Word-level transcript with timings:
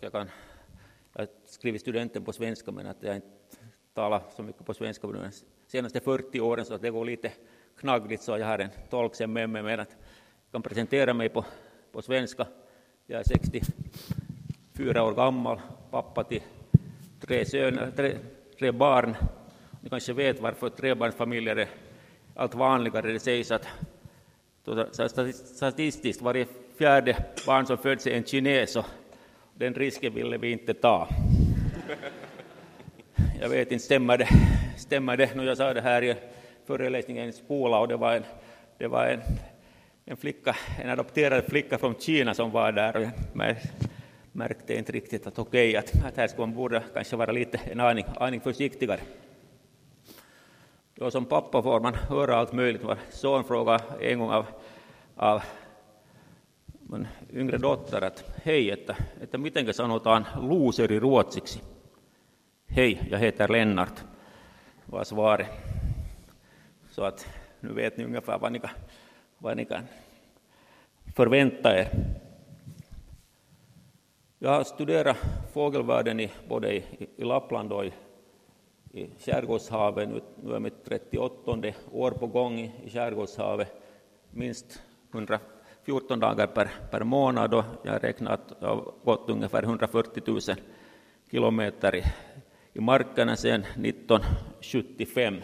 Jag, 0.00 0.12
kan, 0.12 0.30
jag 1.12 1.28
skriver 1.44 1.78
studenten 1.78 2.24
på 2.24 2.32
svenska 2.32 2.72
men 2.72 2.86
att 2.86 2.96
jag 3.00 3.16
inte 3.16 3.28
talar 3.94 4.22
så 4.36 4.42
mycket 4.42 4.66
på 4.66 4.74
svenska 4.74 5.06
de 5.06 5.30
senaste 5.66 6.00
40 6.00 6.40
åren 6.40 6.64
så 6.64 6.74
att 6.74 6.82
det 6.82 6.90
går 6.90 7.04
lite 7.04 7.32
knaggligt 7.80 8.22
så 8.22 8.38
jag 8.38 8.46
har 8.46 8.58
en 8.58 8.70
tolk 8.90 9.14
sen 9.14 9.32
med 9.32 9.50
mig 9.50 9.62
men 9.62 9.80
att 9.80 9.96
jag 10.44 10.52
kan 10.52 10.62
presentera 10.62 11.14
mig 11.14 11.28
på, 11.28 11.44
på 11.92 12.02
svenska. 12.02 12.46
Jag 13.06 13.20
är 13.20 13.24
64 13.24 15.02
år 15.02 15.14
gammal, 15.14 15.60
pappa 15.90 16.24
till 16.24 16.42
tre, 17.20 17.44
söner, 17.44 17.90
tre, 17.96 18.16
tre 18.58 18.72
barn. 18.72 19.16
Ni 19.80 19.90
kanske 19.90 20.12
vet 20.12 20.40
varför 20.40 20.68
trebarnsfamiljer 20.68 21.56
är 21.56 21.68
allt 22.34 22.54
vanligare. 22.54 23.12
Det 23.12 23.20
sägs 23.20 23.50
att 23.50 23.68
statistiskt 25.32 26.22
varje 26.22 26.46
fjärde 26.78 27.24
barn 27.46 27.66
som 27.66 27.78
föds 27.78 28.06
är 28.06 28.10
en 28.10 28.24
kines 28.24 28.76
och 28.76 28.84
den 29.58 29.74
risken 29.74 30.14
ville 30.14 30.38
vi 30.38 30.52
inte 30.52 30.74
ta. 30.74 31.08
Jag 33.40 33.48
vet 33.48 33.72
inte, 33.72 33.84
stämmer 33.84 34.18
det? 34.18 34.28
Stämmer 34.76 35.16
det? 35.16 35.34
Nu 35.34 35.44
jag 35.44 35.56
sa 35.56 35.74
det 35.74 35.80
här 35.80 36.04
i 36.04 36.14
föreläsningen 36.66 37.28
i 37.28 37.32
skolan 37.32 37.80
och 37.80 37.88
det 37.88 37.96
var 37.96 38.16
en, 38.16 38.22
det 38.78 38.86
var 38.86 39.06
en, 39.06 39.20
en 40.04 40.16
flicka, 40.16 40.56
en 40.82 40.90
adopterad 40.90 41.44
flicka 41.44 41.78
från 41.78 41.94
Kina 41.94 42.34
som 42.34 42.50
var 42.50 42.72
där 42.72 42.96
och 42.96 43.02
jag 43.02 43.56
märkte 44.32 44.74
inte 44.74 44.92
riktigt 44.92 45.26
att 45.26 45.38
okej, 45.38 45.68
okay, 45.68 45.76
att, 45.76 46.04
att 46.04 46.16
här 46.16 46.28
skulle 46.28 46.46
man 46.46 46.56
borde 46.56 46.82
kanske 46.94 47.16
vara 47.16 47.32
lite 47.32 47.60
en 47.72 47.80
aning, 47.80 48.04
aning 48.16 48.40
försiktigare. 48.40 49.00
Då 50.94 51.10
som 51.10 51.24
pappa 51.24 51.62
får 51.62 51.80
man 51.80 51.94
höra 51.94 52.36
allt 52.36 52.52
möjligt. 52.52 52.82
Vår 52.84 52.98
son 53.10 53.44
frågade 53.44 53.82
en 54.00 54.18
gång 54.18 54.30
av, 54.30 54.46
av 55.16 55.42
min 56.88 57.08
yngre 57.32 57.58
dotter 57.58 58.04
att 58.04 58.24
hej, 58.44 58.70
että, 58.70 58.96
että 59.20 59.38
miten 59.38 59.74
sanotaan 59.74 60.26
luuseri 60.36 61.00
ruotsiksi? 61.00 61.60
Hej, 62.76 62.98
jag 63.10 63.18
heter 63.18 63.52
Lennart, 63.52 64.04
var 64.92 65.04
svaret. 65.04 65.46
Så 66.90 67.04
att 67.04 67.28
nu 67.60 67.72
vet 67.74 67.96
ni 67.96 68.04
ungefär 68.04 68.38
vad 68.38 68.52
ni 68.52 68.60
kan, 68.60 68.70
vad 69.38 69.56
ni 69.56 69.64
kan 69.64 69.84
förvänta 71.16 71.78
er. 71.78 71.88
Jag 74.38 74.50
har 74.50 74.64
studerat 74.64 75.16
fågelvärlden 75.52 76.20
i, 76.20 76.30
både 76.48 76.76
i, 76.76 76.84
i 77.16 77.24
Lappland 77.24 77.72
och 77.72 77.84
i, 77.84 77.92
i 78.92 79.10
skärgårdshavet. 79.18 80.08
Nu, 80.08 80.20
nu 80.42 80.54
är 80.54 80.60
mitt 80.60 80.84
38 80.84 81.72
år 81.92 82.10
på 82.10 82.26
gång 82.26 82.58
i, 82.58 82.72
i 82.84 82.90
skärgårdshavet. 82.90 83.72
Minst 84.30 84.82
14 85.88 86.20
dagar 86.20 86.46
per, 86.46 86.70
per 86.90 87.04
månad 87.04 87.54
och 87.54 87.64
jag 87.82 87.92
har 87.92 87.98
räknat 87.98 88.32
att 88.32 88.56
jag 88.60 88.68
har 88.68 88.92
gått 89.04 89.30
ungefär 89.30 89.62
140 89.62 90.22
000 90.26 90.40
kilometer 91.30 91.94
i, 91.96 92.04
i 92.72 92.80
markerna 92.80 93.36
sedan 93.36 93.64
1975. 93.84 95.42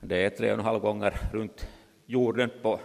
Det 0.00 0.24
är 0.24 0.30
tre 0.30 0.52
och 0.52 0.58
en 0.58 0.64
halv 0.64 0.80
gånger 0.80 1.14
runt 1.32 1.66
jorden 2.06 2.50
på 2.62 2.80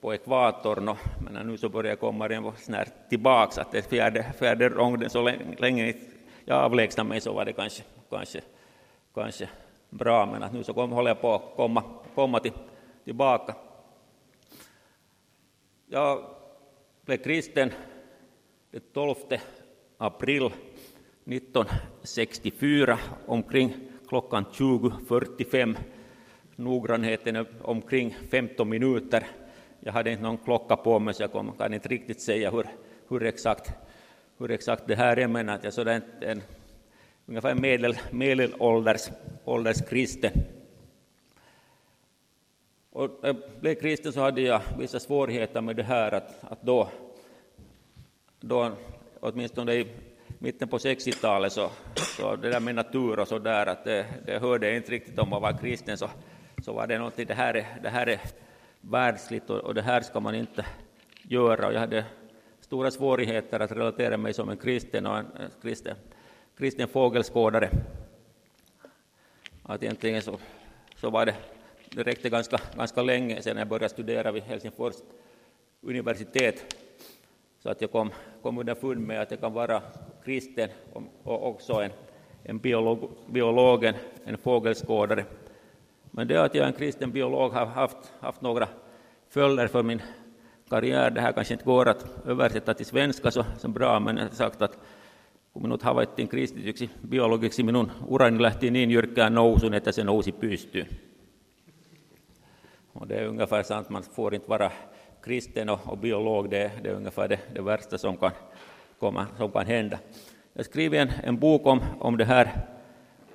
på 0.00 0.14
ekvatorn, 0.14 0.96
men 1.24 1.46
nu 1.46 1.56
så 1.58 1.68
börjar 1.68 1.90
jag 1.90 2.00
komma 2.00 2.28
den 2.28 2.52
snart 2.56 3.08
tillbaka, 3.08 3.60
att 3.60 3.72
det 3.72 3.78
är 3.78 3.82
fjärde, 3.82 4.32
fjärde 4.38 4.68
ronden, 4.68 5.10
så 5.10 5.32
länge 5.58 5.94
jag 6.44 6.58
avlägsnar 6.58 7.04
mig 7.04 7.20
så 7.20 7.32
var 7.32 7.44
det 7.44 7.52
kanske, 7.52 7.82
kanske, 8.10 8.40
kanske 9.14 9.48
bra, 9.90 10.26
men 10.26 10.42
att 10.42 10.52
nu 10.52 10.64
så 10.64 10.74
kom, 10.74 10.92
håller 10.92 11.10
jag 11.10 11.20
på 11.20 11.34
att 11.34 11.56
komma, 11.56 11.82
komma 12.14 12.40
till, 12.40 12.52
tillbaka. 13.04 13.54
Jag 15.92 16.24
blev 17.04 17.16
kristen 17.16 17.70
den 18.70 18.80
12 18.92 19.14
april 19.98 20.50
1964 21.24 22.98
omkring 23.26 23.74
klockan 24.08 24.44
20.45. 24.52 25.76
Noggrannheten 26.56 27.36
är 27.36 27.46
omkring 27.62 28.16
15 28.30 28.68
minuter 28.68 29.26
jag 29.80 29.92
hade 29.92 30.10
inte 30.10 30.22
någon 30.22 30.38
klocka 30.38 30.76
på 30.76 30.98
mig 30.98 31.14
så 31.14 31.22
jag 31.22 31.56
kan 31.58 31.74
inte 31.74 31.88
riktigt 31.88 32.20
säga 32.20 32.50
hur, 32.50 32.66
hur, 33.08 33.22
exakt, 33.22 33.72
hur 34.38 34.50
exakt 34.50 34.82
det 34.86 34.94
här 34.94 35.18
är, 35.18 35.28
men 35.28 35.48
att 35.48 35.64
jag 35.64 35.72
sådär 35.72 36.02
en, 36.20 36.28
en 36.28 36.42
ungefär 37.26 37.54
medel, 37.54 37.98
medelålders 38.10 39.08
ålders 39.44 39.82
kristen. 39.88 40.32
Och 42.92 43.10
när 43.22 43.28
jag 43.28 43.36
blev 43.60 43.74
kristen 43.74 44.12
så 44.12 44.20
hade 44.20 44.40
jag 44.40 44.60
vissa 44.78 45.00
svårigheter 45.00 45.60
med 45.60 45.76
det 45.76 45.82
här 45.82 46.14
att, 46.14 46.44
att 46.52 46.62
då, 46.62 46.88
då, 48.40 48.72
åtminstone 49.20 49.74
i 49.74 49.86
mitten 50.38 50.68
på 50.68 50.78
60-talet, 50.78 51.52
så, 51.52 51.70
så 51.94 52.36
det 52.36 52.50
där 52.50 52.60
med 52.60 52.74
natur 52.74 53.18
och 53.18 53.28
så 53.28 53.38
där, 53.38 53.66
att 53.66 53.84
det, 53.84 54.06
det 54.26 54.38
hörde 54.38 54.76
inte 54.76 54.92
riktigt 54.92 55.18
om 55.18 55.28
man 55.28 55.42
var 55.42 55.58
kristen, 55.58 55.98
så, 55.98 56.10
så 56.64 56.72
var 56.72 56.86
det 56.86 56.98
någonting, 56.98 57.26
det 57.26 57.34
här 57.34 57.54
är, 57.54 57.66
det 57.82 57.88
här 57.88 58.06
är 58.06 58.20
världsligt 58.80 59.50
och, 59.50 59.58
och 59.58 59.74
det 59.74 59.82
här 59.82 60.00
ska 60.00 60.20
man 60.20 60.34
inte 60.34 60.66
göra. 61.22 61.66
Och 61.66 61.72
jag 61.72 61.80
hade 61.80 62.04
stora 62.60 62.90
svårigheter 62.90 63.60
att 63.60 63.72
relatera 63.72 64.16
mig 64.16 64.34
som 64.34 64.48
en 64.48 64.56
kristen 64.56 65.06
och 65.06 65.18
en 65.18 65.26
kristen, 65.62 65.96
kristen 66.58 66.88
fågelskådare. 66.88 67.70
Att 69.62 69.82
egentligen 69.82 70.22
så, 70.22 70.38
så 70.96 71.10
var 71.10 71.26
det, 71.26 71.34
det 71.94 72.02
räckte 72.02 72.28
ganska, 72.30 72.58
ganska 72.76 73.02
länge 73.02 73.42
sedan 73.42 73.56
jag 73.56 73.68
började 73.68 73.88
studera 73.88 74.32
vid 74.32 74.42
Helsingfors 74.42 74.94
universitet 75.82 76.74
så 77.62 77.70
att 77.70 77.80
jag 77.80 77.92
kom, 77.92 78.10
kom 78.42 78.58
underfund 78.58 79.00
med 79.00 79.20
att 79.20 79.30
jag 79.30 79.40
kan 79.40 79.52
vara 79.52 79.82
kristen 80.24 80.68
och 81.22 81.48
också 81.48 81.72
en, 81.72 81.90
en 82.42 82.58
biolog, 82.58 83.10
biolog, 83.30 83.84
en, 83.84 83.94
en 84.24 84.38
fågelskådare. 84.38 85.24
Men 86.10 86.28
det 86.28 86.36
att 86.36 86.54
jag 86.54 86.62
är 86.62 86.66
en 86.66 86.72
kristen 86.72 87.12
biolog 87.12 87.52
har 87.52 87.66
haft, 87.66 88.12
haft 88.20 88.40
några 88.40 88.68
följder 89.28 89.66
för 89.66 89.82
min 89.82 90.02
karriär. 90.68 91.10
Det 91.10 91.20
här 91.20 91.32
kanske 91.32 91.54
inte 91.54 91.64
går 91.64 91.88
att 91.88 92.26
översätta 92.26 92.74
till 92.74 92.86
svenska 92.86 93.30
så, 93.30 93.44
så 93.58 93.68
bra, 93.68 94.00
men 94.00 94.16
jag 94.16 94.24
har 94.24 94.30
sagt 94.30 94.62
att 94.62 94.78
kun 95.52 95.62
minut 95.62 95.82
havaittiin 95.82 96.28
kristityksi 96.28 96.90
biologiksi, 97.08 97.62
minun 97.62 97.92
urani 98.08 98.42
lähti 98.42 98.70
niin 98.70 98.90
jyrkkään 98.90 99.34
nousuun, 99.34 99.74
että 99.74 99.92
se 99.92 100.04
nousi 100.04 100.32
pystyyn. 100.32 101.09
Och 102.92 103.06
det 103.06 103.14
är 103.14 103.24
ungefär 103.24 103.62
sant, 103.62 103.88
man 103.88 104.02
får 104.02 104.34
inte 104.34 104.50
vara 104.50 104.72
kristen 105.22 105.68
och, 105.68 105.80
och 105.86 105.98
biolog, 105.98 106.50
det, 106.50 106.70
det 106.82 106.88
är 106.88 106.94
ungefär 106.94 107.28
det, 107.28 107.40
det 107.54 107.62
värsta 107.62 107.98
som 107.98 108.16
kan, 108.16 108.30
komma, 108.98 109.26
som 109.36 109.50
kan 109.50 109.66
hända. 109.66 109.98
Jag 110.52 110.64
skriver 110.64 110.98
en, 110.98 111.10
en 111.24 111.38
bok 111.38 111.66
om, 111.66 111.80
om 112.00 112.16
det 112.16 112.24
här, 112.24 112.66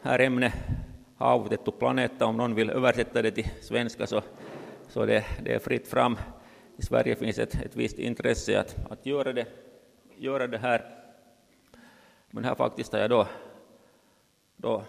här 0.02 0.20
ämnet 0.20 0.54
havutettu 1.18 1.72
planeetta. 1.72 2.26
Om 2.26 2.38
någon 2.38 2.56
vill 2.56 2.70
översätta 2.70 3.22
det 3.22 3.32
till 3.32 3.50
svenska 3.62 4.08
så, 4.08 4.22
så 4.88 5.06
det, 5.06 5.26
det 5.44 5.54
är 5.54 5.60
fritt 5.60 5.88
fram. 5.88 6.18
I 6.78 6.82
Sverige 6.82 7.16
finns 7.16 7.40
ett, 7.40 7.56
ett 7.56 7.76
visst 7.76 8.00
intresse 8.00 8.60
att, 8.60 8.92
att 8.92 9.06
göra, 9.06 9.34
det, 9.34 9.48
göra 10.18 10.48
det 10.48 10.58
här. 10.58 10.86
Men 12.32 12.44
här 12.44 12.56
faktiskt 12.56 12.94
har 12.94 13.00
jag 13.00 13.10
då, 13.10 13.28
då 14.58 14.84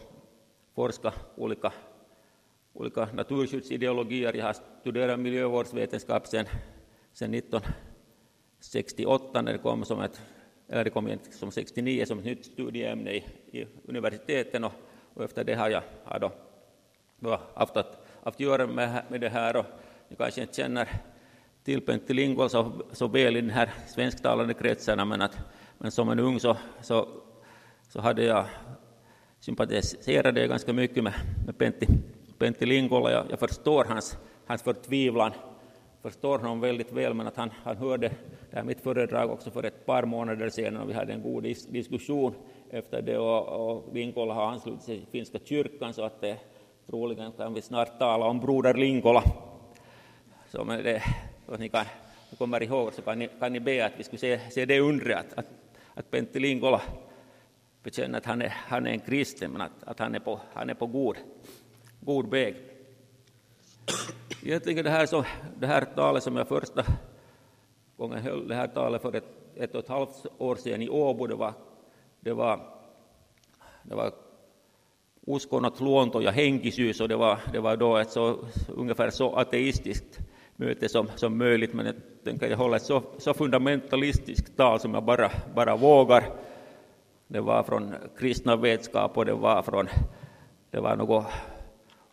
forskat 0.74 1.14
olika, 1.36 1.72
olika 2.76 3.08
naturskyddsideologier. 3.14 4.36
Jag 4.36 4.44
har 4.44 4.56
studerat 4.80 5.20
miljövårdsvetenskap 5.20 6.26
sedan, 6.26 6.46
sedan 7.12 7.34
1968 7.34 9.42
när 9.42 9.52
det 9.52 9.58
kom 9.58 9.84
som 9.84 10.00
ett 10.00 10.20
eller 10.68 10.84
det 10.84 10.90
kom 10.90 11.18
som 11.30 11.50
69 11.50 12.06
som 12.06 12.18
ett 12.18 12.24
nytt 12.24 12.44
studieämne 12.44 13.10
i, 13.10 13.24
i 13.52 13.66
universiteten 13.88 14.64
och 14.64 14.72
och 15.16 15.24
efter 15.24 15.44
det 15.44 15.54
har 15.54 15.70
jag 15.70 15.82
har 16.04 16.18
då, 16.18 16.32
då 17.20 17.40
haft 17.54 17.76
att, 17.76 18.06
haft 18.24 18.40
göra 18.40 18.66
med, 18.66 19.02
med 19.08 19.20
det 19.20 19.28
här 19.28 19.56
och 19.56 19.64
ni 20.08 20.16
kanske 20.16 20.40
inte 20.40 20.54
känner 20.54 20.88
till 21.64 21.80
Pentti 21.80 22.14
Lingvall 22.14 22.50
så, 22.50 22.72
så 22.92 23.08
väl 23.08 23.36
i 23.36 23.40
den 23.40 23.50
här 23.50 23.70
svensktalande 23.86 24.54
kretsarna, 24.54 25.04
men, 25.04 25.22
att, 25.22 25.38
men 25.78 25.90
som 25.90 26.08
en 26.08 26.18
ung 26.18 26.40
så, 26.40 26.56
så, 26.82 27.08
så 27.88 28.00
hade 28.00 28.24
jag 28.24 28.46
sympatiserade 29.40 30.46
ganska 30.46 30.72
mycket 30.72 31.04
med, 31.04 31.14
med 31.46 31.58
Pentti, 31.58 31.86
Bente 32.38 32.66
Lingola, 32.66 33.12
jag, 33.12 33.26
jag 33.30 33.38
förstår 33.38 33.84
hans, 33.84 34.18
hans 34.46 34.62
förtvivlan. 34.62 35.32
Förstår 36.02 36.38
honom 36.38 36.60
väldigt 36.60 36.92
väl, 36.92 37.14
men 37.14 37.26
att 37.26 37.36
han, 37.36 37.50
han 37.62 37.76
hörde 37.76 38.08
det 38.50 38.56
här 38.56 38.62
mitt 38.62 38.80
föredrag 38.80 39.30
också 39.30 39.50
för 39.50 39.62
ett 39.62 39.86
par 39.86 40.04
månader 40.04 40.48
sedan 40.48 40.76
och 40.76 40.90
vi 40.90 40.94
hade 40.94 41.12
en 41.12 41.22
god 41.22 41.42
dis 41.42 41.66
diskussion 41.66 42.34
efter 42.70 43.02
det. 43.02 43.18
Och, 43.18 43.70
och 43.70 43.94
Linkola 43.94 44.34
har 44.34 44.46
anslutit 44.46 44.82
sig 44.82 44.98
till 44.98 45.06
finska 45.06 45.38
kyrkan 45.44 45.94
så 45.94 46.02
att 46.02 46.20
det, 46.20 46.38
troligen 46.86 47.32
kan 47.32 47.54
vi 47.54 47.62
snart 47.62 47.98
tala 47.98 48.26
om 48.26 48.40
broder 48.40 48.74
Linkola. 48.74 49.22
Så 50.48 50.64
men 50.64 50.84
det, 50.84 51.02
om 51.46 51.56
ni 51.58 51.68
kan, 51.68 51.84
kommer 52.38 52.62
ihåg 52.62 52.92
så 52.92 53.02
kan 53.02 53.18
ni, 53.18 53.28
kan 53.40 53.52
ni 53.52 53.60
be 53.60 53.86
att 53.86 53.92
vi 53.96 54.04
skulle 54.04 54.20
se, 54.20 54.40
se 54.50 54.64
det 54.64 54.80
undret 54.80 55.18
att, 55.18 55.38
att, 55.38 55.46
att 55.94 56.10
Pentti 56.10 56.40
Linkola 56.40 56.82
bekänner 57.82 58.18
att 58.18 58.26
han 58.26 58.42
är, 58.42 58.48
han 58.48 58.86
är 58.86 58.90
en 58.90 59.00
kristen 59.00 59.50
men 59.50 59.60
att, 59.60 59.84
att 59.84 59.98
han 59.98 60.14
är 60.14 60.20
på, 60.20 60.40
han 60.52 60.70
är 60.70 60.74
på 60.74 60.86
god, 60.86 61.16
god 62.06 62.30
väg. 62.30 62.56
Egentligen 64.42 64.84
det 64.84 64.90
här, 64.90 65.06
som, 65.06 65.24
det 65.58 65.66
här 65.66 65.84
talet 65.84 66.22
som 66.22 66.36
jag 66.36 66.48
första 66.48 66.84
gången 67.96 68.18
höll, 68.18 68.48
det 68.48 68.54
här 68.54 68.66
talet 68.66 69.02
för 69.02 69.16
ett, 69.16 69.24
ett 69.56 69.74
och 69.74 69.80
ett 69.80 69.88
halvt 69.88 70.26
år 70.38 70.56
sedan 70.56 70.82
i 70.82 70.88
Åbo. 70.88 71.26
Det 71.26 71.34
var, 71.34 71.52
det 72.20 72.32
var, 72.32 72.60
det 73.82 73.94
var 73.94 74.12
uskonnot, 75.26 75.80
luonto 75.80 76.20
ja 76.20 76.30
henkisyys 76.30 77.00
och 77.00 77.08
det 77.08 77.16
var, 77.16 77.38
det 77.52 77.60
var 77.60 77.76
då 77.76 77.96
ett 77.96 78.10
så, 78.10 78.38
ungefär 78.76 79.10
så 79.10 79.36
ateistiskt 79.36 80.18
möte 80.56 80.88
som, 80.88 81.10
som 81.16 81.38
möjligt, 81.38 81.74
men 81.74 81.86
jag 81.86 81.94
tänker 82.24 82.50
jag 82.50 82.56
hålla 82.56 82.76
ett 82.76 82.82
så, 82.82 83.02
så 83.18 83.34
fundamentalistiskt 83.34 84.56
tal 84.56 84.80
som 84.80 84.94
jag 84.94 85.04
bara, 85.04 85.30
bara 85.54 85.76
vågar. 85.76 86.24
Det 87.28 87.40
var 87.40 87.62
från 87.62 87.94
kristna 88.18 88.56
vetskap 88.56 89.16
och 89.16 89.24
det 89.24 89.34
var 89.34 89.62
från, 89.62 89.88
det 90.70 90.80
var 90.80 90.96
något 90.96 91.26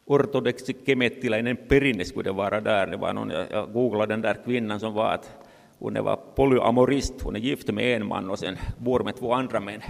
ortodoxi 0.05 0.73
kemettiläinen 0.85 1.57
perinne 1.57 2.05
skulle 2.05 2.31
vara 2.31 2.61
där. 2.61 2.87
Det 2.87 2.97
var 2.97 3.13
någon, 3.13 3.29
jag 3.29 3.73
googlade 3.73 4.13
den 4.13 4.21
där 4.21 4.37
kvinnan 4.45 4.79
som 4.79 4.93
var 4.93 5.13
att 5.13 5.31
hon 5.79 6.03
var 6.03 6.19
polyamorist, 6.35 7.21
hon 7.21 7.35
är 7.35 7.39
gift 7.39 7.71
med 7.71 7.95
en 7.95 8.07
man 8.07 8.29
och 8.29 8.39
sen 8.39 8.57
bor 8.77 9.03
med 9.03 9.15
två 9.15 9.33
andra 9.33 9.59
män 9.59 9.81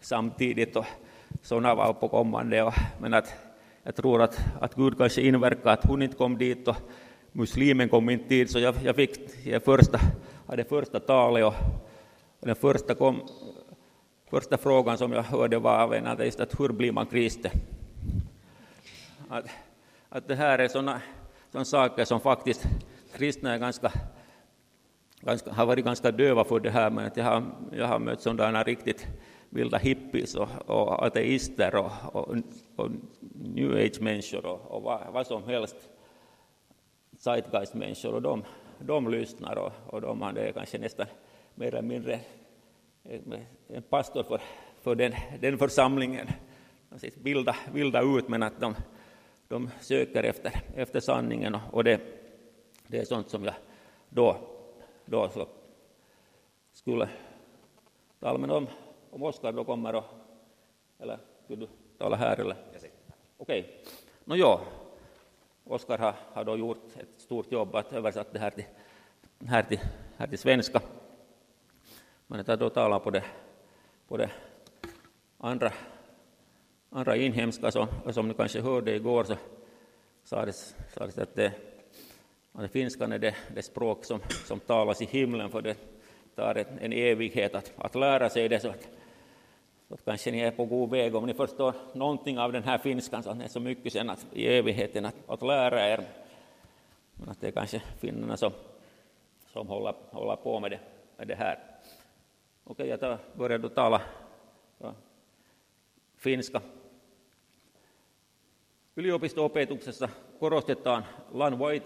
samtidigt. 0.00 0.76
Och 0.76 0.86
sådana 1.42 1.74
var 1.74 1.92
på 1.92 2.08
kommande. 2.08 2.62
Och, 2.62 2.74
men 3.00 3.14
att, 3.14 3.34
jag 3.82 3.96
tror 3.96 4.22
att, 4.22 4.38
att 4.60 4.74
Gud 4.74 4.98
kanske 4.98 5.22
inverkade 5.22 5.72
att 5.72 5.84
hon 5.84 6.02
inte 6.02 6.16
kom 6.16 6.38
dit 6.38 6.68
och 6.68 6.76
muslimen 7.32 7.88
kom 7.88 8.10
inte 8.10 8.28
dit, 8.28 8.50
så 8.50 8.58
jag, 8.58 8.74
jag 8.84 8.96
fick 8.96 9.46
jag 9.46 9.64
första, 9.64 10.00
hade 10.46 10.64
första 10.64 11.00
talet 11.00 11.44
och, 11.44 11.54
och 12.40 12.46
den 12.46 12.56
första, 12.56 12.94
kom, 12.94 13.20
första 14.30 14.58
frågan 14.58 14.98
som 14.98 15.12
jag 15.12 15.22
hörde 15.22 15.58
var 15.58 15.78
av 15.78 15.94
en 15.94 16.06
att 16.06 16.60
hur 16.60 16.68
blir 16.68 16.92
man 16.92 17.06
kristen? 17.06 17.50
Att, 19.32 19.46
att 20.08 20.28
det 20.28 20.34
här 20.34 20.58
är 20.58 20.68
sådana, 20.68 21.02
sådana 21.50 21.64
saker 21.64 22.04
som 22.04 22.20
faktiskt 22.20 22.66
kristna 23.14 23.54
är 23.54 23.58
ganska, 23.58 23.92
ganska, 25.20 25.52
har 25.52 25.66
varit 25.66 25.84
ganska 25.84 26.10
döva 26.10 26.44
för 26.44 26.60
det 26.60 26.70
här, 26.70 26.90
men 26.90 27.06
att 27.06 27.16
jag 27.16 27.24
har, 27.24 27.44
jag 27.72 27.86
har 27.86 27.98
mött 27.98 28.20
sådana 28.20 28.62
riktigt 28.62 29.06
vilda 29.48 29.78
hippies 29.78 30.34
och, 30.34 30.48
och 30.66 31.06
ateister 31.06 31.74
och, 31.74 31.90
och, 32.12 32.36
och 32.76 32.90
new 33.32 33.72
age-människor 33.72 34.46
och, 34.46 34.60
och 34.60 34.82
vad, 34.82 35.00
vad, 35.12 35.26
som 35.26 35.44
helst, 35.44 35.76
zeitgeist-människor, 37.18 38.14
och 38.14 38.22
de, 38.22 38.44
de 38.78 39.10
lyssnar 39.10 39.58
och, 39.58 39.72
och 39.86 40.00
de 40.00 40.22
är 40.22 40.52
kanske 40.52 40.78
nästan 40.78 41.06
mer 41.54 41.66
eller 41.66 41.82
mindre 41.82 42.20
en 43.68 43.82
pastor 43.82 44.22
för, 44.22 44.40
för 44.82 44.94
den, 44.94 45.12
den 45.40 45.58
församlingen. 45.58 46.28
De 46.90 46.98
ser 46.98 47.10
vilda, 47.22 47.56
vilda 47.72 48.02
ut, 48.02 48.28
men 48.28 48.42
att 48.42 48.60
de, 48.60 48.74
de 49.52 49.70
söker 49.80 50.22
efter, 50.22 50.62
efter 50.74 51.00
sanningen 51.00 51.56
och 51.72 51.84
det, 51.84 52.00
det 52.86 52.98
är 52.98 53.04
sånt 53.04 53.30
som 53.30 53.44
jag 53.44 53.54
då, 54.08 54.36
då 55.04 55.28
så 55.28 55.46
skulle 56.72 57.08
tala 58.20 58.38
med 58.38 58.50
om 58.50 58.66
om 59.10 59.22
Oskar 59.22 59.52
då 59.52 59.64
kommer 59.64 59.94
och, 59.94 60.04
eller 60.98 61.18
vill 61.46 61.60
du 61.60 61.68
tala 61.98 62.16
här 62.16 62.40
eller? 62.40 62.56
Okej. 63.36 63.60
Okay. 63.60 63.64
No, 64.24 64.34
ja, 64.34 64.60
Oskar 65.64 65.98
har, 65.98 66.14
har 66.32 66.44
då 66.44 66.56
gjort 66.56 66.96
ett 66.96 67.20
stort 67.20 67.52
jobb 67.52 67.74
att 67.74 67.92
översätta 67.92 68.32
det 68.32 68.38
här 68.38 68.50
till, 68.50 68.64
här 69.46 69.62
till, 69.62 69.80
här 70.16 70.26
till 70.26 70.38
svenska. 70.38 70.80
Men 72.26 72.44
jag 72.46 72.58
då 72.58 72.70
talar 72.70 72.98
på 72.98 73.10
det, 73.10 73.24
på 74.08 74.16
det 74.16 74.30
andra, 75.38 75.72
andra 76.92 77.16
inhemska, 77.16 77.70
som, 77.70 77.86
som 78.12 78.28
ni 78.28 78.34
kanske 78.34 78.60
hörde 78.60 78.94
igår, 78.94 79.24
så 79.24 79.36
sades, 80.24 80.74
sades 80.94 81.18
att, 81.18 81.34
det, 81.34 81.52
att 82.52 82.70
finskan 82.70 83.12
är 83.12 83.18
det, 83.18 83.34
det 83.54 83.62
språk 83.62 84.04
som, 84.04 84.20
som 84.44 84.60
talas 84.60 85.02
i 85.02 85.04
himlen, 85.04 85.50
för 85.50 85.62
det 85.62 85.76
tar 86.34 86.64
en 86.80 86.92
evighet 86.92 87.54
att, 87.54 87.72
att 87.76 87.94
lära 87.94 88.28
sig 88.28 88.48
det. 88.48 88.60
Så 88.60 88.68
att, 88.68 88.88
så 89.88 89.96
kanske 89.96 90.30
ni 90.30 90.40
är 90.40 90.50
på 90.50 90.64
god 90.64 90.90
väg 90.90 91.14
om 91.14 91.26
ni 91.26 91.34
förstår 91.34 91.74
någonting 91.94 92.38
av 92.38 92.52
den 92.52 92.62
här 92.62 92.78
finskan, 92.78 93.22
så 93.22 93.30
att 93.30 93.38
det 93.38 93.44
är 93.44 93.48
så 93.48 93.60
mycket 93.60 93.92
sen 93.92 94.10
att, 94.10 94.26
i 94.32 94.46
evigheten 94.46 95.04
att, 95.04 95.16
att 95.26 95.42
lära 95.42 95.88
er. 95.88 96.04
Men 97.14 97.28
att 97.28 97.40
det 97.40 97.46
är 97.46 97.52
kanske 97.52 97.82
finnarna 97.98 98.36
som, 98.36 98.52
som 99.52 99.68
håller, 99.68 99.94
håller 100.10 100.36
på 100.36 100.60
med 100.60 100.70
det, 100.70 100.80
med 101.16 101.28
det 101.28 101.34
här. 101.34 101.58
Okej, 102.64 102.88
jag 102.88 103.00
tar, 103.00 103.18
börjar 103.34 103.58
då 103.58 103.68
tala 103.68 104.00
ja, 104.78 104.94
finska. 106.16 106.60
Yliopisto-opetuksessa 108.96 110.08
korostetaan 110.40 111.06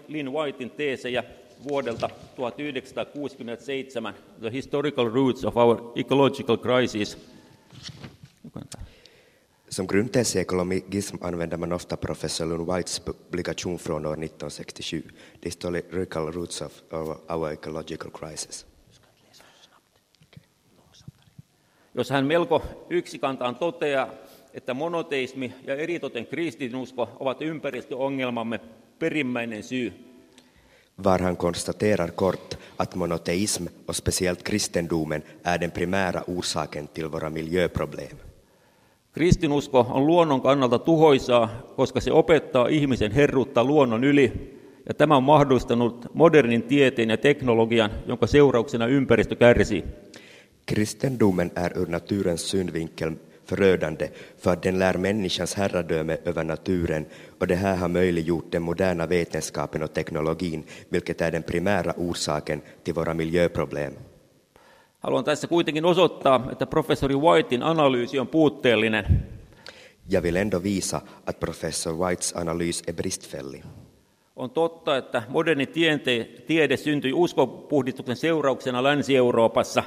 Lynn 0.07 0.33
Whitein 0.33 0.71
teesejä 0.71 1.23
vuodelta 1.69 2.09
1967, 2.35 4.13
The 4.39 4.51
Historical 4.51 5.09
Roots 5.09 5.45
of 5.45 5.57
Our 5.57 5.91
Ecological 5.95 6.57
Crisis, 6.57 7.17
som 9.69 9.87
grundtes 9.87 10.35
i 10.35 10.39
ekologism 10.39 11.17
använder 11.21 11.57
man 11.57 11.73
ofta 11.73 11.97
professor 11.97 12.47
Lund 12.47 12.67
Whites 12.67 12.99
publikation 12.99 13.77
från 13.77 14.05
år 14.05 14.23
1967, 14.23 15.11
The 15.41 15.49
Historical 15.49 16.31
Roots 16.31 16.61
of 16.61 16.81
Our 17.29 17.51
Ecological 17.51 18.11
Crisis. 18.11 18.65
Jos 21.93 22.09
hän 22.09 22.25
melko 22.25 22.61
yksikantaan 22.89 23.55
toteaa, 23.55 24.09
että 24.57 24.73
monoteismi 24.73 25.53
ja 25.67 25.75
eritoten 25.75 26.25
kristinusko 26.25 27.09
ovat 27.19 27.41
ympäristöongelmamme 27.41 28.59
perimmäinen 28.99 29.63
syy. 29.63 29.93
Var 31.03 31.21
han 31.21 31.37
konstaterar 31.37 32.11
kort 32.11 32.57
att 32.77 32.95
monoteism 32.95 33.65
och 33.87 33.95
speciellt 33.95 34.43
kristendomen 34.43 35.23
är 35.43 35.59
den 35.59 35.71
primära 35.71 36.23
orsaken 36.27 36.87
till 36.87 37.11
våra 37.11 37.29
miljöproblem. 37.29 38.17
Kristinusko 39.13 39.79
on 39.89 40.07
luonnon 40.07 40.41
kannalta 40.41 40.79
tuhoisaa, 40.79 41.49
koska 41.75 42.01
se 42.01 42.11
opettaa 42.11 42.67
ihmisen 42.67 43.11
herruutta 43.11 43.63
luonnon 43.63 44.03
yli, 44.03 44.31
ja 44.85 44.93
tämä 44.93 45.17
on 45.17 45.23
mahdollistanut 45.23 46.05
modernin 46.13 46.63
tieteen 46.63 47.09
ja 47.09 47.17
teknologian, 47.17 47.91
jonka 48.07 48.27
seurauksena 48.27 48.87
ympäristö 48.87 49.35
kärsii. 49.35 49.83
Kristendomen 50.65 51.51
är 51.55 51.79
ur 51.79 51.87
naturens 51.87 52.49
synvinkel 52.49 53.11
förödande 53.47 54.09
för 54.37 54.53
att 54.53 54.63
den 54.63 54.79
lär 54.79 54.97
människans 54.97 55.53
herradöme 55.53 56.17
över 56.25 56.43
naturen 56.43 57.05
och 57.39 57.47
det 57.47 57.55
här 57.55 57.75
har 57.75 57.87
möjliggjort 57.87 58.51
den 58.51 58.61
moderna 58.61 59.05
vetenskapen 59.05 59.83
och 59.83 59.93
teknologin, 59.93 60.63
vilket 60.89 61.21
är 61.21 61.31
den 61.31 61.43
primära 61.43 61.93
orsaken 61.97 62.61
till 62.83 62.93
våra 62.93 63.13
miljöproblem. 63.13 63.93
Haluan 64.99 65.23
tässä 65.23 65.47
kuitenkin 65.47 65.85
osoittaa, 65.85 66.47
että 66.51 66.65
professori 66.65 67.15
Whitein 67.15 67.63
analyysi 67.63 68.19
on 68.19 68.27
puutteellinen. 68.27 69.05
Jag 70.09 70.21
vill 70.21 70.37
ändå 70.37 70.59
visa 70.59 71.01
att 71.25 71.39
professor 71.39 72.07
Whites 72.07 72.35
analys 72.35 72.83
är 72.87 72.93
bristfällig. 72.93 73.63
On 74.35 74.49
totta, 74.49 74.97
että 74.97 75.23
moderni 75.29 75.65
tiede 76.47 76.77
syntyi 76.77 77.13
uskopuhdistuksen 77.13 78.15
seurauksena 78.15 78.83
Länsi-Euroopassa 78.83 79.83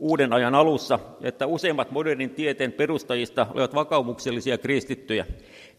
uuden 0.00 0.32
ajan 0.32 0.54
alussa, 0.54 0.98
että 1.22 1.46
useimmat 1.46 1.90
modernin 1.90 2.30
tieteen 2.30 2.72
perustajista 2.72 3.46
olivat 3.54 3.74
vakaumuksellisia 3.74 4.58
kristittyjä. 4.58 5.26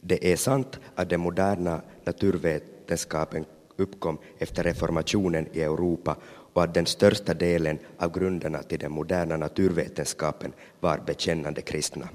Det 0.09 0.17
är 0.21 0.37
sant 0.37 0.81
att 0.95 1.09
den 1.09 1.19
moderna 1.19 1.81
naturvetenskapen 2.05 3.45
uppkom 3.77 4.19
efter 4.39 4.63
reformationen 4.63 5.47
i 5.53 5.61
Europa 5.61 6.15
och 6.55 6.63
att 6.63 6.73
den 6.73 6.85
största 6.85 7.39
delen 7.39 7.79
av 7.97 8.11
grunderna 8.11 8.63
till 8.63 8.79
den 8.79 8.91
moderna 8.91 9.37
naturvetenskapen 9.37 10.53
var 10.81 10.97
bekännande 10.97 11.61
kristna. 11.61 12.07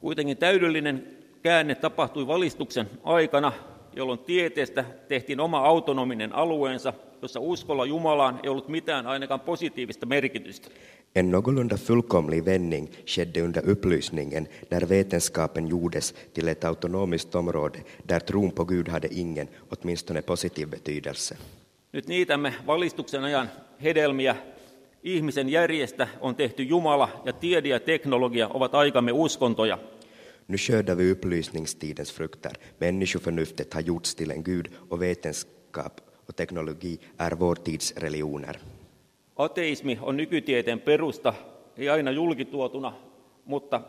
Kuitenkin 0.00 0.36
täydellinen 0.36 1.06
käänne 1.42 1.74
tapahtui 1.74 2.26
valistuksen 2.26 2.86
aikana, 3.04 3.52
jolloin 3.96 4.18
tieteestä 4.18 4.84
tehtiin 5.08 5.40
oma 5.40 5.58
autonominen 5.58 6.34
alueensa, 6.34 6.92
jossa 7.22 7.40
uskolla 7.40 7.86
Jumalaan 7.86 8.40
ei 8.42 8.50
ollut 8.50 8.68
mitään 8.68 9.06
ainakaan 9.06 9.40
positiivista 9.40 10.06
merkitystä. 10.06 10.70
En 11.14 11.30
någorlunda 11.30 11.76
fullkomlig 11.76 12.44
vändning 12.44 12.88
skedde 13.06 13.42
under 13.42 13.70
upplysningen 13.70 14.48
när 14.70 14.88
vetenskapen 14.88 15.68
gjordes 15.68 16.14
till 16.34 16.48
ett 16.48 16.64
autonomiskt 16.64 17.34
område 17.34 17.78
där 18.08 18.20
tron 18.20 18.52
på 18.52 18.64
Gud 18.64 18.88
hade 18.88 19.08
ingen, 19.10 19.48
åtminstone 19.70 20.22
positiv 20.22 20.68
betydelse. 20.68 21.36
Nyt 21.92 22.08
niitämme 22.08 22.54
valistuksen 22.66 23.24
ajan 23.24 23.50
hedelmiä. 23.82 24.36
Ihmisen 25.02 25.48
järjestä 25.48 26.08
on 26.20 26.34
tehty 26.34 26.62
Jumala 26.62 27.08
ja 27.24 27.32
tiede 27.32 27.68
ja 27.68 27.80
teknologia 27.80 28.48
ovat 28.48 28.74
aikamme 28.74 29.12
uskontoja. 29.12 29.78
Nu 30.50 30.58
skördar 30.58 30.94
vi 30.94 31.10
upplysningstidens 31.10 32.10
frukter. 32.10 32.56
Människoförnuftet 32.78 33.74
har 33.74 33.80
gjorts 33.80 34.14
till 34.14 34.30
en 34.30 34.42
gud 34.42 34.68
och 34.88 35.02
vetenskap 35.02 36.00
och 36.26 36.36
teknologi 36.36 36.98
är 37.16 37.30
vår 37.30 37.54
tids 37.54 37.92
religioner. 37.96 38.58
Ateismi 39.34 39.98
on 40.02 40.16
nykytieteen 40.16 40.78
perusta, 40.78 41.34
ei 41.76 41.88
aina 41.88 42.10
julkituotuna, 42.10 42.92
mutta 43.44 43.82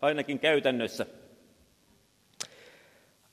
ainakin 0.00 0.38
käytännössä. 0.38 1.06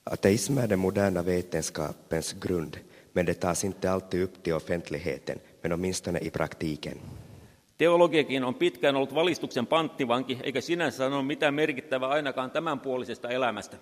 Ateism 0.04 0.58
är 0.58 0.68
den 0.68 0.78
moderna 0.78 1.22
vetenskapens 1.22 2.32
grund 2.40 2.76
men 3.14 3.26
det 3.26 3.34
tas 3.34 3.64
inte 3.64 3.90
alltid 3.90 4.22
upp 4.22 4.42
till 4.42 4.54
offentligheten, 4.54 5.38
men 5.62 5.72
åtminstone 5.72 6.18
i 6.18 6.30
praktiken. 6.30 6.98
Teologiakin 7.78 8.44
on 8.44 8.54
pitkään 8.54 8.96
ollut 8.96 9.14
valistuksen 9.14 9.66
panttivanki, 9.66 10.38
eikä 10.42 10.60
sinänsä 10.60 10.96
sano 10.96 11.22
mitään 11.22 11.54
merkittävää 11.54 12.08
ainakaan 12.08 12.50
tämänpuolisesta 12.50 13.28
elämästä. 13.28 13.76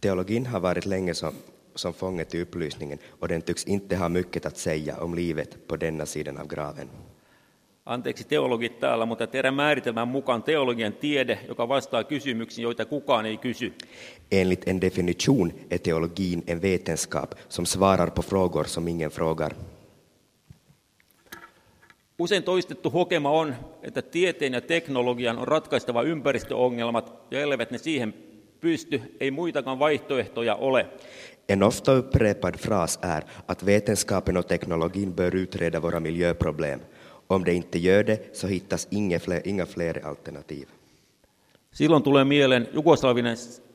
Teologin 0.00 0.46
har 0.46 0.62
varit 0.62 0.86
länge 0.86 1.14
som, 1.14 1.32
som 1.74 1.94
fånget 1.94 2.34
i 2.34 2.42
upplysningen 2.42 2.98
och 3.20 3.28
den 3.28 3.42
tycks 3.42 3.64
inte 3.66 3.96
ha 3.96 4.08
mycket 4.08 4.46
att 4.46 4.56
säga 4.56 4.96
om 5.00 5.14
livet 5.14 5.68
på 5.68 5.80
denna 5.80 6.06
sidan 6.06 6.38
av 6.38 6.46
graven. 6.46 6.90
Anteeksi 7.86 8.24
teologit 8.24 8.80
täällä, 8.80 9.06
mutta 9.06 9.26
teidän 9.26 9.54
määritelmän 9.54 10.08
mukaan 10.08 10.42
teologian 10.42 10.92
tiede, 10.92 11.38
joka 11.48 11.68
vastaa 11.68 12.04
kysymyksiin, 12.04 12.62
joita 12.62 12.84
kukaan 12.84 13.26
ei 13.26 13.36
kysy. 13.36 13.72
Enligt 14.32 14.68
en 14.68 14.80
definition 14.80 15.52
är 15.70 15.78
teologin 15.78 16.42
en 16.46 16.62
vetenskap 16.62 17.34
som 17.48 17.66
svarar 17.66 18.10
på 18.10 18.22
frågor 18.22 18.64
som 18.64 18.88
ingen 18.88 19.10
frågar. 19.10 19.54
Usein 22.18 22.42
toistettu 22.42 22.90
hokema 22.90 23.30
on, 23.30 23.54
että 23.82 24.02
tieteen 24.02 24.52
ja 24.52 24.60
teknologian 24.60 25.38
on 25.38 25.48
ratkaistava 25.48 26.02
ympäristöongelmat, 26.02 27.12
ja 27.30 27.40
elleivät 27.40 27.70
ne 27.70 27.78
siihen 27.78 28.14
pysty, 28.60 29.02
ei 29.20 29.30
muitakaan 29.30 29.78
vaihtoehtoja 29.78 30.54
ole. 30.54 30.86
En 31.48 31.62
ofta 31.62 31.98
upprepad 31.98 32.54
fras 32.58 32.98
är 33.02 33.22
att 33.48 33.66
vetenskapen 33.66 34.36
och 34.36 34.46
teknologin 34.46 35.12
bör 35.12 35.36
utreda 35.36 35.82
våra 35.82 36.00
miljöproblem. 36.00 36.80
Om 37.28 37.44
det 37.44 37.54
inte 37.54 37.78
gör 37.78 38.04
det 38.04 38.36
så 38.36 38.46
hittas 38.46 38.88
inga 38.90 39.18
fler, 39.18 39.42
inga 39.44 39.66
fler 39.66 40.06
alternativ. 40.06 40.68
Silloin 41.72 42.02
tulee 42.02 42.24
mieleen 42.24 42.68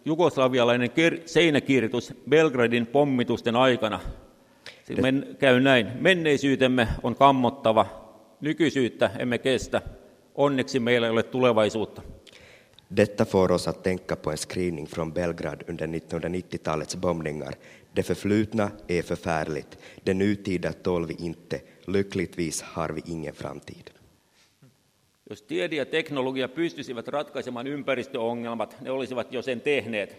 jugoslavialainen 0.06 0.90
seinäkirjoitus 1.26 2.14
Belgradin 2.30 2.86
pommitusten 2.86 3.56
aikana. 3.56 4.00
Men, 5.02 5.36
käy 5.40 5.60
näin. 5.60 5.88
Menneisyytemme 6.00 6.88
on 7.04 7.16
kammottava, 7.16 8.03
nykyisyyttä 8.44 9.12
emme 9.20 9.38
kestä. 9.38 9.82
Onneksi 10.36 10.80
meillä 10.80 11.08
ei 11.08 11.12
ole 11.12 11.24
tulevaisuutta. 11.24 12.02
Detta 12.98 13.26
får 13.26 13.52
oss 13.52 13.68
att 13.68 13.84
tänka 13.84 14.16
på 14.16 14.32
en 14.32 14.38
skrivning 14.38 14.88
från 14.88 15.14
Belgrad 15.14 15.64
under 15.70 15.88
1990-talets 15.88 16.96
bombningar. 16.96 17.54
Det 17.96 18.04
förflutna 18.04 18.72
är 18.88 19.02
förfärligt, 19.02 19.78
det 20.04 20.14
nutida 20.14 20.74
tål 20.74 21.08
vi 21.08 21.16
inte, 21.20 21.62
lyckligtvis 21.88 22.62
har 22.62 22.90
vi 22.90 23.02
ingen 23.06 23.34
framtid. 23.34 23.90
Jos 25.30 25.42
tiede 25.42 25.76
ja 25.76 25.86
teknologia 25.86 26.48
pystyisivät 26.48 27.08
ratkaisemaan 27.08 27.68
ympäristöongelmat, 27.68 28.82
ne 28.82 28.92
olisivat 28.92 29.28
jo 29.32 29.42
sen 29.42 29.62
tehneet. 29.62 30.16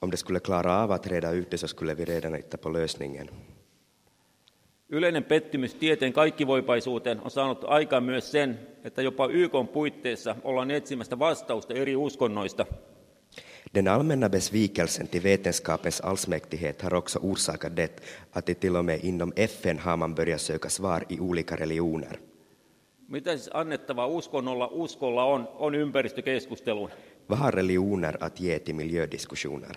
Om 0.00 0.10
det 0.10 0.16
skulle 0.16 0.40
klara 0.40 0.82
av 0.82 0.92
att 0.92 1.06
reda 1.06 1.30
ut 1.30 1.50
det 1.50 1.58
så 1.58 1.68
skulle 1.68 1.94
vi 1.94 2.04
redan 2.04 2.34
hitta 2.34 2.56
på 2.56 2.68
lösningen. 2.68 3.28
Yleinen 4.94 5.24
pettymys 5.24 5.74
tieteen 5.74 6.12
kaikkivoipaisuuteen 6.12 7.20
on 7.20 7.30
saanut 7.30 7.64
aikaan 7.64 8.04
myös 8.04 8.30
sen, 8.30 8.58
että 8.84 9.02
jopa 9.02 9.26
YK 9.26 9.52
puitteissa 9.72 10.36
ollaan 10.44 10.70
etsimästä 10.70 11.18
vastausta 11.18 11.74
eri 11.74 11.96
uskonnoista. 11.96 12.66
Den 13.74 13.88
allmänna 13.88 14.28
besvikelsen 14.28 15.08
till 15.08 15.22
vetenskapens 15.22 16.00
allsmäktighet 16.00 16.82
har 16.82 16.94
också 16.94 17.18
orsakat 17.22 17.76
det 17.76 18.02
att 18.34 18.46
det 18.46 18.54
till 18.54 18.76
och 18.76 18.84
med 18.84 19.00
inom 19.02 19.32
FN 19.36 19.78
har 19.78 19.96
man 19.96 20.14
börjat 20.14 20.40
söka 20.40 20.68
svar 20.68 21.04
i 21.08 21.20
olika 21.20 21.56
religioner. 21.56 22.18
Mitä 23.08 23.36
siis 23.36 23.50
annettavaa 23.54 24.06
uskonnolla 24.06 24.68
uskolla 24.72 25.24
on, 25.24 25.48
on 25.54 25.74
ympäristökeskusteluun? 25.74 26.90
Vad 27.28 27.38
har 27.38 27.54
religioner 27.54 28.16
att 28.20 28.40
ge 28.40 28.58
till 28.58 28.74
miljödiskussioner? 28.74 29.76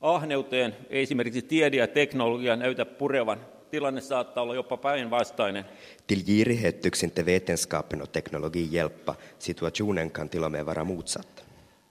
Ahneuteen 0.00 0.74
ei 0.90 1.02
esimerkiksi 1.02 1.42
tiede 1.42 1.76
ja 1.76 1.86
teknologia 1.86 2.56
näytä 2.56 2.84
purevan. 2.84 3.38
Tilanne 3.70 4.00
saattaa 4.00 4.42
olla 4.42 4.54
jopa 4.54 4.76
päinvastainen. 4.76 5.64
Till 6.06 6.24
girighet 6.24 6.80
tycks 6.80 7.04
inte 7.04 7.26
vetenskapen 7.26 8.02
och 8.02 8.12
teknologi 8.12 8.68
hjälpa. 8.70 9.14
Situationen 9.38 10.10
kan 10.10 10.28
till 10.28 10.44
och 10.44 10.52
med 10.52 10.64
vara 10.64 10.84
motsatt. 10.84 11.46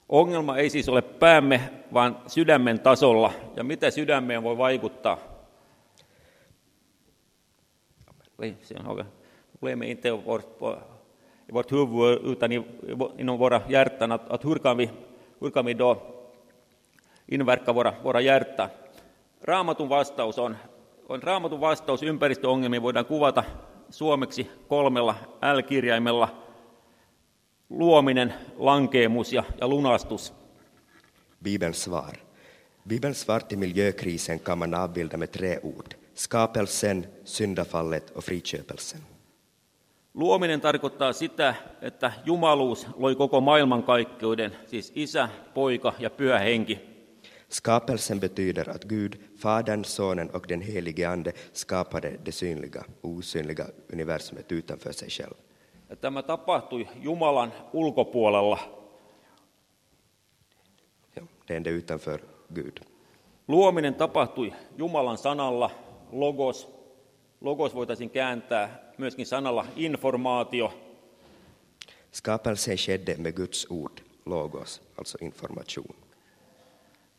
Ongelma 0.08 0.58
ei 0.58 0.70
siis 0.70 0.88
ole 0.88 1.02
päämme, 1.02 1.60
vaan 1.92 2.16
sydämen 2.26 2.80
tasolla. 2.80 3.32
Ja 3.56 3.64
mitä 3.64 3.90
sydämeen 3.90 4.42
voi 4.42 4.58
vaikuttaa? 4.58 5.18
Problemet 9.52 9.88
inte 9.88 10.12
vårt, 10.12 10.60
vårt 11.52 11.72
huvud 11.72 12.20
utan 12.24 12.52
inom 13.18 13.38
våra 13.38 13.60
hjärtan. 13.68 14.12
Att, 14.12 14.30
att 14.30 14.44
hur, 14.44 14.58
kan 14.58 14.76
vi, 14.76 14.90
hur 15.40 15.50
kan 15.50 15.64
vi 15.66 15.74
då 15.74 16.02
inverka 17.28 17.72
våra, 17.72 17.94
våra 18.02 18.20
hjärtan? 18.20 18.68
Raamatun 19.42 19.88
vastaus 19.88 20.38
on, 20.38 20.56
on 21.08 21.22
raamatun 21.22 21.60
vastaus 21.60 22.02
ympäristöongelmiin 22.02 22.82
voidaan 22.82 23.06
kuvata 23.06 23.44
suomeksi 23.90 24.50
kolmella 24.68 25.14
L-kirjaimella– 25.54 26.28
luominen, 27.70 28.34
lankeemus 28.56 29.32
ja, 29.32 29.44
ja 29.60 29.68
lunastus. 29.68 30.32
Bibelns 31.42 31.82
svar. 31.82 32.14
Bibelns 32.88 33.20
svar 33.20 33.42
till 33.42 33.58
miljökrisen 33.58 34.40
kan 34.40 34.58
man 34.58 34.74
avbilda 34.74 35.16
med 35.16 35.28
tre 35.28 35.58
ord. 35.62 35.94
Skapelsen, 36.14 37.06
syndafallet 37.24 38.10
och 38.10 38.24
friköpelsen. 38.24 39.00
Luominen 40.14 40.60
tarkoittaa 40.60 41.12
sitä, 41.12 41.54
että 41.82 42.12
jumaluus 42.24 42.86
loi 42.96 43.14
koko 43.14 43.40
maailmankaikkeuden, 43.40 44.56
siis 44.66 44.92
isä, 44.94 45.28
poika 45.54 45.92
ja 45.98 46.10
pyhä 46.10 46.38
henki. 46.38 46.95
Skapelsen 47.48 48.20
betyder 48.20 48.68
att 48.68 48.84
Gud, 48.84 49.16
Fadern, 49.38 49.84
Sonen 49.84 50.30
och 50.30 50.46
den 50.48 50.60
helige 50.60 51.08
Ande 51.08 51.32
skapade 51.52 52.16
det 52.24 52.32
synliga, 52.32 52.84
osynliga 53.00 53.66
universumet 53.92 54.52
utanför 54.52 54.92
sig 54.92 55.10
själv. 55.10 55.34
Ja 55.88 55.96
tämä 55.96 56.22
tapahtui 56.22 56.88
Jumalan 57.02 57.52
ulkopuolella. 57.72 58.58
Ja, 61.14 61.22
det 61.46 61.70
utanför 61.70 62.20
Gud. 62.48 62.80
Luominen 63.48 63.94
tapahtui 63.94 64.52
Jumalan 64.76 65.18
sanalla, 65.18 65.70
logos. 66.12 66.68
Logos 67.40 67.74
voitaisiin 67.74 68.10
kääntää 68.10 68.92
myöskin 68.98 69.26
sanalla 69.26 69.66
informaatio. 69.76 70.72
Skapelsen 72.12 72.78
skedde 72.78 73.16
med 73.18 73.32
Guds 73.32 73.66
ord, 73.70 73.98
logos, 74.24 74.82
alltså 74.98 75.18
information. 75.20 76.05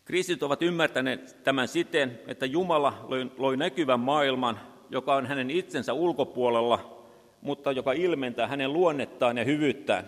Kristit 0.08 0.44
ovat 0.44 0.62
ymmärtäneet 0.62 1.44
tämän 1.44 1.68
siten, 1.68 2.20
että 2.28 2.46
Jumala 2.46 3.06
loi, 3.38 3.58
näkyvän 3.58 4.00
maailman, 4.00 4.60
joka 4.90 5.16
on 5.16 5.26
hänen 5.26 5.50
itsensä 5.50 5.94
ulkopuolella, 5.94 7.04
mutta 7.42 7.72
joka 7.72 7.94
ilmentää 7.94 8.48
hänen 8.48 8.74
luonnettaan 8.74 9.38
ja 9.38 9.44
hyvyyttään. 9.44 10.06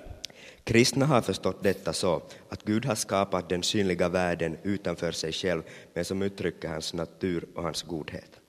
Kristna 0.66 1.06
har 1.06 1.22
förstått 1.22 1.64
detta 1.64 1.94
så 1.94 2.22
att 2.52 2.64
Gud 2.64 2.86
har 2.86 2.96
skapat 2.96 3.50
den 3.50 3.64
synliga 3.64 4.12
världen 4.12 4.60
utanför 4.66 5.12
sig 5.12 5.32
själv, 5.32 5.64
men 5.96 6.06
som 6.06 6.22
uttrycker 6.22 6.70
hans 6.70 6.94
natur 6.94 7.46
och 7.56 7.64
hans 7.64 7.84
godhet. 7.84 8.42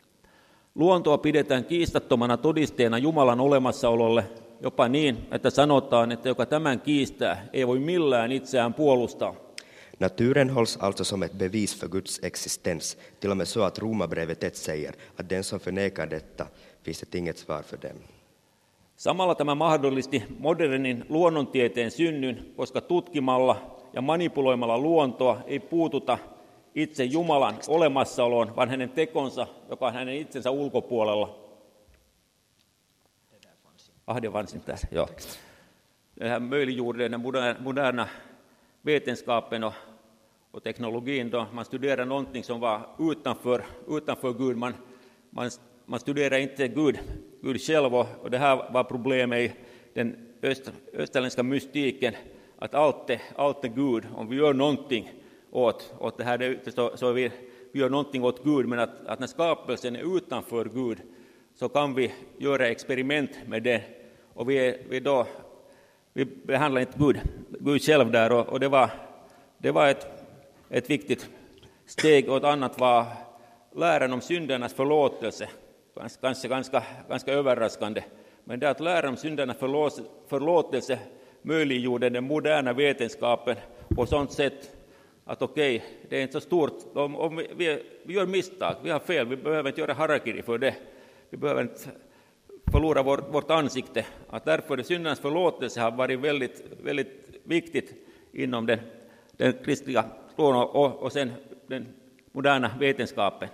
Luontoa 0.74 1.18
pidetään 1.18 1.64
kiistattomana 1.64 2.36
todisteena 2.36 2.98
Jumalan 2.98 3.40
olemassaololle, 3.40 4.24
jopa 4.60 4.88
niin, 4.88 5.18
että 5.32 5.50
sanotaan, 5.50 6.12
että 6.12 6.28
joka 6.28 6.46
tämän 6.46 6.80
kiistää, 6.80 7.46
ei 7.52 7.66
voi 7.66 7.78
millään 7.78 8.32
itseään 8.32 8.74
puolustaa. 8.74 9.49
Naturen 10.00 10.50
hålls 10.50 10.76
alltså 10.76 11.04
som 11.04 11.22
ett 11.22 11.32
bevis 11.32 11.74
för 11.74 11.88
Guds 11.88 12.20
existens, 12.22 12.96
till 13.18 13.30
och 13.30 13.36
med 13.36 13.48
så 13.48 13.62
att 13.62 13.78
Romarbrevet 13.78 14.44
1 14.44 14.56
säger 14.56 14.94
att 15.16 15.28
den 15.28 15.44
som 15.44 15.60
förnekar 15.60 16.06
detta 16.06 16.46
finns 16.82 17.00
det 17.00 17.18
inget 17.18 17.38
svar 17.38 17.62
för 17.62 17.76
dem. 17.76 17.96
Samalla 18.96 19.34
tämä 19.34 19.54
mahdollisti 19.54 20.24
modernin 20.38 21.04
luonnontieteen 21.08 21.90
synnyn, 21.90 22.52
koska 22.56 22.80
tutkimalla 22.80 23.56
ja 23.92 24.00
manipuloimalla 24.00 24.78
luontoa 24.78 25.42
ei 25.46 25.60
puututa 25.60 26.18
itse 26.74 27.04
Jumalan 27.04 27.54
olemassaoloon, 27.68 28.56
vaan 28.56 28.68
hänen 28.68 28.90
tekonsa, 28.90 29.46
joka 29.70 29.86
on 29.86 29.92
hänen 29.92 30.14
itsensä 30.14 30.50
ulkopuolella. 30.50 31.34
Ah, 34.06 34.18
inte 34.18 34.58
där. 34.66 34.78
Ja. 34.90 35.08
Det 36.14 36.28
här 36.28 36.40
möjliggjorde 36.40 37.08
den 37.08 37.20
moderna 37.60 38.08
vetenskapen 38.82 39.64
och, 39.64 39.74
och 40.50 40.62
teknologin 40.62 41.30
då 41.30 41.46
man 41.52 41.64
studerar 41.64 42.04
någonting 42.04 42.44
som 42.44 42.60
var 42.60 42.86
utanför, 42.98 43.64
utanför 43.88 44.32
Gud. 44.32 44.56
Man, 44.56 44.74
man, 45.30 45.50
man 45.86 46.00
studerar 46.00 46.38
inte 46.38 46.68
Gud 46.68 46.98
Gud 47.42 47.60
själv, 47.60 47.94
och 47.94 48.30
det 48.30 48.38
här 48.38 48.72
var 48.72 48.84
problemet 48.84 49.38
i 49.38 49.52
den 49.94 50.16
öst, 50.42 50.72
österländska 50.92 51.42
mystiken, 51.42 52.14
att 52.58 52.74
allt 52.74 53.10
är, 53.10 53.20
allt 53.36 53.64
är 53.64 53.68
Gud. 53.68 54.04
Om 54.14 54.28
vi 54.28 54.36
gör 54.36 54.54
någonting 54.54 55.12
åt, 55.50 55.94
åt 55.98 56.18
det 56.18 56.24
här, 56.24 56.60
så, 56.74 56.96
så 56.96 57.12
vi, 57.12 57.30
vi 57.72 57.80
gör 57.80 57.88
någonting 57.88 58.24
åt 58.24 58.44
Gud, 58.44 58.68
men 58.68 58.78
att, 58.78 59.06
att 59.06 59.18
när 59.18 59.26
skapelsen 59.26 59.96
är 59.96 60.16
utanför 60.16 60.64
Gud 60.64 60.98
så 61.54 61.68
kan 61.68 61.94
vi 61.94 62.12
göra 62.38 62.68
experiment 62.68 63.30
med 63.46 63.62
det. 63.62 63.82
Och 64.34 64.50
vi, 64.50 64.78
vi, 64.88 65.00
då, 65.00 65.26
vi 66.12 66.24
behandlar 66.24 66.80
inte 66.80 66.98
Gud, 66.98 67.20
Gud 67.60 67.82
själv 67.82 68.10
där, 68.10 68.32
och, 68.32 68.48
och 68.48 68.60
det 68.60 68.68
var, 68.68 68.90
det 69.58 69.70
var 69.70 69.88
ett, 69.88 70.06
ett 70.70 70.90
viktigt 70.90 71.30
steg. 71.86 72.28
Och 72.28 72.36
ett 72.36 72.44
annat 72.44 72.80
var 72.80 73.06
läran 73.74 74.12
om 74.12 74.20
syndernas 74.20 74.74
förlåtelse 74.74 75.48
Kanske 75.94 76.20
ganska, 76.20 76.48
ganska, 76.48 76.82
ganska 77.08 77.32
överraskande. 77.32 78.02
Men 78.44 78.60
det 78.60 78.70
att 78.70 78.80
lära 78.80 79.08
om 79.08 79.16
syndernas 79.16 79.56
förlåtelse 80.28 80.98
möjliggjorde 81.42 82.10
den 82.10 82.24
moderna 82.24 82.72
vetenskapen 82.72 83.56
på 83.88 84.06
sånt 84.06 84.32
sätt 84.32 84.70
att 85.24 85.42
okej, 85.42 85.76
okay, 85.76 85.88
det 86.08 86.16
är 86.16 86.22
inte 86.22 86.32
så 86.32 86.40
stort. 86.40 86.78
Om, 86.94 87.16
om 87.16 87.36
vi, 87.36 87.82
vi, 88.04 88.14
gör 88.14 88.26
misstag, 88.26 88.74
vi 88.82 88.90
har 88.90 88.98
fel, 88.98 89.26
vi 89.26 89.36
behöver 89.36 89.68
inte 89.68 89.80
göra 89.80 89.92
harakiri 89.92 90.42
för 90.42 90.58
det. 90.58 90.74
Vi 91.30 91.36
behöver 91.36 91.62
inte 91.62 91.80
förlora 92.72 93.02
vår, 93.02 93.24
vårt 93.30 93.50
ansikte. 93.50 94.06
Att 94.28 94.44
därför 94.44 94.78
är 94.78 94.82
syndernas 94.82 95.20
förlåtelse 95.20 95.80
har 95.80 95.90
varit 95.90 96.20
väldigt, 96.20 96.62
väldigt 96.82 97.40
viktigt 97.44 97.94
inom 98.32 98.66
den, 98.66 98.78
den 99.32 99.52
kristliga 99.52 100.04
och, 100.48 101.02
och 101.02 101.12
sen 101.12 101.38
den 101.70 101.94
moderna 102.32 102.70
vetenskapen. 102.78 103.50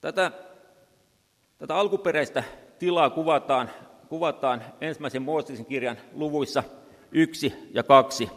Tätä, 0.00 0.32
tätä 1.58 1.74
alkuperäistä 1.74 2.44
tilaa 2.78 3.10
kuvataan, 3.10 3.70
kuvataan 4.08 4.64
ensimmäisen 4.80 5.22
Mooseksen 5.22 5.66
kirjan 5.66 5.96
luvuissa 6.12 6.62
yksi 7.12 7.52
ja 7.74 7.82
kaksi. 7.82 8.30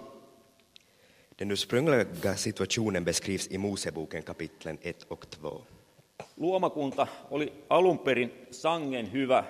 Den 1.40 1.52
ursprungliga 1.52 2.36
situationen 2.36 3.06
beskrivs 3.06 3.48
i 3.52 3.58
Moseboken 3.58 4.24
kapitlen 4.24 4.80
1 4.84 5.08
och 5.10 5.20
2. 5.20 5.40
Luomakunta 6.38 7.08
oli 7.32 7.54
alun 7.70 8.00
perin 8.00 8.34
sangen 8.52 9.12
hyvä. 9.12 9.44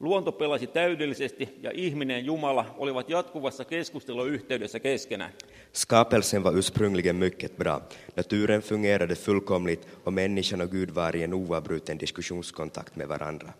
Luonto 0.00 0.32
pelasi 0.32 0.66
täydellisesti 0.66 1.58
ja 1.62 1.70
ihminen 1.74 2.14
ja 2.14 2.24
Jumala 2.24 2.74
olivat 2.78 3.10
jatkuvassa 3.10 3.64
keskusteluyhteydessä 3.64 4.80
keskenään. 4.80 5.32
Skapelsen 5.74 6.42
var 6.42 6.52
ursprungligen 6.56 7.18
mycket 7.18 7.56
bra. 7.56 7.80
Naturen 8.16 8.62
fungerade 8.62 9.14
fullkomligt 9.14 9.88
och 10.04 10.12
människan 10.12 10.60
och 10.60 10.70
Gud 10.70 10.90
var 10.90 11.16
i 11.16 11.22
en 11.22 11.34
oavbruten 11.34 11.98
diskussionskontakt 11.98 12.96
med 12.96 13.08
varandra. 13.08 13.52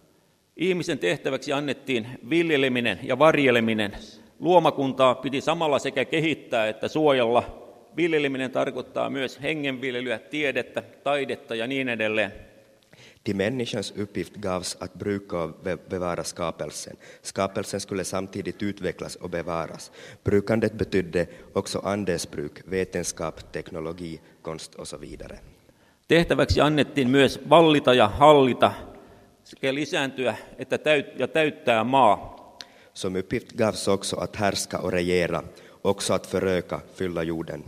Ihmisen 0.56 0.98
tehtäväksi 0.98 1.52
annettiin 1.52 2.06
viljeleminen 2.30 2.98
ja 3.02 3.18
varjeleminen. 3.18 3.96
Luomakuntaa 4.38 5.14
piti 5.14 5.40
samalla 5.40 5.78
sekä 5.78 6.04
kehittää 6.04 6.68
että 6.68 6.88
suojella. 6.88 7.44
Viljeleminen 7.96 8.50
tarkoittaa 8.50 9.10
myös 9.10 9.42
hengenviljelyä, 9.42 10.18
tiedettä, 10.18 10.82
taidetta 10.82 11.54
ja 11.54 11.66
niin 11.66 11.88
edelleen. 11.88 12.32
Till 13.24 13.36
människans 13.36 13.92
uppgift 13.96 14.34
gavs 14.34 14.76
att 14.80 14.94
bruka 14.94 15.38
och 15.38 15.50
bevara 15.88 16.24
skapelsen. 16.24 16.96
Skapelsen 17.22 17.80
skulle 17.80 18.04
samtidigt 18.04 18.62
utvecklas 18.62 19.16
och 19.16 19.30
bevaras. 19.30 19.90
Brukandet 20.24 20.72
betydde 20.72 21.26
också 21.52 21.78
andens 21.78 22.30
bruk, 22.30 22.60
vetenskap, 22.64 23.52
teknologi, 23.52 24.20
konst 24.42 24.74
och 24.74 24.88
så 24.88 24.96
vidare. 24.96 25.38
Tehtäväksi 26.08 26.60
annettiin 26.60 27.10
myös 27.10 27.40
vallita 27.48 27.94
ja 27.94 28.08
hallita 28.08 28.72
sekä 29.44 29.74
lisääntyä 29.74 30.36
että 30.58 30.78
täyt- 30.78 31.18
ja 31.18 31.28
täyttää 31.28 31.84
maa. 31.84 32.36
Som 32.94 33.16
uppgift 33.16 33.52
gavs 33.52 33.88
också 33.88 34.16
att 34.20 34.36
härska 34.36 34.78
och 34.78 34.92
regera, 34.92 35.42
också 35.84 36.14
att 36.14 36.26
föröka, 36.26 36.80
fylla 36.94 37.22
jorden. 37.22 37.64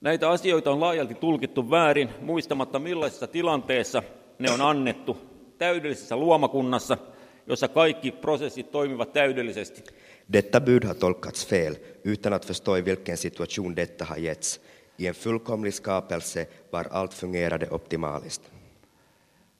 Näitä 0.00 0.30
asioita 0.30 0.70
on 0.70 0.80
laajalti 0.80 1.14
tulkittu 1.14 1.70
väärin, 1.70 2.08
muistamatta 2.20 2.78
millaisessa 2.78 3.26
tilanteessa 3.26 4.02
ne 4.38 4.50
on 4.50 4.60
annettu. 4.60 5.16
Täydellisessä 5.58 6.16
luomakunnassa, 6.16 6.98
jossa 7.46 7.68
kaikki 7.68 8.10
prosessit 8.10 8.70
toimivat 8.70 9.12
täydellisesti. 9.12 9.84
Detta 10.32 10.60
bud 10.60 10.84
har 10.84 10.94
tolkats 10.94 11.46
fel, 11.46 11.76
utan 12.12 12.32
att 12.32 12.44
förstå 12.44 12.76
i 12.76 12.84
vilken 12.84 13.16
situation 13.16 13.76
detta 13.76 14.04
har 14.04 14.18
getts. 14.18 14.60
I 14.98 15.06
en 15.06 15.14
fullkomlig 15.14 15.74
skapelse 15.74 16.48
var 16.72 16.86
allt 16.90 17.14
fungerade 17.14 17.66
optimaliskt. 17.70 18.50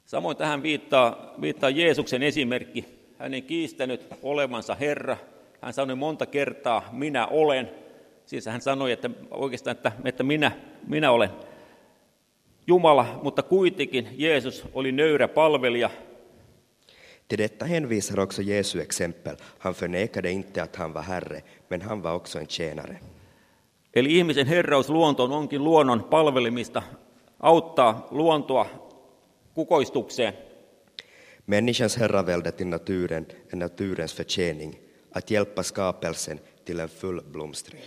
Samoin 0.04 0.36
tähän 0.36 0.62
viittaa, 0.62 1.34
viittaa 1.40 1.70
Jeesuksen 1.70 2.22
esimerkki. 2.22 2.84
Hän 3.18 3.34
ei 3.34 3.42
kiistänyt 3.42 4.06
olevansa 4.22 4.74
Herra. 4.74 5.16
Hän 5.60 5.72
sanoi 5.72 5.96
monta 5.96 6.26
kertaa, 6.26 6.88
minä 6.92 7.26
olen. 7.26 7.70
Siis 8.26 8.46
hän 8.46 8.60
sanoi, 8.60 8.92
että 8.92 9.10
oikeastaan, 9.30 9.76
että, 9.76 9.92
että 10.04 10.22
minä, 10.22 10.52
minä 10.86 11.10
olen 11.10 11.30
Jumala, 12.68 13.20
mutta 13.22 13.42
kuitenkin 13.42 14.08
Jeesus 14.12 14.64
oli 14.74 14.92
nöyrä 14.92 15.28
palvelija. 15.28 15.90
Till 17.28 17.38
detta 17.38 17.64
hänvisar 17.64 18.20
också 18.20 18.42
Jesu 18.42 18.80
exempel. 18.80 19.36
Han 19.58 19.74
förnekade 19.74 20.30
inte 20.30 20.62
att 20.62 20.76
han 20.76 20.92
var 20.92 21.02
Herre, 21.02 21.42
men 21.68 21.82
han 21.82 22.02
var 22.02 22.14
också 22.14 22.38
en 22.38 22.46
tjänare. 22.46 22.96
Eli 23.94 24.18
ihmisen 24.18 24.46
herraus 24.46 24.88
luontoon 24.88 25.32
onkin 25.32 25.64
luonnon 25.64 26.02
palvelimista, 26.02 26.82
auttaa 27.38 28.08
luontoa 28.10 28.66
kukoistukseen. 29.54 30.32
Människans 31.44 31.96
herravälde 31.96 32.50
till 32.50 32.66
naturen 32.66 33.26
är 33.50 33.56
naturens 33.56 34.12
förtjäning, 34.12 34.78
att 35.12 35.30
hjälpa 35.30 35.62
skapelsen 35.62 36.38
till 36.64 36.80
en 36.80 36.88
full 36.88 37.22
blomstring. 37.32 37.80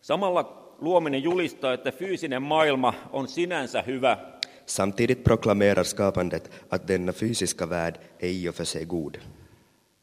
Samalla 0.00 0.63
luominen 0.84 1.22
julistaa, 1.22 1.72
että 1.72 1.92
fyysinen 1.92 2.42
maailma 2.42 2.94
on 3.12 3.28
sinänsä 3.28 3.82
hyvä. 3.82 4.18
Samtidigt 4.66 5.24
proklamerar 5.24 5.84
skapandet 5.84 6.66
att 6.70 6.88
denna 6.88 7.12
fysiska 7.12 7.70
värld 7.70 7.96
är 8.20 8.28
i 8.28 8.48
och 8.48 8.54
för 8.54 8.64
sig 8.64 8.86
god. 8.86 9.14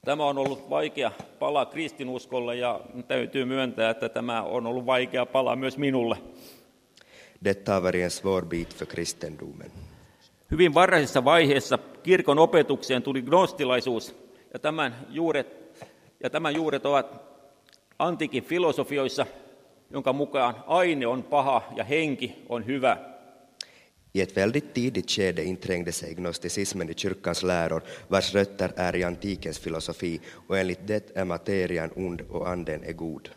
Tämä 0.06 0.26
on 0.26 0.38
ollut 0.38 0.70
vaikea 0.70 1.12
pala 1.40 1.66
kristinuskolle 1.66 2.56
ja 2.56 2.82
täytyy 3.08 3.46
myöntää, 3.46 3.90
että 3.90 4.10
tämä 4.10 4.44
on 4.44 4.68
ollut 4.68 4.86
vaikea 4.86 5.26
pala 5.26 5.56
myös 5.56 5.78
minulle. 5.78 6.18
Detta 7.44 7.74
har 7.74 7.84
varit 7.84 8.04
en 8.04 8.12
svår 8.12 8.46
bit 8.46 8.76
för 8.76 8.88
kristendomen. 8.88 9.72
Hyvin 10.52 10.74
varhaisessa 10.74 11.26
vaiheessa 11.26 11.80
kirkon 12.04 12.40
opetukseen 12.40 13.04
tuli 13.04 13.22
gnostilaisuus 13.22 14.16
ja 14.54 14.60
tämän 14.60 14.96
juuret, 15.10 15.82
ja 16.24 16.30
tämän 16.30 16.56
juuret 16.56 16.86
ovat 16.86 17.22
antiikin 18.00 18.44
filosofioissa, 18.44 19.26
jonka 19.94 20.14
mukaan 20.14 20.56
aine 20.68 21.08
on 21.08 21.24
paha 21.24 21.74
ja 21.76 21.84
henki 21.84 22.36
on 22.50 22.66
hyvä. 22.66 22.98
I 24.14 24.22
ett 24.22 24.36
väldigt 24.36 24.74
tidigt 24.74 25.10
skede 25.10 25.44
inträngde 25.44 25.92
sig 25.92 26.16
gnosticismen 26.16 26.90
i 26.90 26.94
kyrkans 26.94 27.44
läror, 27.44 27.82
vars 28.12 28.34
rötter 28.34 28.74
är 28.76 28.96
i 28.96 29.04
antikens 29.04 29.60
filosofi, 29.60 30.22
och 30.48 30.58
enligt 30.58 30.88
det 30.88 31.12
är 31.16 31.26
materian 31.26 31.92
ond 31.96 32.22
och 32.30 32.50
anden 32.50 32.84
är 32.84 32.94
god. 32.94 33.30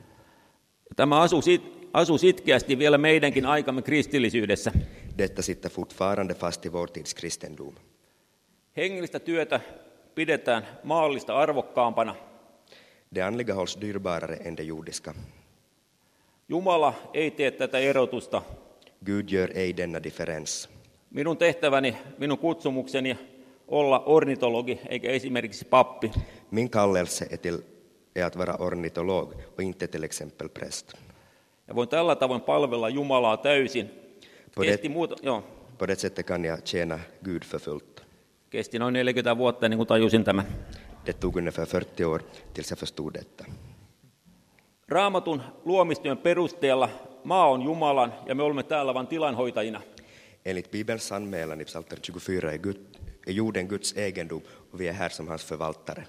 Tämä 0.97 1.21
asuu, 1.21 1.43
sit, 1.43 1.63
asuu 1.93 2.19
sitkeästi 2.19 2.79
vielä 2.79 2.99
meidänkin 2.99 3.47
aikamme 3.47 3.83
kristillisyydessä. 3.83 4.73
Detta 5.19 5.43
sitter 5.43 5.71
fortfarande 5.71 6.35
fast 6.35 6.67
i 6.67 6.73
vår 6.73 6.91
tids 6.91 7.15
kristendom. 7.15 7.75
Hengellistä 8.77 9.19
työtä 9.19 9.61
pidetään 10.15 10.67
maallista 10.85 11.37
arvokkaampana. 11.37 12.15
Det 13.15 13.23
andliga 13.23 13.55
hålls 13.55 13.79
dyrbarare 13.81 14.37
än 14.37 14.57
det 14.57 14.63
jordiska. 14.63 15.15
Jumala 16.49 16.95
ei 17.15 17.31
tee 17.31 17.51
tätä 17.51 17.79
erotusta. 17.79 18.43
Gud 19.07 19.29
gör 19.29 19.51
ej 19.55 19.77
denna 19.77 20.03
differens. 20.03 20.69
Minun 21.11 21.37
tehtäväni, 21.37 21.97
minun 22.19 22.39
kutsumukseni 22.39 23.19
olla 23.69 24.03
ornitologi 24.07 24.81
eikä 24.89 25.11
esimerkiksi 25.11 25.65
pappi. 25.65 26.13
Min 26.51 26.71
kallelse 26.71 27.27
är, 27.31 27.37
till, 27.37 27.59
är 28.17 28.25
att 28.25 28.37
vara 28.37 28.57
ornitolog 28.59 29.35
och 29.57 29.63
inte 29.63 29.87
till 29.87 30.05
exempel 30.05 30.49
präst. 30.49 30.95
Ja 31.69 31.75
voin 31.75 31.89
tällä 31.89 32.17
tavoin 32.17 32.41
palvella 32.41 32.89
Jumalaa 32.89 33.37
täysin. 33.37 33.91
På 34.55 34.63
Kesti, 34.63 34.89
det, 34.89 34.95
muuta, 34.95 35.17
joo, 35.23 35.43
på 35.79 35.87
det 35.87 36.01
sättet 36.01 36.27
kan 36.27 36.45
jag 36.45 36.67
tjäna 36.67 37.01
Gud 37.21 37.45
för 37.45 37.59
fullt. 37.59 38.05
kesti 38.51 38.79
noin 38.79 38.95
40 38.95 39.39
vuotta 39.39 39.67
ennen 39.67 39.79
kuin 39.79 39.87
tajusin 39.87 40.25
tämän. 40.25 40.47
Det 41.07 41.13
tog 41.13 41.37
ungefär 41.37 41.67
40 41.67 42.05
år 42.05 42.23
tills 42.53 42.71
jag 42.71 42.79
förstod 42.79 43.13
detta. 43.13 43.45
Raamatun 44.89 45.43
luomistyön 45.65 46.19
perusteella 46.19 46.89
maa 47.25 47.49
on 47.49 47.63
Jumalan 47.63 48.15
ja 48.27 48.35
me 48.35 48.43
olemme 48.43 48.63
täällä 48.63 48.95
vain 48.95 49.07
tilanhoitajina. 49.07 49.81
Enligt 50.45 50.71
Bibelns 50.71 51.13
anmälan 51.13 51.61
i 51.61 51.65
Psaltaren 51.65 52.03
24 52.03 52.53
är, 52.53 52.59
Gud, 52.59 52.77
är 53.27 53.33
jorden 53.33 53.69
Guds 53.69 53.93
egendom 53.97 54.43
och 54.73 54.81
vi 54.81 54.89
är 54.89 54.93
här 54.93 55.09
som 55.09 55.29
hans 55.29 55.45
förvaltare. 55.45 56.05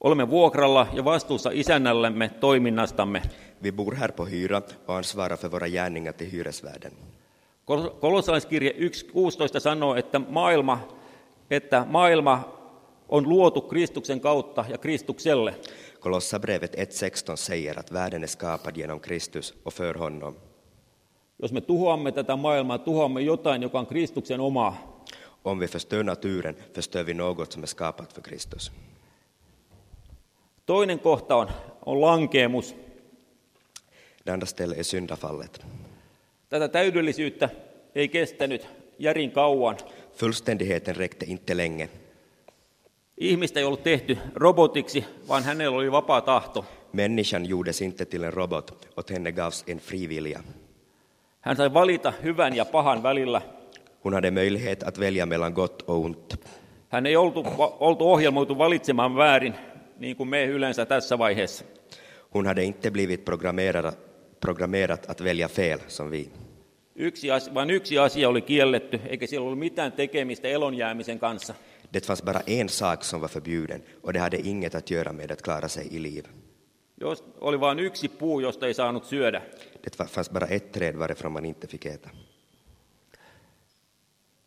Olemme 0.00 0.30
vuokralla 0.30 0.86
ja 0.94 1.04
vastuussa 1.04 1.50
isännällemme 1.52 2.28
toiminnastamme. 2.40 3.22
Vi 3.62 3.72
bor 3.72 3.92
här 3.92 4.08
på 4.08 4.26
hyra 4.26 4.62
och 4.86 4.96
ansvarar 4.96 5.36
för 5.36 5.48
våra 5.48 5.68
gärningar 5.68 6.12
till 6.12 6.30
hyresvärden. 6.30 6.92
Kol- 7.64 7.90
Kolossalaiskirje 8.00 8.72
1.16 8.72 9.60
sanoo, 9.60 9.94
että 9.96 10.18
maailma, 10.18 10.78
että 11.50 11.86
maailma 11.90 12.40
on 13.08 13.28
luotu 13.28 13.60
Kristuksen 13.60 14.20
kautta 14.20 14.64
ja 14.68 14.78
Kristukselle. 14.78 15.54
Kolossabrevet 16.00 16.74
1.16 16.74 17.36
säger 17.36 17.78
att 17.78 17.92
världen 17.92 18.22
är 18.22 18.26
skapad 18.26 18.76
genom 18.76 19.00
Kristus 19.00 19.54
och 19.62 19.72
för 19.72 19.94
honom. 19.94 20.34
Jos 21.42 21.52
me 21.52 21.60
tuhoamme 21.60 22.12
tätä 22.12 22.36
maailmaa, 22.36 22.78
tuhoamme 22.78 23.20
jotain, 23.20 23.62
joka 23.62 23.78
on 23.78 23.86
Kristuksen 23.86 24.40
omaa. 24.40 24.76
Om 25.42 25.58
vi 25.58 25.66
förstör 25.68 26.04
naturen 26.04 26.54
förstör 26.74 27.04
vi 27.04 27.14
något 27.14 27.52
som 27.52 27.62
är 27.62 27.66
skapat 27.66 28.12
för 28.12 28.22
Kristus. 28.22 28.70
Toinen 30.66 30.98
kohta 30.98 31.36
on, 31.36 31.46
on 31.80 32.00
lankeemus. 32.00 32.74
Det 34.24 34.32
andra 34.32 34.46
stället 34.46 34.78
är 34.78 34.82
syndafallet. 34.82 35.60
Tätä 36.48 36.68
täydellisyyttä 36.68 37.48
ei 37.94 38.08
kestänyt 38.08 38.66
järin 38.98 39.30
kauan. 39.30 39.76
Fullständigheten 40.14 40.96
räckte 40.96 41.26
inte 41.26 41.56
länge. 41.56 41.88
Ihmistä 43.20 43.60
ei 43.60 43.64
ollut 43.64 43.82
tehty 43.82 44.18
robotiksi, 44.34 45.04
vaan 45.28 45.44
hänellä 45.44 45.76
oli 45.76 45.92
vapaa 45.92 46.20
tahto. 46.20 46.64
Människan 46.92 47.46
gjordes 47.48 47.82
inte 47.82 48.04
till 48.04 48.22
en 48.22 48.32
robot, 48.32 48.88
åt 48.96 49.10
henne 49.10 49.32
gavs 49.32 49.64
en 49.66 49.78
fri 49.78 50.08
vilja. 50.08 50.40
Hän 51.40 51.56
sai 51.56 51.74
valita 51.74 52.12
hyvän 52.22 52.56
ja 52.56 52.64
pahan 52.64 53.02
välillä. 53.02 53.42
Hon 54.04 54.14
hade 54.14 54.30
möjlighet 54.30 54.82
att 54.82 55.00
välja 55.00 55.26
mellan 55.26 55.52
gott 55.52 55.82
och 55.82 56.04
ont. 56.04 56.46
Hän 56.88 57.06
ei 57.06 57.16
oltu, 57.16 57.44
oltu 57.80 58.12
ohjelmoitu 58.12 58.58
valitsemaan 58.58 59.16
väärin, 59.16 59.54
niin 59.98 60.16
kuin 60.16 60.28
me 60.28 60.44
yleensä 60.44 60.86
tässä 60.86 61.18
vaiheessa. 61.18 61.64
Hon 62.34 62.46
hade 62.46 62.64
inte 62.64 62.90
blivit 62.90 63.24
programmerad, 63.24 63.92
programmerat 64.40 65.10
att 65.10 65.24
välja 65.24 65.48
fel 65.48 65.78
som 65.88 66.10
vi. 66.10 66.30
Yksi 66.94 67.30
asia, 67.30 67.54
vain 67.54 67.70
yksi 67.70 67.98
asia 67.98 68.28
oli 68.28 68.42
kielletty, 68.42 69.00
eikä 69.06 69.26
sillä 69.26 69.46
ollut 69.46 69.58
mitään 69.58 69.92
tekemistä 69.92 70.48
elonjäämisen 70.48 71.18
kanssa. 71.18 71.54
Det 71.92 72.06
fanns 72.06 72.22
bara 72.22 72.40
en 72.46 72.68
sak 72.68 73.04
som 73.04 73.20
var 73.20 73.28
förbjuden 73.28 73.82
och 74.02 74.12
det 74.12 74.20
hade 74.20 74.40
inget 74.40 74.74
att 74.74 74.90
göra 74.90 75.12
med 75.12 75.32
att 75.32 75.42
klara 75.42 75.68
sig 75.68 75.94
i 75.94 75.98
liv. 75.98 76.26
Jos 77.00 77.24
oli 77.40 77.60
vain 77.60 77.78
yksi 77.78 78.08
puu, 78.08 78.40
josta 78.40 78.66
ei 78.66 78.74
saanut 78.74 79.04
syödä. 79.04 79.42
Det 79.84 79.98
var- 79.98 80.06
fanns 80.06 80.30
bara 80.30 80.46
ett 80.46 80.72
träd 80.72 80.96
varifrån 80.98 81.32
man 81.32 81.44
inte 81.44 81.66
fick 81.66 81.86
äta. 81.86 82.10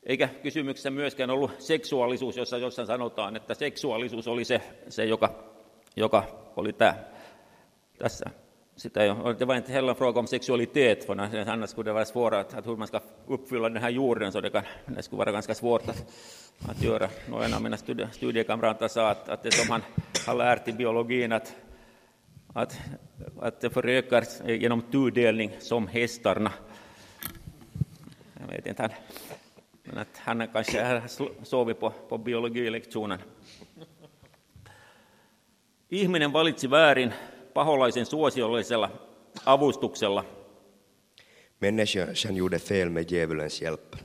Eikä 0.03 0.27
kysymyksessä 0.27 0.89
myöskään 0.89 1.29
ollut 1.29 1.51
seksuaalisuus, 1.59 2.37
jossa 2.37 2.57
jossain 2.57 2.87
sanotaan, 2.87 3.35
että 3.35 3.53
seksuaalisuus 3.53 4.27
oli 4.27 4.45
se, 4.45 4.61
se 4.89 5.05
joka, 5.05 5.43
joka 5.95 6.51
oli 6.55 6.73
tämä. 6.73 6.95
Tässä. 7.97 8.29
Sitä 8.81 9.05
jo, 9.05 9.33
det 9.39 9.45
var 9.45 9.55
inte 9.55 9.71
heller 9.71 9.89
en 9.89 9.95
fråga 9.95 10.19
om 10.19 10.27
sexualitet, 10.27 11.05
för 11.05 11.49
annars 11.49 11.69
skulle 11.69 11.89
det 11.89 11.93
vara 11.93 12.05
svårare 12.05 12.39
att, 12.41 12.53
att 12.53 12.67
hur 12.67 12.75
man 12.75 12.87
ska 12.87 12.99
uppfylla 13.27 13.69
den 13.69 13.81
här 13.81 13.89
jorden, 13.89 14.31
så 14.31 14.41
det, 14.41 14.49
kan, 14.49 14.63
det 14.85 15.03
skulle 15.03 15.17
vara 15.17 15.31
ganska 15.31 15.53
svårt 15.53 15.89
att, 15.89 16.13
att 16.69 16.83
göra. 16.83 17.09
Nå, 17.29 17.41
en 17.41 17.53
av 17.53 17.61
mina 17.61 17.77
studie, 17.77 18.07
studiekamrater 18.11 18.87
sa 18.87 19.09
att, 19.09 19.29
att 19.29 19.43
det 19.43 19.51
som 19.51 19.71
han 19.71 19.81
har 20.27 20.35
lärt 20.35 20.67
i 20.67 20.73
biologin, 20.73 21.31
att, 21.31 21.55
att, 22.53 22.79
att 23.41 23.61
det 23.61 23.69
förökar 23.69 24.49
genom 24.51 24.81
tudelning 24.81 25.51
som 25.59 25.87
hästarna. 25.87 26.51
Jag 28.39 28.47
vet 28.55 28.67
inte, 28.67 28.81
han, 28.81 28.91
men 29.83 29.97
att 29.97 30.17
han 30.17 30.47
kanske 30.47 30.83
har 30.83 31.01
sovit 31.45 31.79
på, 31.79 31.89
på 32.09 32.17
biologilektionen. 32.17 33.19
Ihminen 35.89 36.31
valitsi 36.31 36.67
väärin 36.67 37.11
paholaisen 37.53 38.05
suosiollisella 38.05 38.89
avustuksella. 39.45 40.25
Människan 41.59 42.35
gjorde 42.35 42.59
fel 42.59 42.89
med 42.89 43.11
djävulens 43.11 43.61
hjälp. 43.61 43.95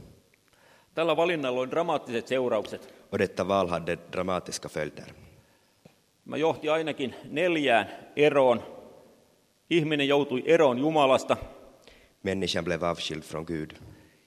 Tällä 0.95 1.17
valinnalla 1.17 1.61
on 1.61 1.71
dramaattiset 1.71 2.29
seuraukset. 2.29 2.95
Och 3.13 3.19
detta 3.19 3.49
val 3.49 3.69
hade 3.69 3.99
dramatiska 4.13 4.69
följder. 4.69 5.13
Mä 6.25 6.37
johti 6.37 6.69
ainakin 6.69 7.15
neljään 7.31 7.87
eroon. 8.17 8.63
Ihminen 9.71 10.09
joutui 10.09 10.43
eroon 10.47 10.79
Jumalasta. 10.79 11.37
Människan 12.23 12.65
blev 12.65 12.83
avskild 12.85 13.23
från 13.23 13.45
Gud. 13.45 13.71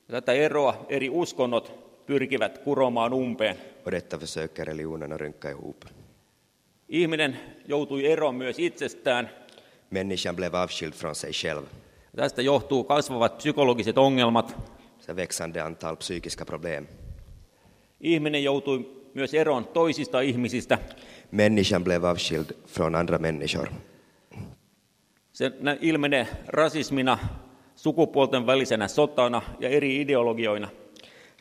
Ja 0.07 0.11
tätä 0.11 0.31
eroa 0.33 0.85
eri 0.89 1.09
uskonnot 1.09 1.71
pyrkivät 2.05 2.57
kuromaan 2.57 3.13
umpeen. 3.13 3.55
Och 3.85 3.91
detta 3.91 4.19
försöker 4.19 4.65
religionerna 4.65 5.17
rynka 5.17 5.49
ihop. 5.49 5.85
Ihminen 6.89 7.39
joutui 7.67 8.05
eroon 8.05 8.35
myös 8.35 8.59
itsestään. 8.59 9.29
Människan 9.89 10.35
blev 10.35 10.53
avskild 10.53 10.93
från 10.93 11.15
sig 11.15 11.33
själv. 11.33 11.63
Tästä 12.15 12.41
johtuu 12.41 12.83
kasvavat 12.83 13.37
psykologiset 13.37 13.97
ongelmat. 13.97 14.55
Så 14.99 15.15
växande 15.15 15.61
antal 15.61 15.95
psykiska 15.95 16.45
problem. 16.45 16.87
Ihminen 18.01 18.43
joutui 18.43 19.09
myös 19.13 19.33
eroon 19.33 19.67
toisista 19.67 20.21
ihmisistä. 20.21 20.79
Människan 21.31 21.83
blev 21.83 22.03
avskild 22.03 22.45
från 22.67 22.95
andra 22.95 23.17
människor. 23.17 23.67
Se 25.33 25.51
ilmenee 25.81 26.27
rasismina, 26.47 27.17
sukupuolten 27.75 28.47
välisenä 28.47 28.87
sotana 28.87 29.41
ja 29.59 29.69
eri 29.69 30.01
ideologioina. 30.01 30.69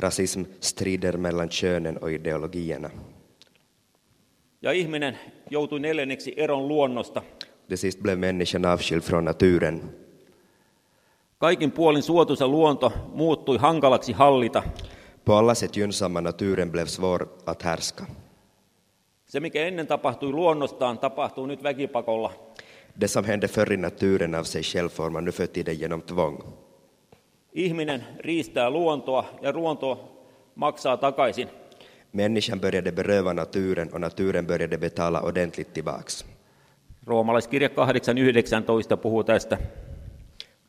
Rasism 0.01 0.43
strider 0.61 1.17
mellan 1.17 1.49
könen 1.49 1.99
och 2.03 2.13
ideologierna. 2.13 2.91
Ja 4.63 4.73
ihminen 4.73 5.19
joutui 5.51 5.81
neljänneksi 5.81 6.35
eron 6.37 6.69
luonnosta. 6.69 7.23
Till 7.69 7.79
sist 7.79 8.01
blev 8.01 8.19
människan 8.19 8.65
avskild 8.65 9.03
från 9.03 9.25
naturen. 9.25 9.95
Kaikin 11.39 11.71
puolin 11.71 12.03
suotuisa 12.03 12.49
luonto 12.49 12.93
muuttui 13.15 13.59
hankalaksi 13.59 14.13
hallita. 14.13 14.63
På 15.25 15.35
alla 15.35 15.55
sätt 15.55 15.77
gynnsamma 15.77 16.21
naturen 16.21 16.71
blev 16.71 16.87
svår 16.87 17.29
att 17.45 17.63
härska. 17.63 18.07
Se, 19.27 19.41
mikä 19.41 19.67
ennen 19.69 19.87
tapahtui 19.87 20.33
luonnostaan, 20.33 20.99
tapahtuu 20.99 21.47
nyt 21.47 21.63
väkipakolla. 21.63 22.33
Det 23.01 23.09
som 23.09 23.25
hände 23.25 23.49
förr 23.49 23.73
i 23.73 23.77
naturen 23.77 24.35
av 24.35 24.45
sig 24.45 24.63
själv 24.63 24.89
får 24.89 25.11
man 25.11 25.25
nu 25.25 25.33
för 25.33 25.47
tiden 25.47 25.75
genom 25.75 26.01
tvång. 26.01 26.43
Ihminen 27.53 28.05
riistää 28.19 28.71
luontoa 28.71 29.25
ja 29.43 29.53
luonto 29.53 29.99
maksaa 30.55 30.97
takaisin. 30.97 31.49
Människan 32.13 32.61
började 32.61 32.93
beröva 32.93 33.33
naturen 33.33 33.93
och 33.93 34.01
naturen 34.01 34.47
började 34.47 34.79
betala 34.79 35.21
ordentligt 35.21 35.75
tillbaks. 35.75 36.25
Roomalaiskirja 37.07 37.69
8.19 37.69 38.97
puhuu 38.97 39.25
tästä. 39.25 39.59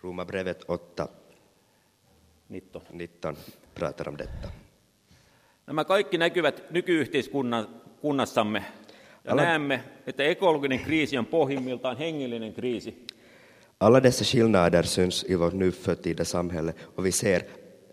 Romarbrevet 0.03 0.63
8, 0.67 1.07
Nitto. 2.49 2.81
19 2.93 3.35
pratar 3.75 4.09
om 4.09 4.17
detta. 4.17 4.47
Nämä 5.67 5.85
kaikki 5.85 6.17
näkyvät 6.17 6.63
nykyyhteiskunnassamme. 6.71 8.65
Ja 9.23 9.31
Älä- 9.33 9.41
näemme, 9.43 9.83
että 10.07 10.23
ekologinen 10.23 10.79
kriisi 10.79 11.17
on 11.17 11.25
pohjimmiltaan 11.25 11.97
hengellinen 11.97 12.53
kriisi. 12.53 13.05
Alla 13.79 14.03
dessa 14.03 14.25
skillnader 14.25 14.85
syns 14.85 15.25
i 15.29 15.39
vårt 15.39 15.53
nuförtida 15.53 16.25
samhälle 16.25 16.73
och 16.97 17.05
vi 17.05 17.11
ser 17.11 17.41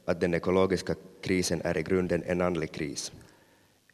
att 0.07 0.21
den 0.21 0.35
ekologiska 0.35 0.95
krisen 1.23 1.61
är 1.65 1.79
i 1.79 1.83
grunden 1.83 2.23
en 2.27 2.43
andlig 2.43 2.73
kris. 2.73 3.13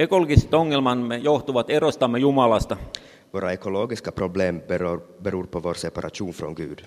Ekologiset 0.03 0.55
ongelmamme 0.55 1.17
johtuvat 1.17 1.71
erostamme 1.71 2.19
Jumalasta. 2.19 2.77
Våra 3.33 3.53
ekologiska 3.53 4.13
problem 4.13 4.61
beror, 4.61 5.01
beror 5.23 5.47
på 5.47 5.63
vår 5.63 5.75
separation 5.75 6.33
från 6.33 6.55
Gud. 6.55 6.79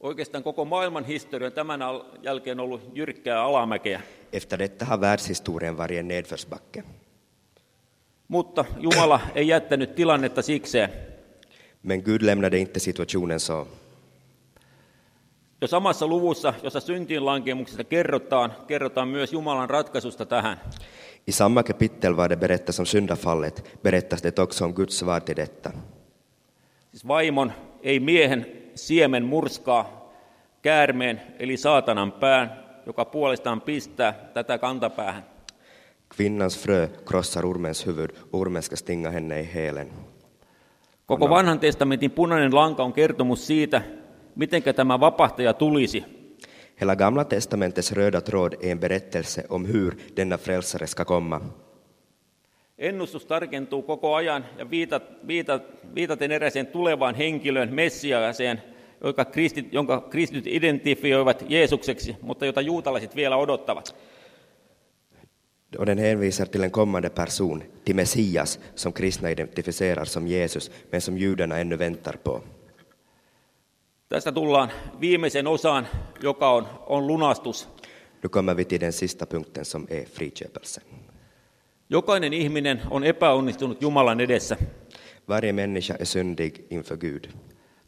Oikeastaan 0.00 0.44
koko 0.44 0.64
maailman 0.64 1.04
historia 1.04 1.46
on 1.46 1.52
tämän 1.52 1.80
jälkeen 2.22 2.60
ollut 2.60 2.80
jyrkkää 2.94 3.42
alamäkeä. 3.42 4.00
Efter 4.32 4.58
detta 4.58 4.84
har 4.84 5.00
världshistorien 5.00 5.76
varit 5.76 5.98
en 5.98 6.08
nedförsbacke. 6.08 6.84
Mutta 8.28 8.64
Jumala 8.78 9.20
ei 9.34 9.48
jättänyt 9.48 9.94
tilannetta 9.94 10.42
sikseen. 10.42 10.90
Men 11.82 12.02
Gud 12.02 12.22
lämnade 12.22 12.58
inte 12.58 12.80
situationen 12.80 13.40
så. 13.40 13.68
Jo 15.60 15.68
samassa 15.68 16.06
luvussa, 16.06 16.54
jossa 16.62 16.80
syntiinlankemuksesta 16.80 17.84
kerrotaan, 17.84 18.52
kerrotaan 18.66 19.08
myös 19.08 19.32
Jumalan 19.32 19.70
ratkaisusta 19.70 20.26
tähän. 20.26 20.60
I 21.26 21.32
samma 21.32 21.62
kapitel 21.62 22.16
var 22.16 22.28
det 22.28 22.36
berättas 22.36 22.78
om 22.78 22.86
syndafallet, 22.86 23.82
berättas 23.82 24.22
det 24.22 24.38
också 24.38 24.64
om 24.64 24.74
Guds 24.74 24.98
svar 24.98 25.20
till 25.20 25.36
detta. 25.36 25.70
Siis 26.90 27.08
vaimon, 27.08 27.52
ei 27.82 28.00
miehen, 28.00 28.46
siemen 28.74 29.24
murskaa 29.24 30.12
käärmeen, 30.62 31.20
eli 31.38 31.56
saatanan 31.56 32.12
pään, 32.12 32.64
joka 32.86 33.04
puolestaan 33.04 33.60
pistää 33.60 34.12
tätä 34.34 34.58
kantapäähän. 34.58 35.24
Kvinnans 36.16 36.58
frö 36.58 36.88
krossar 37.04 37.46
ormens 37.46 37.86
huvud 37.86 38.10
ormen 38.32 38.62
ska 38.62 38.76
stinga 38.76 39.10
henne 39.10 39.40
i 39.40 39.50
hälen. 39.54 39.90
Koko 41.06 41.30
vanhan 41.30 41.60
testamentin 41.60 42.10
punainen 42.10 42.54
lanka 42.54 42.82
on 42.82 42.92
kertomus 42.92 43.46
siitä, 43.46 43.82
miten 44.36 44.62
tämä 44.62 45.00
vapahtaja 45.00 45.54
tulisi. 45.54 46.19
Hela 46.80 46.94
Gamla 46.94 47.24
testamentets 47.24 47.92
röda 47.92 48.20
tråd 48.20 48.54
är 48.60 48.72
en 48.72 48.78
berättelse 48.78 49.46
om 49.48 49.64
hur 49.64 49.94
denna 50.16 50.38
frälsare 50.38 50.86
ska 50.86 51.04
komma. 51.04 51.40
Ennustus 52.78 53.26
tarkentuu 53.26 53.82
koko 53.82 54.14
ajan 54.14 54.44
ja 54.58 54.64
viitat, 54.64 55.02
viitat, 55.26 55.62
viitaten 55.94 56.32
eräiseen 56.32 56.66
tulevaan 56.66 57.14
henkilöön, 57.14 57.74
Messiaaseen, 57.74 58.60
jonka 59.00 59.24
kristit, 59.24 59.72
jonka 59.72 60.08
kristityt 60.10 60.46
identifioivat 60.46 61.44
Jeesukseksi, 61.48 62.16
mutta 62.22 62.46
jota 62.46 62.60
juutalaiset 62.60 63.16
vielä 63.16 63.36
odottavat. 63.36 63.94
Och 65.78 65.86
den 65.86 65.98
hänvisar 65.98 66.46
till 66.46 66.64
en 66.64 66.70
kommande 66.70 67.08
person, 67.08 67.62
till 67.84 67.96
Messias, 67.96 68.58
som 68.74 68.92
kristna 68.92 69.30
identifierar 69.30 70.04
som 70.04 70.26
Jesus, 70.26 70.70
men 70.90 71.00
som 71.00 71.18
judarna 71.18 71.58
ännu 71.58 71.76
väntar 71.76 72.16
på. 72.22 72.40
Tästä 74.10 74.32
tullaan 74.32 74.70
viimeisen 75.00 75.46
osaan, 75.46 75.88
joka 76.22 76.50
on, 76.50 76.66
on 76.86 77.06
lunastus. 77.06 77.68
Nu 78.22 78.28
kommer 78.28 78.56
vi 78.56 78.64
till 78.64 78.80
den 78.80 78.92
sista 78.92 79.26
punkten 79.26 79.64
som 79.64 79.86
är 79.90 80.04
friköpelsen. 80.04 80.84
Jokainen 81.90 82.32
ihminen 82.32 82.82
on 82.90 83.04
epäonnistunut 83.04 83.82
Jumalan 83.82 84.20
edessä. 84.20 84.56
Varje 85.28 85.52
människa 85.52 85.94
är 86.00 86.04
syndig 86.04 86.66
inför 86.70 86.96
Gud. 86.96 87.24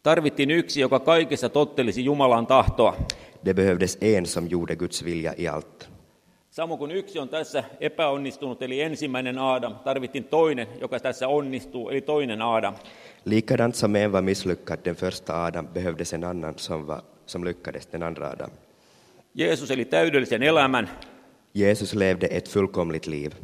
Tarvittiin 0.02 0.50
yksi, 0.50 0.80
joka 0.80 1.00
kaikessa 1.00 1.48
tottelisi 1.48 2.04
Jumalan 2.04 2.46
tahtoa. 2.46 2.96
Det 3.44 3.54
behövdes 3.54 3.98
en 4.00 4.26
som 4.26 4.46
gjorde 4.46 4.76
Guds 4.76 5.04
vilja 5.04 5.35
i 5.38 5.48
allt. 5.48 5.90
Samoin 6.50 6.78
kuin 6.78 6.90
yksi 6.90 7.18
on 7.18 7.28
tässä 7.28 7.64
epäonnistunut, 7.80 8.62
eli 8.62 8.80
ensimmäinen 8.80 9.38
Adam, 9.38 9.74
tarvittiin 9.74 10.24
toinen, 10.24 10.68
joka 10.80 11.00
tässä 11.00 11.28
onnistuu, 11.28 11.88
eli 11.90 12.00
toinen 12.00 12.42
Adam. 12.42 12.74
Likadant 13.24 13.76
som 13.76 13.96
en 13.96 14.12
var 14.12 14.22
misslyckad, 14.22 14.78
den 14.85 14.94
första 14.94 15.44
Adam, 15.44 15.68
behövdes 15.74 16.12
en 16.12 16.24
annan 16.24 16.58
som, 16.58 16.87
var, 16.87 17.02
som 17.26 17.44
lyckades, 17.44 17.87
den 17.87 18.02
andra 18.02 18.30
Adam. 18.30 18.50
Jeesus 19.32 19.70
eli 19.70 19.85
täydellisen 19.85 20.42
elämän. 20.42 20.88
Jesus 21.52 21.94
levde 21.94 22.26
ett 22.26 22.48
fullkomligt 22.48 23.06
liv. 23.06 23.35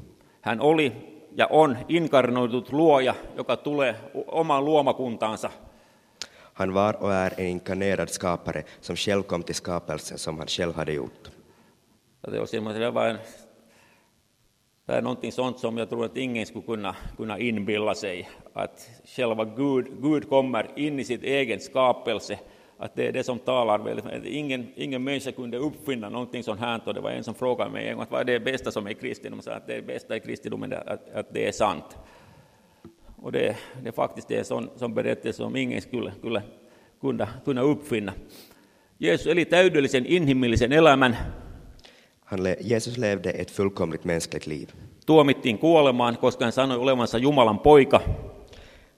Hän 0.40 0.60
oli 0.60 0.92
ja 1.34 1.46
on 1.50 1.76
inkarnoitut 1.88 2.72
luoja, 2.72 3.14
joka 3.36 3.56
tulee 3.56 3.94
omaan 4.26 4.64
luomakuntaansa. 4.64 5.50
Han 6.52 6.74
var 6.74 7.02
och 7.02 7.14
är 7.14 7.34
en 7.36 7.46
inkarnerad 7.46 8.10
skapare 8.10 8.64
som 8.80 8.96
själv 8.96 9.22
kom 9.22 9.42
till 9.42 9.54
skapelsen 9.54 10.18
som 10.18 10.38
han 10.38 10.46
själv 10.46 10.74
hade 10.74 10.92
gjort. 10.92 11.30
Ja 12.80 12.90
vain, 12.90 13.18
det 14.88 14.94
är 14.94 15.02
någonting 15.02 15.32
sånt 15.32 15.58
som 15.58 15.78
jag 15.78 15.88
tror 15.88 16.04
att 16.04 16.16
ingen 16.16 16.46
skulle 16.46 16.64
kunna, 16.64 16.96
kunna 17.16 17.38
inbilla 17.38 17.94
sig. 17.94 18.28
Att 18.52 18.90
själva 19.04 19.44
Gud, 19.44 19.86
Gud 20.02 20.28
kommer 20.28 20.66
in 20.76 20.98
i 20.98 21.04
sitt 21.04 21.22
egen 21.22 21.60
skapelse. 21.60 22.38
Att 22.78 22.94
det 22.94 23.06
är 23.06 23.12
det 23.12 23.24
som 23.24 23.38
talar 23.38 23.78
väldigt. 23.78 24.24
Ingen, 24.24 24.66
ingen 24.76 25.04
människa 25.04 25.32
kunde 25.32 25.58
uppfinna 25.58 26.08
någonting 26.08 26.42
sånt 26.42 26.60
här. 26.60 26.80
Och 26.86 26.94
det 26.94 27.00
var 27.00 27.10
en 27.10 27.24
som 27.24 27.34
frågade 27.34 27.70
mig 27.70 27.88
en 27.88 27.96
gång 27.96 28.06
vad 28.10 28.20
är 28.20 28.24
det 28.24 28.40
bästa 28.40 28.70
som 28.70 28.86
är 28.86 28.92
kristendom. 28.92 29.42
Så 29.42 29.50
att 29.50 29.66
det 29.66 29.86
bästa 29.86 30.16
i 30.16 30.20
kristendomen 30.20 30.72
är 30.72 30.88
att, 30.88 31.14
att 31.14 31.34
det 31.34 31.48
är 31.48 31.52
sant. 31.52 31.96
Och 33.16 33.32
det, 33.32 33.56
det 33.82 33.88
är 33.88 33.92
faktiskt 33.92 34.28
det 34.28 34.46
sån 34.46 34.94
berättelse 34.94 35.36
som 35.36 35.56
ingen 35.56 35.80
skulle, 35.82 36.12
skulle 36.12 36.42
kunna, 37.00 37.28
kunna 37.44 37.62
uppfinna. 37.62 38.12
Jesus 38.98 39.26
eli 39.26 39.44
täydellisen 39.44 40.06
inhimillisen 40.06 40.72
elämän. 40.72 41.14
Han 42.30 42.42
le 42.42 42.56
Jesus 42.60 42.98
levde 42.98 43.30
ett 43.30 43.50
fullkomligt 43.50 44.04
mänskligt 44.04 44.46
liv. 44.46 44.68
Tuomittiin 45.06 45.58
kuolemaan, 45.58 46.18
koska 46.18 46.44
hän 46.44 46.52
sanoi 46.52 46.78
olevansa 46.78 47.18
Jumalan 47.18 47.58
poika. 47.58 48.00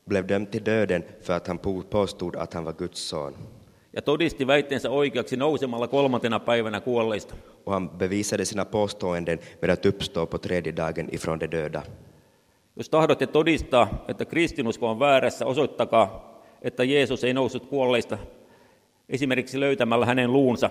Blev 0.09 0.29
dömd 0.29 0.51
till 0.51 0.65
döden 0.65 1.05
för 1.21 1.33
att 1.33 1.47
han 1.47 1.59
påstod 1.91 2.37
att 2.37 2.55
han 2.55 2.65
var 2.65 2.73
Guds 2.73 3.09
son. 3.09 3.35
Ja 3.93 4.03
todisti 4.03 4.47
väitteensä 4.47 4.91
oikeaksi 4.91 5.37
nousemalla 5.37 5.89
kolmantena 5.89 6.41
päivänä 6.41 6.81
kuolleista. 6.81 7.35
Och 7.67 7.73
han 7.73 7.89
bevisade 7.91 8.45
sina 8.45 8.65
påståenden 8.65 9.39
med 9.63 9.71
att 9.71 9.87
uppstå 9.87 10.27
på 10.27 10.39
tredje 10.39 10.73
dagen 10.77 11.09
ifrån 11.13 11.41
de 11.41 11.47
döda. 11.51 11.83
Jos 12.77 12.89
tahdotte 12.89 13.27
todistaa, 13.27 14.05
että 14.09 14.25
kristinusko 14.25 14.91
on 14.91 14.99
väärässä, 14.99 15.47
osoittakaa, 15.47 16.41
että 16.63 16.85
Jeesus 16.85 17.25
ei 17.25 17.35
noussut 17.35 17.67
kuolleista 17.67 18.19
esimerkiksi 19.09 19.61
löytämällä 19.61 20.07
hänen 20.07 20.33
luunsa. 20.33 20.71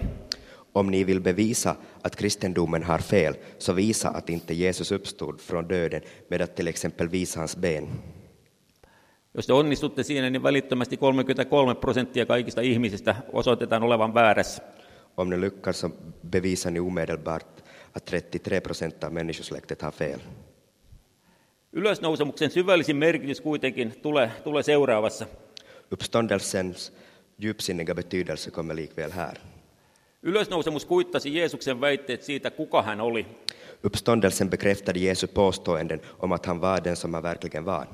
Om 0.73 0.91
ni 0.91 1.03
vill 1.03 1.21
bevisa 1.21 1.75
att 2.01 2.15
kristendomen 2.15 2.84
har 2.84 2.99
fel, 2.99 3.36
så 3.58 3.73
visa 3.73 4.10
att 4.10 4.29
inte 4.29 4.53
Jesus 4.53 4.91
uppstod 4.91 5.41
från 5.41 5.67
döden 5.67 6.01
med 6.27 6.41
att 6.41 6.55
till 6.55 6.67
exempel 6.67 7.08
visa 7.08 7.39
hans 7.39 7.58
ben. 7.58 7.88
Jos 9.34 9.45
te 9.45 9.53
onnistutte 9.53 10.03
siinä, 10.03 10.29
niin 10.29 10.43
välittömästi 10.43 10.97
33 10.97 11.75
prosenttia 11.75 12.25
kaikista 12.25 12.62
ihmisistä 12.62 13.15
osoitetaan 13.34 13.84
olevan 13.84 14.13
väärässä. 14.13 14.63
Om 15.17 15.29
ni 15.29 15.41
lyckas 15.41 15.79
så 15.79 15.89
bevisar 16.21 16.71
ni 16.71 16.79
omedelbart 16.79 17.63
att 17.93 18.05
33 18.05 18.62
procent 18.62 19.03
av 19.03 19.13
människosläktet 19.13 19.82
har 19.82 19.91
fel. 19.91 20.19
Ylösnousemuksen 21.73 22.51
syvällisin 22.51 22.97
merkitys 22.97 23.41
kuitenkin 23.41 23.93
tulee, 24.01 24.32
tulee 24.43 24.63
seuraavassa. 24.63 25.25
Uppståndelsens 25.91 26.91
djupsinniga 27.38 27.95
betydelse 27.95 28.51
kommer 28.51 28.73
likväl 28.73 29.12
här. 29.12 29.39
Ylösnousemus 30.23 30.86
kuittasi 30.86 31.36
Jeesuksen 31.36 31.82
väitteet 31.82 32.23
siitä, 32.23 32.51
kuka 32.51 32.82
hän 32.82 33.01
oli. 33.01 33.25
Uppståndelsen 33.86 34.49
bekräftade 34.49 34.99
Jesu 34.99 35.27
påståenden 35.27 36.01
om 36.19 36.32
att 36.32 36.45
han 36.45 36.62
var 36.62 36.84
den 36.84 36.95
som 36.95 37.13
han 37.13 37.23
verkligen 37.23 37.65
var. 37.65 37.88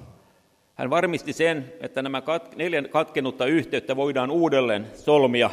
Hän 0.76 0.90
varmisti 0.90 1.34
sen, 1.34 1.74
että 1.82 2.02
nämä 2.02 2.22
kat, 2.22 2.56
neljä 2.56 2.84
katkennutta 2.84 3.46
yhteyttä 3.46 3.96
voidaan 3.96 4.32
uudelleen 4.32 4.88
solmia. 4.94 5.50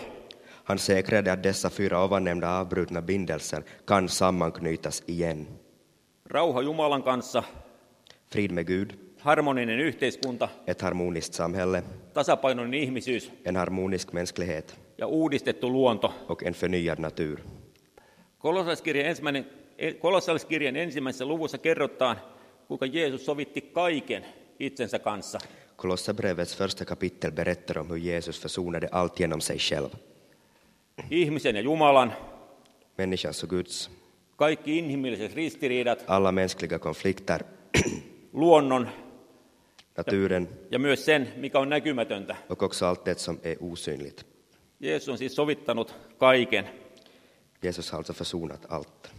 Han 0.64 0.78
säkrade 0.78 1.30
att 1.30 1.42
dessa 1.42 1.70
fyra 1.70 2.02
ovannämnda 2.02 2.58
avbrutna 2.58 3.02
bindelser 3.02 3.62
kan 3.85 4.08
sammanknytas 4.08 5.02
igen. 5.06 5.48
Rauha 6.26 6.62
Jumalan 6.62 7.02
kanssa, 7.02 7.42
Frid 8.32 8.50
med 8.50 8.66
Gud, 8.66 8.90
harmoninen 9.18 9.80
yhteiskunta, 9.80 10.48
ett 10.66 10.80
harmoniskt 10.80 11.35
samhälle, 11.35 11.82
tasapainoinen 12.14 12.74
ihmisyys 12.74 13.32
en 13.44 13.56
harmonisk 13.56 14.12
mänsklighet 14.12 14.78
ja 15.03 15.09
uudistettu 15.09 15.71
luonto. 15.71 16.12
och 16.29 16.43
en 16.43 16.55
förnyad 16.55 16.99
natur. 16.99 17.41
Kolossalaiskirjan, 18.38 19.07
ensimmäinen, 19.07 19.47
Kolossalaiskirjan 19.99 20.77
ensimmäisessä 20.77 21.25
luvussa 21.25 21.59
kerrotaan, 21.59 22.17
kuinka 22.69 22.87
Jeesus 22.87 23.27
sovitti 23.27 23.61
kaiken 23.61 24.25
itsensä 24.59 24.99
kanssa. 24.99 25.38
Kolosserbrevets 25.77 26.57
första 26.57 26.85
kapitel 26.85 27.33
berättar 27.33 27.79
om 27.79 27.88
hur 27.88 27.99
Jesus 27.99 28.41
försonade 28.41 28.88
allt 28.93 29.19
genom 29.19 29.41
sig 29.41 29.59
själv. 29.59 29.91
Ihmisen 31.11 31.57
ja 31.57 31.62
Jumalan, 31.62 32.12
Människans 32.99 33.43
och 33.43 33.51
Guds, 33.51 33.91
kaikki 34.37 34.79
inhimilliset 34.79 35.35
ristiriidat, 35.35 36.05
alla 36.07 36.33
mänskliga 36.33 36.79
konflikter, 36.79 37.45
luonnon 38.33 38.88
naturen 39.97 40.49
ja 40.71 40.79
myös 40.79 41.05
sen, 41.05 41.33
mikä 41.37 41.59
on 41.59 41.69
näkymätöntä. 41.69 42.37
och 42.49 42.62
också 42.62 42.87
allt 42.87 43.05
det 43.05 43.19
som 43.19 43.41
är 43.45 43.57
osynligt. 43.61 44.32
Jeesus 44.83 45.09
on 45.09 45.18
siis 45.18 45.35
sovittanut 45.35 45.95
kaiken. 46.18 46.68
Jesus 47.62 47.90
har 47.90 47.99
alltså 47.99 48.12
försonat 48.12 48.66
allt. 48.68 49.11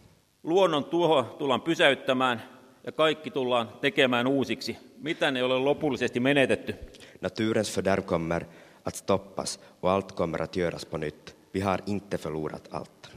Luonnon 0.44 0.86
tuho 0.86 1.24
tullaan 1.24 1.62
pysäyttämään 1.62 2.42
ja 2.84 2.92
kaikki 2.92 3.32
tullaan 3.32 3.70
tekemään 3.82 4.28
uusiksi. 4.28 4.78
Mitään 4.98 5.38
ei 5.38 5.44
ole 5.44 5.60
lopullisesti 5.60 6.20
menetetty. 6.20 6.76
Naturens 7.22 7.72
fördärv 7.72 8.06
kommer 8.06 8.46
att 8.86 8.96
stoppas 8.96 9.60
och 9.82 9.92
allt 9.92 10.12
kommer 10.12 10.42
att 10.42 10.56
göras 10.56 10.86
på 10.86 10.98
nytt. 10.98 11.36
Vi 11.54 11.62
har 11.62 11.82
inte 11.86 12.18
förlorat 12.18 12.68
allt. 12.72 13.10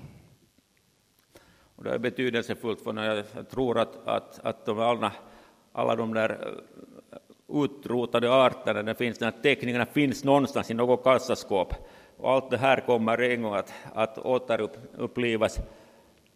Och 1.76 1.84
det 1.84 1.90
är 1.90 1.98
betydelsefullt 1.98 2.80
för 2.80 2.92
när 2.92 3.14
jag 3.14 3.48
tror 3.50 3.78
att, 3.78 4.08
att, 4.08 4.40
att 4.42 4.66
de 4.66 4.78
alla, 4.78 5.12
alla 5.72 5.96
de 5.96 6.14
där 6.14 6.30
eh, 6.30 7.64
utrotade 7.64 8.34
arterna, 8.34 8.82
det 8.82 8.94
finns, 8.94 9.18
den 9.18 9.32
här 9.32 9.42
teckningarna 9.42 9.86
finns 9.86 10.24
någonstans 10.24 10.70
i 10.70 10.74
något 10.74 11.04
kassaskåp. 11.04 11.74
Och 12.16 12.30
allt 12.30 12.50
det 12.50 12.56
här 12.56 12.80
kommer 12.80 13.22
en 13.22 13.42
gång 13.42 13.54
att, 13.54 13.72
att 13.94 14.18
återupplivas. 14.18 15.60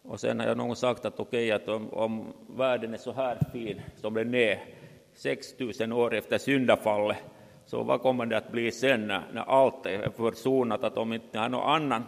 Och 0.03 0.19
sen 0.19 0.39
har 0.39 0.47
jag 0.47 0.57
någon 0.57 0.75
sagt 0.75 1.05
att 1.05 1.19
okej, 1.19 1.51
att 1.51 1.67
om, 1.67 1.93
om 1.93 2.33
världen 2.57 2.93
är 2.93 2.97
så 2.97 3.11
här 3.11 3.37
fin 3.53 3.81
som 3.95 4.13
den 4.13 4.35
är 4.35 4.59
6000 5.13 5.91
år 5.91 6.13
efter 6.13 6.37
syndafallet, 6.37 7.17
så 7.65 7.83
vad 7.83 8.01
kommer 8.01 8.25
det 8.25 8.37
att 8.37 8.51
bli 8.51 8.71
sen 8.71 9.07
när, 9.07 9.21
när 9.33 9.41
allt 9.41 9.85
är 9.85 10.09
försonat? 10.09 10.83
Att 10.83 10.97
om 10.97 11.13
inte 11.13 11.39
har 11.39 11.49
något 11.49 11.65
annat, 11.65 12.03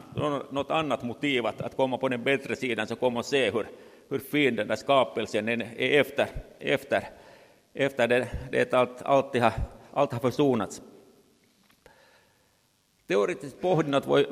något 0.51 0.71
annat 0.71 1.03
motiv 1.03 1.45
att, 1.45 1.61
att 1.61 1.77
komma 1.77 1.97
på 1.97 2.09
den 2.09 2.23
bättre 2.23 2.55
sidan, 2.55 2.87
så 2.87 2.95
kommer 2.95 3.13
man 3.13 3.23
se 3.23 3.51
hur, 3.51 3.67
hur 4.09 4.19
fin 4.19 4.55
den 4.55 4.67
där 4.67 4.75
skapelsen 4.75 5.49
är 5.49 5.99
efter, 5.99 6.27
efter, 6.59 7.03
efter 7.73 8.07
det, 8.07 8.27
det 8.51 8.73
allt, 8.73 9.01
allt, 9.01 9.39
har, 9.39 9.53
allt 9.93 10.11
har 10.11 10.19
försonats. 10.19 10.81
Teoreettiset 13.07 13.61
pohdinnat 13.61 14.07
voi 14.07 14.27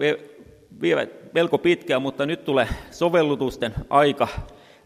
vievät 0.81 1.33
melko 1.33 1.57
pitkään, 1.57 2.01
mutta 2.01 2.25
nyt 2.25 2.45
tulee 2.45 2.67
sovellutusten 2.91 3.73
aika. 3.89 4.27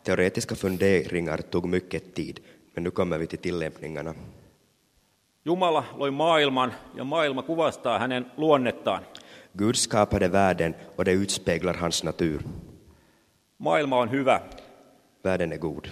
Teoretiska 0.03 0.55
funderingar 0.55 1.43
tog 1.43 1.65
mycket 1.65 2.13
tid, 2.13 2.37
men 2.75 2.83
nu 2.83 2.91
kommer 2.91 3.19
vi 3.19 3.27
till 3.27 3.39
tillämpningarna. 3.39 4.13
Jumala 5.45 5.83
loi 5.95 6.11
maailman 6.11 6.73
ja 6.93 7.03
maailma 7.03 7.43
kuvastaa 7.43 7.99
hänen 7.99 8.25
luonnettaan. 8.37 9.05
Gud 9.57 9.75
skapade 9.75 10.31
världen 10.31 10.75
och 10.97 11.05
det 11.05 11.15
utspeglar 11.15 11.77
hans 11.77 12.03
natur. 12.03 12.41
Maailma 13.57 13.99
on 13.99 14.11
hyvä, 14.11 14.41
Världen 15.23 15.53
är 15.53 15.57
god. 15.57 15.87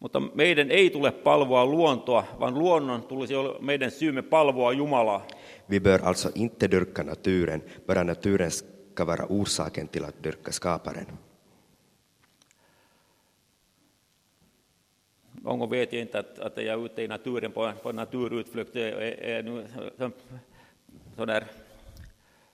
mutta 0.00 0.20
meidän 0.20 0.70
ei 0.70 0.90
tule 0.90 1.10
palvoa 1.10 1.66
luontoa, 1.66 2.24
vaan 2.40 2.58
luonnon 2.58 3.02
tulisi 3.02 3.34
olla 3.34 3.58
meidän 3.60 3.90
syymme 3.90 4.22
palvoa 4.22 4.72
Jumalaa. 4.72 5.26
Vi 5.66 5.80
bör 5.80 5.98
alltså 5.98 6.30
inte 6.34 6.68
dyrka 6.68 7.02
naturen, 7.02 7.60
bara 7.86 8.02
naturen 8.02 8.50
ska 8.50 9.04
vara 9.04 9.26
orsaken 9.28 9.86
till 9.86 10.04
att 10.04 10.22
dyrka 10.22 10.52
skaparen. 10.52 11.06
Någon 15.32 15.58
gång 15.58 15.70
vet 15.70 15.92
jag 15.92 16.02
inte 16.02 16.18
att, 16.18 16.38
att 16.38 16.56
jag 16.56 16.66
är 16.66 16.84
ute 16.84 17.02
i 17.02 17.08
naturen 17.08 17.52
på, 17.52 17.72
på 17.82 17.92
naturutflykt. 17.92 18.74
Jag 18.74 18.88
är, 18.88 19.20
är 19.22 19.42
nu 19.42 19.66
så, 19.98 20.10
så 21.16 21.24
där, 21.24 21.44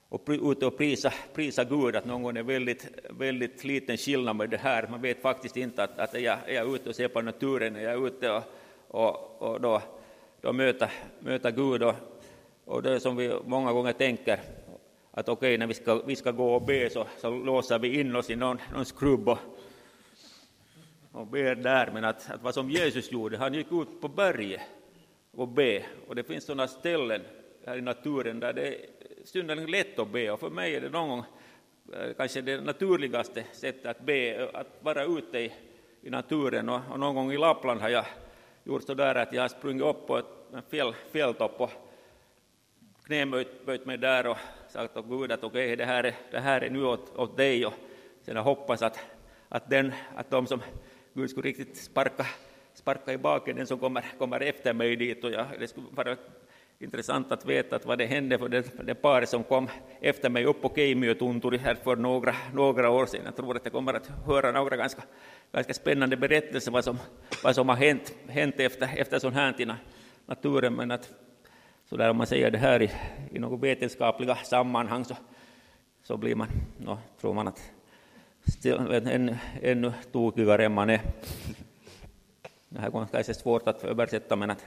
och 0.09 0.27
pri- 0.27 0.51
ute 0.51 0.65
och 0.65 0.77
prisa, 0.77 1.13
prisa 1.33 1.63
Gud, 1.63 1.95
att 1.95 2.05
någon 2.05 2.23
gång 2.23 2.37
är 2.37 2.43
väldigt, 2.43 2.87
väldigt 3.09 3.63
liten 3.63 3.97
skillnad 3.97 4.35
med 4.35 4.49
det 4.49 4.57
här. 4.57 4.87
Man 4.87 5.01
vet 5.01 5.21
faktiskt 5.21 5.57
inte 5.57 5.83
att, 5.83 5.99
att 5.99 6.21
jag, 6.21 6.39
jag 6.47 6.55
är 6.55 6.75
ute 6.75 6.89
och 6.89 6.95
ser 6.95 7.07
på 7.07 7.21
naturen, 7.21 7.75
jag 7.75 7.93
är 7.93 8.07
ute 8.07 8.31
och, 8.31 8.43
och, 8.87 9.41
och 9.41 9.61
då, 9.61 9.81
då 10.41 10.53
möter, 10.53 10.91
möta 11.19 11.51
Gud. 11.51 11.83
Och, 11.83 11.95
och 12.65 12.83
det 12.83 12.99
som 12.99 13.15
vi 13.15 13.39
många 13.45 13.73
gånger 13.73 13.93
tänker, 13.93 14.39
att 15.11 15.29
okej, 15.29 15.57
när 15.57 15.67
vi 15.67 15.73
ska, 15.73 16.01
vi 16.05 16.15
ska 16.15 16.31
gå 16.31 16.55
och 16.55 16.61
be 16.61 16.89
så, 16.89 17.07
så 17.17 17.29
låser 17.29 17.79
vi 17.79 17.99
in 17.99 18.15
oss 18.15 18.29
i 18.29 18.35
någon, 18.35 18.57
någon 18.73 18.85
skrubb 18.85 19.29
och, 19.29 19.37
och 21.11 21.27
ber 21.27 21.55
där, 21.55 21.91
men 21.93 22.03
att, 22.05 22.31
att 22.31 22.43
vad 22.43 22.53
som 22.53 22.69
Jesus 22.69 23.11
gjorde, 23.11 23.37
han 23.37 23.53
gick 23.53 23.71
ut 23.71 24.01
på 24.01 24.07
berget 24.07 24.61
och 25.31 25.47
be. 25.47 25.83
Och 26.07 26.15
det 26.15 26.23
finns 26.23 26.45
sådana 26.45 26.67
ställen 26.67 27.21
här 27.65 27.77
i 27.77 27.81
naturen 27.81 28.39
där 28.39 28.53
det 28.53 28.67
är 28.67 28.75
synnerligen 29.23 29.71
lätt 29.71 29.99
att 29.99 30.11
be, 30.11 30.31
och 30.31 30.39
för 30.39 30.49
mig 30.49 30.75
är 30.75 30.81
det 30.81 30.89
någon 30.89 31.09
gång 31.09 31.23
eh, 31.93 32.13
kanske 32.17 32.41
det 32.41 32.61
naturligaste 32.61 33.43
sättet 33.51 33.85
att 33.85 33.99
be, 33.99 34.49
att 34.53 34.67
vara 34.79 35.03
ute 35.03 35.39
i, 35.39 35.53
i 36.01 36.09
naturen. 36.09 36.69
Och, 36.69 36.81
och 36.91 36.99
någon 36.99 37.15
gång 37.15 37.31
i 37.31 37.37
Lappland 37.37 37.81
har 37.81 37.89
jag 37.89 38.05
gjort 38.63 38.83
så 38.83 38.93
där 38.93 39.15
att 39.15 39.33
jag 39.33 39.41
har 39.41 39.49
sprungit 39.49 39.83
upp 39.83 40.07
på 40.07 40.17
en 40.53 40.61
fjäll, 40.69 40.93
fjälltopp 41.11 41.61
och 41.61 41.71
knäböjt 43.05 43.85
mig 43.85 43.97
där 43.97 44.27
och 44.27 44.37
sagt 44.69 44.97
åt 44.97 45.09
Gud 45.09 45.31
att 45.31 45.43
okej, 45.43 45.65
okay, 45.65 45.75
det, 45.75 45.85
här 45.85 46.03
är, 46.03 46.15
det 46.31 46.39
här 46.39 46.61
är 46.61 46.69
nu 46.69 46.85
åt, 46.85 47.15
åt 47.15 47.37
dig. 47.37 47.65
Och 47.65 47.73
sen 48.21 48.35
jag 48.35 48.43
hoppas 48.43 48.81
att, 48.81 48.99
att, 49.49 49.69
den, 49.69 49.91
att 50.15 50.29
de 50.29 50.47
som 50.47 50.61
Gud 51.13 51.29
skulle 51.29 51.49
riktigt 51.49 51.77
sparka, 51.77 52.25
sparka 52.73 53.13
i 53.13 53.17
baken, 53.17 53.55
den 53.55 53.67
som 53.67 53.79
kommer, 53.79 54.05
kommer 54.17 54.39
efter 54.39 54.73
mig 54.73 54.95
dit. 54.95 55.23
Och 55.23 55.31
jag, 55.31 55.45
det 55.59 55.67
skulle 55.67 55.87
vara 55.91 56.15
intressant 56.79 57.31
att 57.31 57.45
veta 57.45 57.75
att 57.75 57.85
vad 57.85 57.97
det 57.97 58.05
hände 58.05 58.37
för 58.37 58.49
det, 58.49 58.85
det 58.85 58.95
paret 58.95 59.29
som 59.29 59.43
kom 59.43 59.69
efter 60.01 60.29
mig 60.29 60.45
upp 60.45 60.61
på 60.61 60.71
Keimiötunturi 60.75 61.57
här 61.57 61.75
för 61.75 61.95
några, 61.95 62.35
några 62.53 62.89
år 62.89 63.05
sedan. 63.05 63.21
Jag 63.25 63.35
tror 63.35 63.55
att 63.55 63.65
jag 63.65 63.73
kommer 63.73 63.93
att 63.93 64.07
höra 64.25 64.51
några 64.51 64.77
ganska, 64.77 65.01
ganska 65.51 65.73
spännande 65.73 66.17
berättelser 66.17 66.71
vad 66.71 66.83
som, 66.83 66.97
vad 67.43 67.55
som 67.55 67.69
har 67.69 67.75
hänt, 67.75 68.15
hänt 68.27 68.55
efter, 68.57 68.89
efter 68.97 69.19
sån 69.19 69.33
här 69.33 69.61
i 69.61 69.67
naturen. 70.25 70.73
Men 70.73 70.91
att 70.91 71.09
så 71.93 71.97
där 71.97 72.09
om 72.09 72.17
man 72.17 72.27
säger 72.27 72.51
det 72.51 72.57
här 72.57 72.81
i, 72.81 72.91
i 73.31 73.39
något 73.39 73.61
vetenskapliga 73.61 74.35
sammanhang 74.35 75.05
så, 75.05 75.15
så 76.03 76.17
blir 76.17 76.35
man, 76.35 76.47
no, 76.77 76.97
tror 77.21 77.33
man 77.33 77.47
att 77.47 77.71
än, 78.89 79.37
ännu 79.61 79.93
tokigare 80.11 80.65
än 80.65 80.73
man 80.73 80.89
är. 80.89 81.01
Det 82.69 82.79
här 82.79 82.87
är 82.87 83.05
kanske 83.11 83.33
svårt 83.33 83.67
att 83.67 83.83
översätta, 83.83 84.35
men 84.35 84.51
att, 84.51 84.65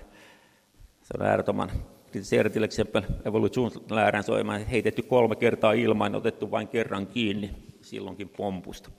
så 1.02 1.16
där 1.16 1.38
att 1.38 1.48
om 1.48 1.56
man 1.56 1.70
kritiserar 2.12 2.48
till 2.48 2.64
exempel 2.64 3.04
evolutionsläran 3.24 4.22
så 4.22 4.34
är 4.34 4.44
man 4.44 4.60
heitetty 4.60 5.02
kolme 5.02 5.34
kertaa 5.40 5.74
ilman 5.74 6.12
ja 6.12 6.18
otettu 6.18 6.46
vain 6.46 6.68
kerran 6.72 7.06
kiinni, 7.14 7.50
silloinkin 7.82 8.28
pompusta. 8.28 8.90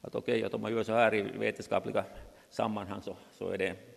Att 0.00 0.14
okej, 0.14 0.34
okay, 0.34 0.44
att 0.44 0.54
om 0.54 0.60
man 0.60 0.72
gör 0.72 0.82
så 0.82 0.92
här 0.92 1.14
i 1.14 1.22
vetenskapliga 1.22 2.04
sammanhang 2.50 3.02
så, 3.02 3.16
så 3.38 3.50
är 3.50 3.58
det 3.58 3.95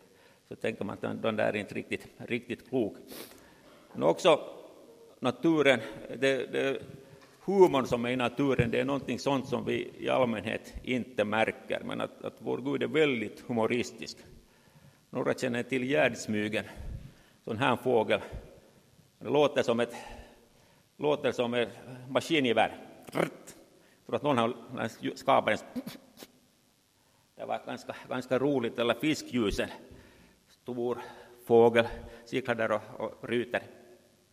så 0.49 0.55
tänker 0.55 0.85
man 0.85 0.97
att 1.01 1.21
den 1.21 1.35
där 1.35 1.53
är 1.53 1.55
inte 1.55 1.75
riktigt, 1.75 2.07
riktigt 2.17 2.69
klok. 2.69 2.95
Men 3.93 4.03
också 4.03 4.39
naturen, 5.19 5.79
det, 6.19 6.51
det, 6.51 6.81
humorn 7.45 7.85
som 7.85 8.05
är 8.05 8.09
i 8.09 8.15
naturen, 8.15 8.71
det 8.71 8.79
är 8.79 8.85
någonting 8.85 9.19
sånt 9.19 9.47
som 9.47 9.65
vi 9.65 9.91
i 9.97 10.09
allmänhet 10.09 10.73
inte 10.83 11.23
märker, 11.23 11.81
men 11.85 12.01
att, 12.01 12.25
att 12.25 12.33
vår 12.39 12.57
Gud 12.57 12.83
är 12.83 12.87
väldigt 12.87 13.39
humoristisk. 13.47 14.17
Några 15.09 15.33
känner 15.33 15.63
till 15.63 15.83
gärdsmygen, 15.83 16.65
sån 17.45 17.57
här 17.57 17.75
fågel. 17.75 18.19
Det 19.19 19.29
låter 19.29 19.63
som 19.63 19.79
ett, 19.79 19.93
låter 20.97 21.31
som 21.31 21.53
ett 21.53 21.69
maskingevär. 22.09 22.77
Jag 23.05 23.29
tror 24.05 24.15
att 24.15 24.23
någon 24.23 24.37
har 24.37 25.15
skapat 25.15 25.61
en... 25.75 25.81
Det 27.35 27.45
var 27.45 27.61
ganska, 27.65 27.95
ganska 28.09 28.39
roligt, 28.39 28.79
eller 28.79 28.93
fiskljusen 28.93 29.69
stor 30.73 31.01
fågel 31.45 31.87
cyklar 32.25 32.55
där 32.55 32.71
och, 32.71 32.81
och 32.97 33.29
ryter 33.29 33.63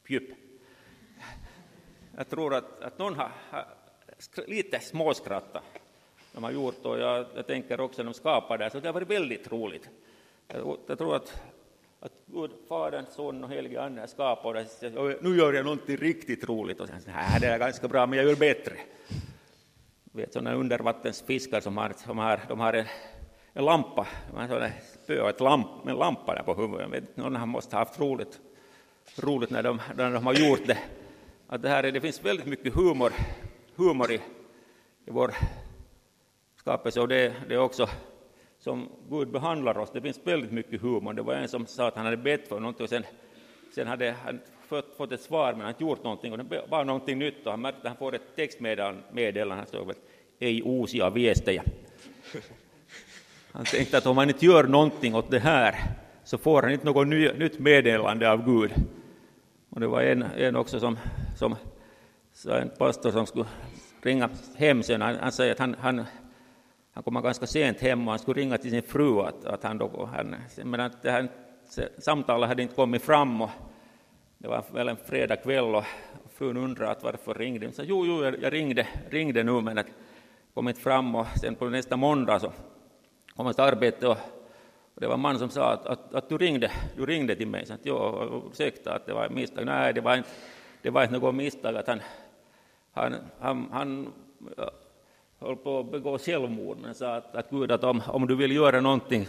pjupp. 0.07 0.31
Jag 2.17 2.29
tror 2.29 2.55
att, 2.55 2.83
att 2.83 2.99
någon 2.99 3.15
har, 3.15 3.31
har 3.51 3.67
lite 4.47 4.81
småskrattat 4.81 5.63
de 6.33 6.45
har 6.45 6.51
gjort 6.51 6.85
och 6.85 6.99
jag, 6.99 7.27
jag 7.35 7.47
tänker 7.47 7.81
också 7.81 8.03
när 8.03 8.11
de 8.11 8.15
skapar 8.15 8.59
det, 8.59 8.71
så 8.71 8.81
det 8.81 8.89
har 8.89 8.93
varit 8.93 9.11
väldigt 9.11 9.53
roligt. 9.53 9.89
Jag, 10.49 10.79
jag 10.87 10.99
tror 10.99 11.17
att, 11.17 11.43
att 12.01 12.13
Gud, 12.27 12.51
Fadern, 12.69 13.05
Sonen 13.11 13.45
och 13.45 13.51
Helige 13.51 13.83
Ande 13.83 14.01
har 14.01 14.07
skapat 14.07 14.81
det 14.81 14.97
och 14.97 15.25
nu 15.25 15.37
gör 15.37 15.53
jag 15.53 15.65
någonting 15.65 15.97
riktigt 15.97 16.49
roligt 16.49 16.81
och 16.81 16.89
sen 16.89 17.01
nej, 17.07 17.41
det 17.41 17.47
är 17.47 17.59
ganska 17.59 17.89
bra, 17.89 18.07
men 18.07 18.19
jag 18.19 18.29
gör 18.29 18.37
bättre. 18.37 18.75
vet 20.13 20.33
sådana 20.33 20.55
undervattensfiskar 20.55 21.61
som 21.61 21.77
har, 21.77 21.93
som 21.97 22.19
har, 22.19 22.41
de 22.49 22.61
har 22.61 22.73
en, 22.73 22.87
en 23.53 23.65
lampa, 23.65 24.07
man 24.35 24.49
spö 25.07 25.29
ett 25.29 25.41
lamp, 25.41 25.85
med 25.85 25.93
en 25.93 25.99
lampa 25.99 26.35
där 26.35 26.43
på 26.43 26.55
huvudet. 26.55 27.17
Någon 27.17 27.49
måste 27.49 27.77
ha 27.77 27.81
haft 27.81 28.01
roligt, 28.01 28.41
roligt 29.17 29.51
när, 29.51 29.63
de, 29.63 29.81
när 29.97 30.11
de 30.11 30.27
har 30.27 30.35
gjort 30.35 30.67
det. 30.67 30.79
Att 31.47 31.63
det, 31.63 31.69
här 31.69 31.85
är, 31.85 31.93
det 31.93 32.01
finns 32.01 32.25
väldigt 32.25 32.47
mycket 32.47 32.75
humor, 32.75 33.13
humor 33.77 34.13
i, 34.13 34.15
i 35.05 35.11
vår 35.11 35.35
skapelse 36.57 37.01
och 37.01 37.09
det, 37.09 37.35
det 37.49 37.55
är 37.55 37.59
också 37.59 37.89
som 38.59 38.89
Gud 39.11 39.29
behandlar 39.29 39.79
oss. 39.79 39.91
Det 39.93 40.01
finns 40.01 40.21
väldigt 40.25 40.53
mycket 40.53 40.83
humor. 40.83 41.13
Det 41.13 41.23
var 41.23 41.35
en 41.35 41.49
som 41.49 41.67
sa 41.67 41.89
att 41.89 41.97
han 41.97 42.05
hade 42.05 42.17
bett 42.17 42.49
för 42.49 42.61
någonting 42.61 42.85
och 42.85 42.91
sen, 42.91 43.05
sen 43.75 43.87
hade 43.87 44.15
han 44.25 44.41
fått, 44.69 44.97
fått 44.97 45.13
ett 45.13 45.21
svar 45.21 45.53
men 45.53 45.61
han 45.61 45.73
hade 45.73 45.85
gjort 45.85 46.05
någonting 46.05 46.33
och 46.33 46.39
det 46.39 46.65
var 46.69 46.85
någonting 46.85 47.19
nytt 47.19 47.47
och 47.47 47.51
han 47.51 47.61
märkte 47.61 47.81
att 47.81 47.87
han 47.87 47.97
får 47.97 48.15
ett 48.15 48.37
textmeddelande. 48.37 49.55
Han 49.55 49.67
stod 49.67 49.95
ej 50.39 50.63
uusia 50.63 51.11
viestejä. 51.11 51.63
Han 53.57 53.65
tänkte 53.65 53.99
att 53.99 54.07
om 54.07 54.19
han 54.19 54.29
inte 54.29 54.47
gör 54.47 54.65
någonting 54.65 55.15
åt 55.15 55.31
det 55.31 55.39
här 55.39 55.75
så 56.25 56.39
får 56.39 56.63
han 56.63 56.73
inte 56.73 56.87
något 56.87 57.09
ny, 57.09 57.33
nytt 57.33 57.59
meddelande 57.59 58.31
av 58.31 58.45
Gud. 58.45 58.73
Och 59.71 59.81
det 59.81 59.87
var 59.87 60.03
en, 60.03 60.23
en 60.23 60.57
också 60.57 60.81
som, 60.81 60.99
som 61.37 61.57
en 62.49 62.71
pastor 62.79 63.11
som 63.11 63.27
skulle 63.27 63.45
ringa 64.03 64.31
hem 64.57 64.83
sen, 64.83 65.03
han, 65.03 65.17
han 65.21 65.33
säger 65.33 65.53
att 65.53 65.59
han, 65.59 65.77
han, 65.81 66.05
han 66.93 67.03
kommer 67.03 67.21
ganska 67.21 67.47
sent 67.47 67.81
hem 67.81 68.09
och 68.09 68.13
han 68.13 68.19
skulle 68.19 68.41
ringa 68.41 68.59
till 68.59 68.71
sin 68.71 68.83
fru 68.83 69.21
att, 69.21 69.45
att 69.45 69.63
han 69.63 69.79
då, 69.79 70.11
han, 70.15 70.37
men 70.65 70.81
att 70.81 71.03
det 71.03 71.11
här 71.11 71.29
samtalet 71.99 72.49
hade 72.49 72.63
inte 72.63 72.75
kommit 72.75 73.03
fram 73.03 73.43
och 73.43 73.51
det 74.39 74.49
var 74.49 74.65
väl 74.73 74.89
en 74.89 74.97
fredag 74.97 75.37
kväll 75.37 75.75
och 75.75 75.85
frun 76.39 76.57
undrade 76.57 76.91
att 76.93 77.03
varför 77.03 77.35
ringde. 77.35 77.67
Han 77.67 77.73
sa, 77.73 77.83
jo, 77.83 78.07
jo, 78.07 78.25
jag 78.25 78.53
ringde, 78.53 78.87
ringde 79.11 79.43
nu 79.43 79.61
men 79.61 79.79
att 79.79 79.87
kom 80.55 80.69
inte 80.69 80.81
fram 80.81 81.15
och 81.15 81.27
sen 81.41 81.55
på 81.55 81.69
nästa 81.69 81.97
måndag 81.97 82.41
så 82.41 82.53
om 83.37 83.47
ett 83.47 83.59
arbete 83.59 84.09
och, 84.09 84.17
och 84.95 85.01
det 85.01 85.07
var 85.07 85.15
en 85.15 85.21
man 85.21 85.39
som 85.39 85.51
sa 85.51 85.73
att, 85.73 85.87
att, 85.87 86.15
att, 86.15 86.29
du, 86.29 86.39
ringde, 86.39 86.71
du 86.97 87.07
ringde 87.07 87.37
till 87.37 87.49
mig. 87.49 87.67
Så 87.67 87.75
att, 87.75 87.81
ursäkta 88.51 88.95
att 88.95 89.07
det 89.07 89.13
var 89.13 89.25
ett 89.25 89.33
misstag. 89.33 89.67
Nej, 89.67 89.93
det 89.93 90.01
var 90.01 90.17
inte, 90.17 90.29
det 90.83 90.91
var 90.91 91.03
inte 91.03 91.19
något 91.19 91.35
misstag. 91.35 91.77
Att 91.77 91.87
han, 91.87 92.01
han, 92.93 93.15
han, 93.41 93.69
han 93.73 94.13
höll 95.39 95.57
på 95.57 95.79
att 95.79 95.91
begå 95.91 96.19
självmord, 96.19 96.79
men 96.83 96.95
sa 96.95 97.15
att, 97.15 97.37
att 97.37 97.51
Gud, 97.51 97.73
att 97.73 97.85
om, 97.85 98.03
om 98.07 98.27
du 98.27 98.37
vill 98.37 98.53
göra 98.53 98.81
någonting 98.81 99.29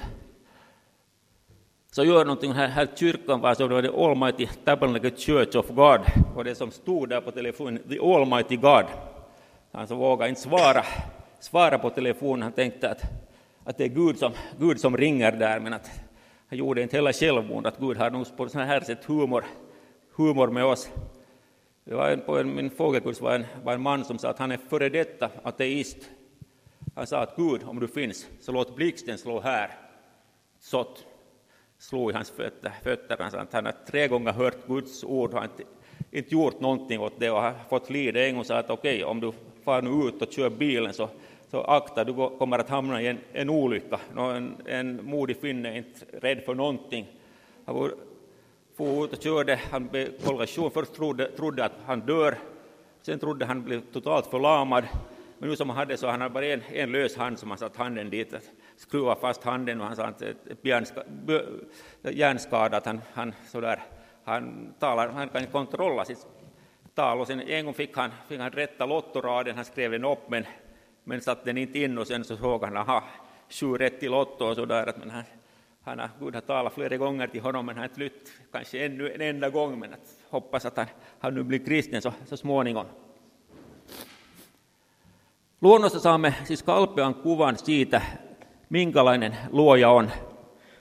så 1.92 2.04
gör 2.04 2.26
någonting. 2.26 2.52
Här, 2.52 2.68
här 2.68 2.88
kyrkan 2.96 3.42
var 3.42 3.54
som 3.54 3.70
det 3.70 3.76
var 3.76 3.82
the 3.82 4.04
Almighty 4.04 4.48
Tabernacle 4.64 5.12
Church 5.12 5.56
of 5.56 5.68
God, 5.70 6.02
och 6.36 6.44
det 6.44 6.56
som 6.56 6.72
stod 6.72 7.10
där 7.10 7.22
på 7.22 7.32
telefonen, 7.32 7.84
the 7.90 8.00
Almighty 8.00 8.56
God. 8.56 8.86
Han 9.72 9.88
så 9.88 9.96
vågade 9.96 10.30
inte 10.30 10.42
svara, 10.42 10.84
svara 11.40 11.80
på 11.80 11.90
telefonen, 11.90 12.44
han 12.44 12.52
tänkte 12.52 12.90
att 12.90 13.02
att 13.68 13.78
det 13.78 13.84
är 13.84 13.88
Gud 13.88 14.18
som, 14.18 14.32
Gud 14.60 14.80
som 14.80 14.98
ringer 14.98 15.32
där, 15.32 15.60
men 15.60 15.74
att 15.74 15.92
han 16.50 16.60
gjorde 16.60 16.82
inte 16.82 16.96
heller 16.96 17.14
självmord, 17.14 17.68
att 17.68 17.80
Gud 17.80 17.98
har 17.98 18.10
nog 18.10 18.38
på 18.38 18.50
sådant 18.50 18.70
här 18.70 18.80
sätt 18.80 19.06
humor, 19.06 19.46
humor 20.16 20.48
med 20.48 20.66
oss. 20.66 20.90
Det 21.84 21.96
var 21.96 22.10
en, 22.10 22.22
på 22.22 22.38
en, 22.38 22.56
min 22.56 22.70
fågelkurs 22.70 23.22
var 23.22 23.36
en, 23.36 23.46
var 23.64 23.74
en 23.74 23.82
man 23.82 24.06
som 24.06 24.18
sa 24.18 24.30
att 24.30 24.40
han 24.40 24.52
är 24.52 24.58
före 24.58 24.90
detta 24.90 25.30
ateist. 25.44 25.98
Han 26.96 27.08
sa 27.08 27.20
att 27.20 27.36
Gud, 27.36 27.64
om 27.64 27.80
du 27.80 27.88
finns, 27.88 28.28
så 28.42 28.52
låt 28.52 28.76
blixten 28.76 29.18
slå 29.18 29.40
här. 29.40 29.72
Sått 30.60 31.06
slog 31.78 32.12
i 32.12 32.14
hans 32.14 32.30
fötter. 32.30 32.72
fötter. 32.84 33.18
Han 33.20 33.32
sa 33.32 33.38
att 33.40 33.54
han 33.54 33.66
har 33.66 33.76
tre 33.88 34.08
gånger 34.08 34.32
hört 34.32 34.68
Guds 34.68 35.04
ord 35.04 35.34
och 35.34 35.44
inte, 35.44 35.64
inte 36.12 36.34
gjort 36.34 36.60
någonting 36.60 37.00
åt 37.00 37.20
det 37.20 37.30
och 37.30 37.42
har 37.42 37.54
fått 37.70 37.90
lida. 37.90 38.28
En 38.28 38.36
gång 38.36 38.46
sa 38.46 38.58
att 38.58 38.70
okej, 38.70 38.96
okay, 38.96 39.04
om 39.04 39.20
du 39.20 39.32
far 39.64 39.82
nu 39.82 40.08
ut 40.08 40.22
och 40.22 40.32
kör 40.32 40.50
bilen 40.50 40.94
så 40.94 41.10
så 41.52 41.62
akta, 41.62 42.04
du 42.04 42.14
kommer 42.38 42.60
att 42.60 42.70
hamna 42.70 43.02
i 43.02 43.08
en, 43.08 43.18
en 43.34 43.50
olycka. 43.50 44.00
En, 44.18 44.56
en 44.66 45.06
modig 45.06 45.38
finne 45.38 45.70
är 45.70 45.78
inte 45.78 46.06
rädd 46.20 46.44
för 46.46 46.56
någonting. 46.56 47.08
Han 47.66 47.92
for 48.78 49.06
ut 49.06 49.14
och 49.14 49.24
körde, 49.24 49.60
han 49.72 49.88
blev 49.88 50.24
kollision, 50.26 50.72
först 50.72 50.94
trodde, 50.94 51.32
trodde 51.32 51.66
att 51.66 51.72
han 51.86 52.00
dör, 52.00 52.38
sen 53.02 53.20
trodde 53.20 53.46
han 53.46 53.64
blev 53.64 53.82
totalt 53.92 54.28
förlamad, 54.28 54.84
men 55.38 55.50
nu 55.50 55.56
som 55.56 55.70
han 55.70 55.78
hade 55.78 55.98
så 55.98 56.08
han 56.08 56.22
hade 56.22 56.34
bara 56.34 56.46
en, 56.46 56.62
en 56.70 56.92
lös 56.92 57.18
hand 57.18 57.40
som 57.40 57.50
han 57.50 57.58
satt 57.58 57.76
handen 57.76 58.10
dit, 58.10 58.34
skruva 58.76 59.16
fast 59.16 59.44
handen. 59.44 59.82
Och 59.82 59.88
han 59.88 59.96
sa 59.96 60.04
att 60.04 60.24
hjärnskada, 62.02 62.78
att 62.78 62.86
han, 62.86 63.02
han, 63.14 63.34
sådär, 63.48 63.84
han, 64.24 64.74
talar, 64.80 65.10
han 65.10 65.30
kan 65.30 65.42
inte 65.42 65.52
kontrollera 65.52 66.06
sitt 66.06 66.28
tal. 66.96 67.20
Och 67.20 67.28
sen 67.28 67.42
en 67.42 67.66
gång 67.66 67.74
fick 67.74 67.98
han, 67.98 68.12
fick 68.28 68.40
han 68.40 68.52
rätta 68.52 68.86
lottoraden, 68.86 69.56
han 69.56 69.66
skrev 69.66 69.92
den 69.92 70.06
upp 70.06 70.30
men 70.30 70.46
men 71.08 71.22
satt 71.22 71.46
den 71.46 71.58
inte 71.58 71.80
in 71.80 71.98
och 71.98 72.08
sen 72.08 72.24
så 72.24 72.38
såg 72.38 72.64
han, 72.64 72.78
aha, 72.78 73.04
sju 73.50 73.78
rätt 73.78 74.04
i 74.04 74.08
Lotto 74.08 74.46
och 74.46 74.56
sådär, 74.56 74.94
men 75.00 75.10
han, 75.10 75.24
han 75.84 76.00
har, 76.00 76.10
Gud 76.20 76.34
har 76.36 76.42
talat 76.42 76.74
flera 76.74 76.98
gånger 76.98 77.28
till 77.28 77.42
honom, 77.42 77.66
men 77.66 77.76
han 77.76 77.82
har 77.82 77.90
inte 77.90 78.00
lytt 78.00 78.32
kanske 78.52 78.86
ännu 78.86 79.12
en 79.12 79.22
enda 79.22 79.50
gång, 79.50 79.80
men 79.80 79.94
att 79.94 80.18
hoppas 80.30 80.66
att 80.66 80.78
han, 80.78 80.86
han 81.20 81.36
nu 81.36 81.44
blir 81.44 81.66
kristen 81.66 82.02
så, 82.02 82.14
så 82.26 82.38
småningom. 82.38 82.86
Luonnossa 85.62 86.00
saamme 86.00 86.34
siis 86.46 86.64
kalpean 86.64 87.14
kuvan 87.14 87.58
siitä, 87.58 88.02
minkälainen 88.70 89.36
luoja 89.52 89.90
on. 89.90 90.10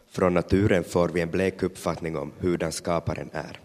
Från 0.07 0.35
naturen 0.35 0.85
får 0.85 1.09
vi 1.09 1.20
en 1.20 1.31
blek 1.31 1.62
uppfattning 1.62 2.16
om 2.16 2.33
hurdan 2.41 2.72
skaparen 2.72 3.31
är. 3.33 3.61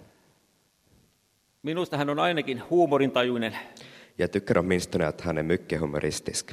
Minusta 1.62 1.98
hän 1.98 2.10
on 2.10 2.20
ainakin 2.20 2.62
huumorintajuinen. 2.70 3.54
Jag 4.18 4.32
tycker 4.32 4.58
åtminstone 4.58 5.08
att 5.08 5.22
han 5.22 5.38
är 5.38 5.44
mycket 5.44 5.82
humoristisk. 5.82 6.52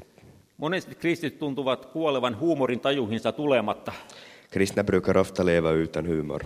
Monesti 0.57 0.95
kristit 0.95 1.39
tuntuvat 1.39 1.93
kuolevan 1.93 2.35
huumorintajuhinsa 2.35 3.33
tulematta. 3.33 3.93
Kristna 4.51 4.85
brukar 4.85 5.17
ofta 5.17 5.47
leva 5.47 5.71
utan 5.71 6.07
humor. 6.07 6.43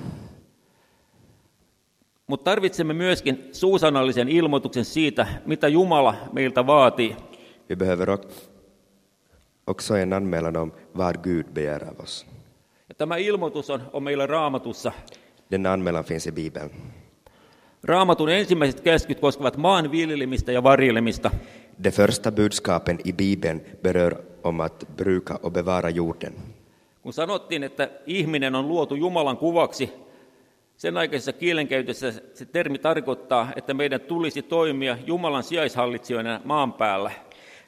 Mutta 2.27 2.45
tarvitsemme 2.45 2.95
myöskin 2.95 3.49
suusanallisen 3.53 4.29
ilmoituksen 4.29 4.85
siitä, 4.85 5.27
mitä 5.47 5.69
Jumala 5.69 6.15
meiltä 6.33 6.67
vaatii. 6.67 7.17
Vi 7.69 7.77
behöver 7.77 8.09
ock- 8.09 8.51
också 9.67 9.97
en 9.97 10.13
anmälan 10.13 10.57
om 10.57 10.73
vad 10.97 11.23
Gud 11.23 11.47
begär 11.55 11.85
av 11.85 12.01
oss. 12.01 12.27
Ja 12.89 12.95
tämä 12.95 13.17
ilmoitus 13.17 13.71
on, 13.71 13.83
on 13.93 14.03
meillä 14.03 14.27
raamatussa. 14.27 14.93
Denna 15.51 15.73
anmälan 15.73 16.05
finns 16.05 16.27
i 16.27 16.33
Bibeln. 16.33 16.71
Raamatun 17.85 18.29
ensimmäiset 18.29 18.81
käskyt 18.81 19.21
koskevat 19.21 19.57
maan 19.57 19.91
viljelemistä 19.91 20.53
ja 20.53 20.63
varjelemista. 20.63 21.31
De 21.85 21.91
första 21.91 22.33
budskapen 22.33 22.99
i 23.05 23.13
Bibeln 23.13 23.61
berör 23.83 24.17
om 24.43 24.61
att 24.61 24.85
bruka 24.97 25.39
och 25.43 25.53
bevara 25.53 25.91
jorden. 25.91 26.33
Kun 27.03 27.13
sanottiin, 27.13 27.63
että 27.63 27.91
ihminen 28.07 28.55
on 28.55 28.69
luotu 28.69 28.95
Jumalan 28.95 29.37
kuvaksi, 29.37 29.93
sen 30.77 30.97
aikaisessa 30.97 31.33
kielenkäytössä 31.33 32.13
se 32.35 32.45
termi 32.45 32.79
tarkoittaa, 32.79 33.49
että 33.57 33.75
meidän 33.75 34.01
tulisi 34.01 34.43
toimia 34.43 34.97
Jumalan 35.07 35.43
sijaishallitsijoina 35.43 36.41
maan 36.45 36.73
päällä. 36.73 37.11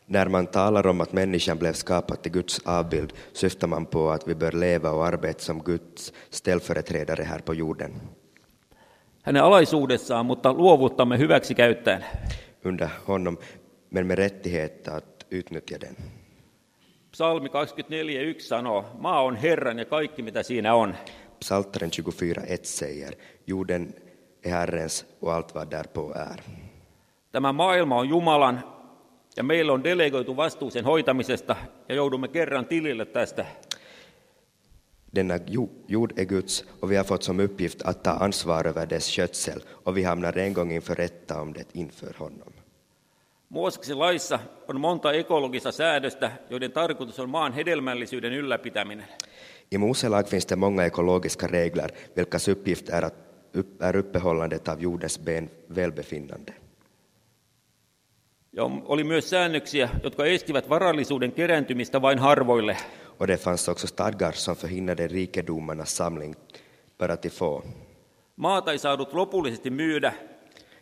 När 0.08 0.28
man 0.28 0.48
talar 0.48 0.86
om 0.86 1.00
att 1.00 1.12
människan 1.12 1.58
blev 1.58 1.72
skapad 1.72 2.16
till 2.16 2.32
Guds 2.32 2.60
avbild 2.64 3.10
syftar 3.32 3.68
man 3.68 3.86
på 3.86 4.10
att 4.10 4.28
vi 4.28 4.34
bör 4.34 4.60
leva 4.60 4.90
och 4.90 5.06
arbeta 5.06 5.42
som 5.42 5.62
Guds 5.62 6.12
ställföreträdare 6.30 7.22
här 7.22 7.38
på 7.38 7.54
jorden. 7.54 8.00
Hänen 9.24 9.42
alaisuudessaan, 9.42 10.26
mutta 10.26 10.52
luovuuttamme 10.52 11.18
hyväksi 11.18 11.54
käyttäen. 11.54 12.04
Under 12.64 12.88
honom, 13.08 13.38
men 13.90 14.06
med 14.06 14.18
rättighet 14.18 14.88
att 14.88 15.26
utnyttja 15.38 15.80
den. 15.80 15.96
Psalmi 17.10 17.48
24.1 17.48 18.40
sanoo, 18.40 18.84
maa 18.98 19.22
on 19.22 19.36
Herran 19.36 19.78
ja 19.78 19.84
kaikki 19.84 20.22
mitä 20.22 20.42
siinä 20.42 20.74
on. 20.74 20.94
Psaltaren 21.40 21.90
24.1 21.90 22.58
säger, 22.62 23.14
jorden 23.46 23.94
är 24.44 24.50
Herrens 24.50 25.06
och 25.20 25.34
allt 25.34 25.54
vad 25.54 25.70
därpå 25.70 26.12
är. 26.14 26.40
Tämä 27.32 27.52
maailma 27.52 27.98
on 27.98 28.08
Jumalan 28.08 28.60
ja 29.36 29.42
meillä 29.42 29.72
on 29.72 29.84
delegoitu 29.84 30.36
vastuu 30.36 30.70
sen 30.70 30.84
hoitamisesta 30.84 31.56
ja 31.88 31.94
joudumme 31.94 32.28
kerran 32.28 32.66
tilille 32.66 33.04
tästä. 33.04 33.46
Denna 35.14 35.38
jo- 35.46 35.70
jord 35.86 36.12
är 36.18 36.24
Guds 36.24 36.64
och 36.80 36.90
vi 36.90 36.96
har 36.96 37.04
fått 37.04 37.22
som 37.22 37.40
uppgift 37.40 37.82
att 37.82 38.04
ta 38.04 38.10
ansvar 38.10 38.66
över 38.66 38.86
dess 38.86 39.10
skötsel 39.10 39.62
och 39.84 39.96
vi 39.96 40.02
hamnar 40.02 40.38
en 40.38 40.54
gång 40.54 40.72
inför 40.72 40.94
rätta 40.94 41.40
om 41.40 41.52
det 41.52 41.66
inför 41.72 42.14
honom. 42.18 42.52
Mooseksen 43.48 43.98
laissa 43.98 44.38
on 44.68 44.80
monta 44.80 45.12
ekologista 45.12 45.72
säädöstä, 45.72 46.30
joiden 46.50 46.72
tarkoitus 46.72 47.18
on 47.18 47.30
maan 47.30 47.52
hedelmällisyyden 47.52 48.32
ylläpitäminen. 48.32 49.06
I 49.70 49.78
Mose 49.78 50.08
lag 50.08 50.28
finns 50.28 50.46
det 50.46 50.56
många 50.56 50.86
ekologiska 50.86 51.46
regler 51.46 51.90
vilkas 52.16 52.48
uppgift 52.48 52.88
är, 52.88 53.02
att, 53.02 53.14
upp, 53.52 53.82
är 53.82 53.96
uppehållandet 53.96 54.68
av 54.68 54.82
jordens 54.82 55.18
ben 55.18 55.50
välbefinnande. 55.68 56.52
Ja 58.52 58.70
oli 58.84 59.04
myös 59.04 59.30
säännöksiä, 59.30 59.88
jotka 60.02 60.24
estivät 60.24 60.68
varallisuuden 60.68 61.32
kerääntymistä 61.32 62.02
vain 62.02 62.18
harvoille. 62.18 62.76
Och 63.18 63.26
det 63.26 63.36
fanns 63.36 63.68
också 63.68 63.86
stadgar 63.86 64.32
som 64.32 64.56
förhindrade 64.56 65.06
rikedomarnas 65.08 65.94
samling 65.94 66.34
bara 66.98 67.16
till 67.16 67.30
få. 67.30 67.62
Maata 68.36 68.72
ei 68.72 68.78
saanut 68.78 69.12
lopullisesti 69.12 69.70
myydä. 69.70 70.12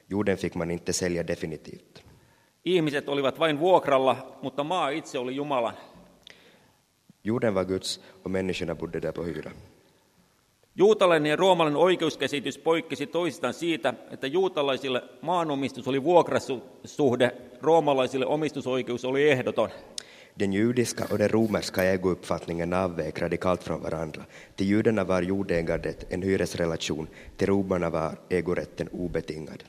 Jorden 0.09 0.37
fick 0.37 0.55
man 0.55 0.70
inte 0.70 0.93
sälja 0.93 1.26
definitivt. 1.26 2.05
Ihmiset 2.64 3.09
olivat 3.09 3.39
vain 3.39 3.61
vuokralla, 3.61 4.16
mutta 4.43 4.64
maa 4.64 4.91
itse 4.91 5.18
oli 5.18 5.35
Jumalan. 5.35 5.74
Jorden 7.24 7.55
var 7.55 7.64
Guds 7.64 8.01
och 8.24 8.30
människorna 8.30 8.74
bodde 8.74 9.01
där 9.03 9.12
på 9.12 9.22
hyra. 9.22 9.51
Juutalainen 10.74 11.30
ja 11.30 11.37
roomalainen 11.37 11.80
oikeuskäsitys 11.80 12.59
poikkesi 12.59 13.07
toisistaan 13.07 13.55
siitä, 13.55 13.95
että 14.11 14.26
juutalaisille 14.26 15.03
maanomistus 15.20 15.89
oli 15.89 16.03
vuokrasuhde, 16.05 17.35
roomalaisille 17.62 18.26
omistusoikeus 18.26 19.05
oli 19.05 19.30
ehdoton. 19.30 19.70
Den 20.35 20.53
judiska 20.53 21.05
och 21.11 21.18
den 21.18 21.28
romerska 21.28 21.83
ägouppfattningen 21.83 22.72
avvek 22.72 23.22
radikalt 23.22 23.64
från 23.64 23.83
varandra. 23.83 24.24
Till 24.57 24.66
judarna 24.66 25.05
var 25.05 25.22
jordägandet 25.22 26.07
en 26.11 26.22
hyresrelation, 26.22 27.09
till 27.37 27.47
romarna 27.47 27.91
var 27.91 28.16
ägorätten 28.30 28.89
obetingad. 28.93 29.62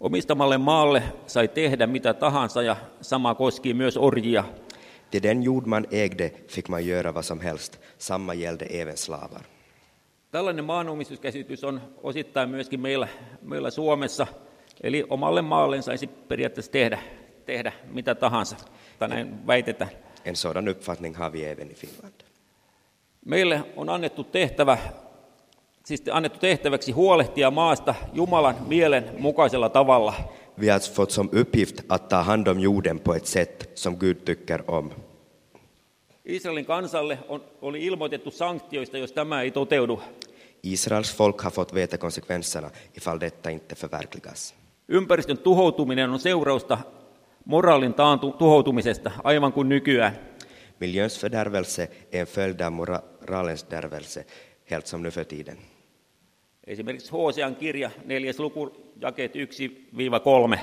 Omistamalle 0.00 0.58
maalle 0.58 1.02
sai 1.26 1.48
tehdä 1.48 1.86
mitä 1.86 2.14
tahansa 2.14 2.62
ja 2.62 2.76
sama 3.00 3.34
koski 3.34 3.74
myös 3.74 3.96
orjia. 3.96 4.44
Till 5.10 5.22
den 5.22 5.42
jord 5.42 5.66
man 5.66 5.86
ägde 5.92 6.30
fick 6.48 6.68
man 6.68 6.86
göra 6.86 7.14
vad 7.14 7.24
som 7.24 7.40
helst, 7.40 7.78
samma 7.98 8.34
gällde 8.34 8.66
även 8.82 8.96
slavar. 8.96 9.42
Tällainen 10.30 10.64
maanomistuskäsitys 10.64 11.64
on 11.64 11.80
osittain 12.02 12.50
myöskin 12.50 12.80
meillä, 12.80 13.08
meillä 13.42 13.70
Suomessa. 13.70 14.26
Eli 14.80 15.04
omalle 15.10 15.42
maalle 15.42 15.82
saisi 15.82 16.06
periaatteessa 16.06 16.72
tehdä, 16.72 16.98
tehdä 17.46 17.72
mitä 17.90 18.14
tahansa, 18.14 18.56
tai 18.98 19.08
näin 19.08 19.46
väitetään. 19.46 19.90
En 20.24 20.36
sådan 20.36 20.68
uppfattning 20.68 21.16
har 21.16 21.32
vi 21.32 21.44
även 21.44 21.70
i 21.70 21.74
Finland. 21.74 22.14
Meille 23.24 23.62
on 23.76 23.88
annettu 23.88 24.24
tehtävä, 24.24 24.78
siis 25.84 26.02
annettu 26.10 26.38
tehtäväksi 26.38 26.92
huolehtia 26.92 27.50
maasta 27.50 27.94
Jumalan 28.12 28.56
mielen 28.66 29.10
mukaisella 29.18 29.68
tavalla. 29.68 30.14
Vi 30.60 30.68
har 30.68 30.80
fått 30.80 31.10
som 31.10 31.28
uppgift 31.32 31.80
att 31.88 32.08
ta 32.08 32.22
hand 32.22 32.48
om 32.48 32.60
jorden 32.60 32.98
på 32.98 33.14
ett 33.14 33.26
sätt 33.26 33.70
som 33.74 33.96
Gud 33.96 34.24
tycker 34.24 34.70
om. 34.70 34.90
Israelin 36.24 36.64
kansalle 36.64 37.18
on, 37.28 37.44
oli 37.62 37.86
ilmoitettu 37.86 38.30
sanktioista, 38.30 38.98
jos 38.98 39.12
tämä 39.12 39.42
ei 39.42 39.50
toteudu. 39.50 40.00
Israels 40.62 41.16
folk 41.16 41.40
har 41.40 41.50
fått 41.50 41.74
veta 41.74 41.98
konsekvenserna 41.98 42.70
ifall 42.96 43.20
detta 43.20 43.50
inte 43.50 43.74
förverkligas. 43.74 44.54
Ympäristön 44.88 45.38
tuhoutuminen 45.38 46.10
on 46.10 46.20
seurausta 46.20 46.78
moraalin 47.46 47.94
taantu, 47.94 48.32
tuhoutumisesta, 48.32 49.10
aivan 49.24 49.52
kuin 49.52 49.68
nykyään. 49.68 50.18
Miljöns 50.80 51.18
fördärvelse 51.18 51.90
är 52.12 52.20
en 52.20 52.26
följd 52.26 52.60
av 52.60 52.72
moralens 52.72 53.64
fördärvelse, 53.64 54.24
helt 54.70 54.86
som 54.86 55.02
nu 55.02 55.10
för 55.10 55.24
tiden. 55.24 55.58
Esimerkiksi 56.66 57.12
Hosean 57.12 57.56
kirja, 57.56 57.90
neljäs 58.04 58.38
luku, 58.38 58.70
jakeet 59.00 59.34
1-3. 59.34 60.58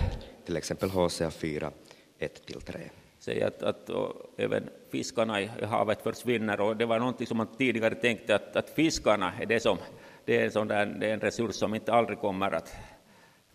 Till 0.45 0.57
exempel 0.57 0.89
Hosea 0.89 1.31
4, 1.31 1.71
1-3. 2.19 2.89
säger 3.23 3.47
att, 3.47 3.63
att 3.63 3.89
även 4.37 4.69
fiskarna 4.91 5.41
i 5.41 5.49
havet 5.65 6.01
försvinner 6.01 6.61
och 6.61 6.77
det 6.77 6.85
var 6.85 6.99
någonting 6.99 7.27
som 7.27 7.37
man 7.37 7.47
tidigare 7.57 7.95
tänkte 7.95 8.35
att, 8.35 8.55
att 8.55 8.69
fiskarna 8.69 9.33
är 9.41 9.45
det 9.45 9.59
som 9.59 9.77
det 10.25 10.37
är, 10.37 10.45
en 10.45 10.51
sån 10.51 10.67
där, 10.67 10.85
det 10.85 11.09
är 11.09 11.13
en 11.13 11.19
resurs 11.19 11.55
som 11.55 11.75
inte 11.75 11.93
aldrig 11.93 12.19
kommer 12.19 12.51
att 12.51 12.75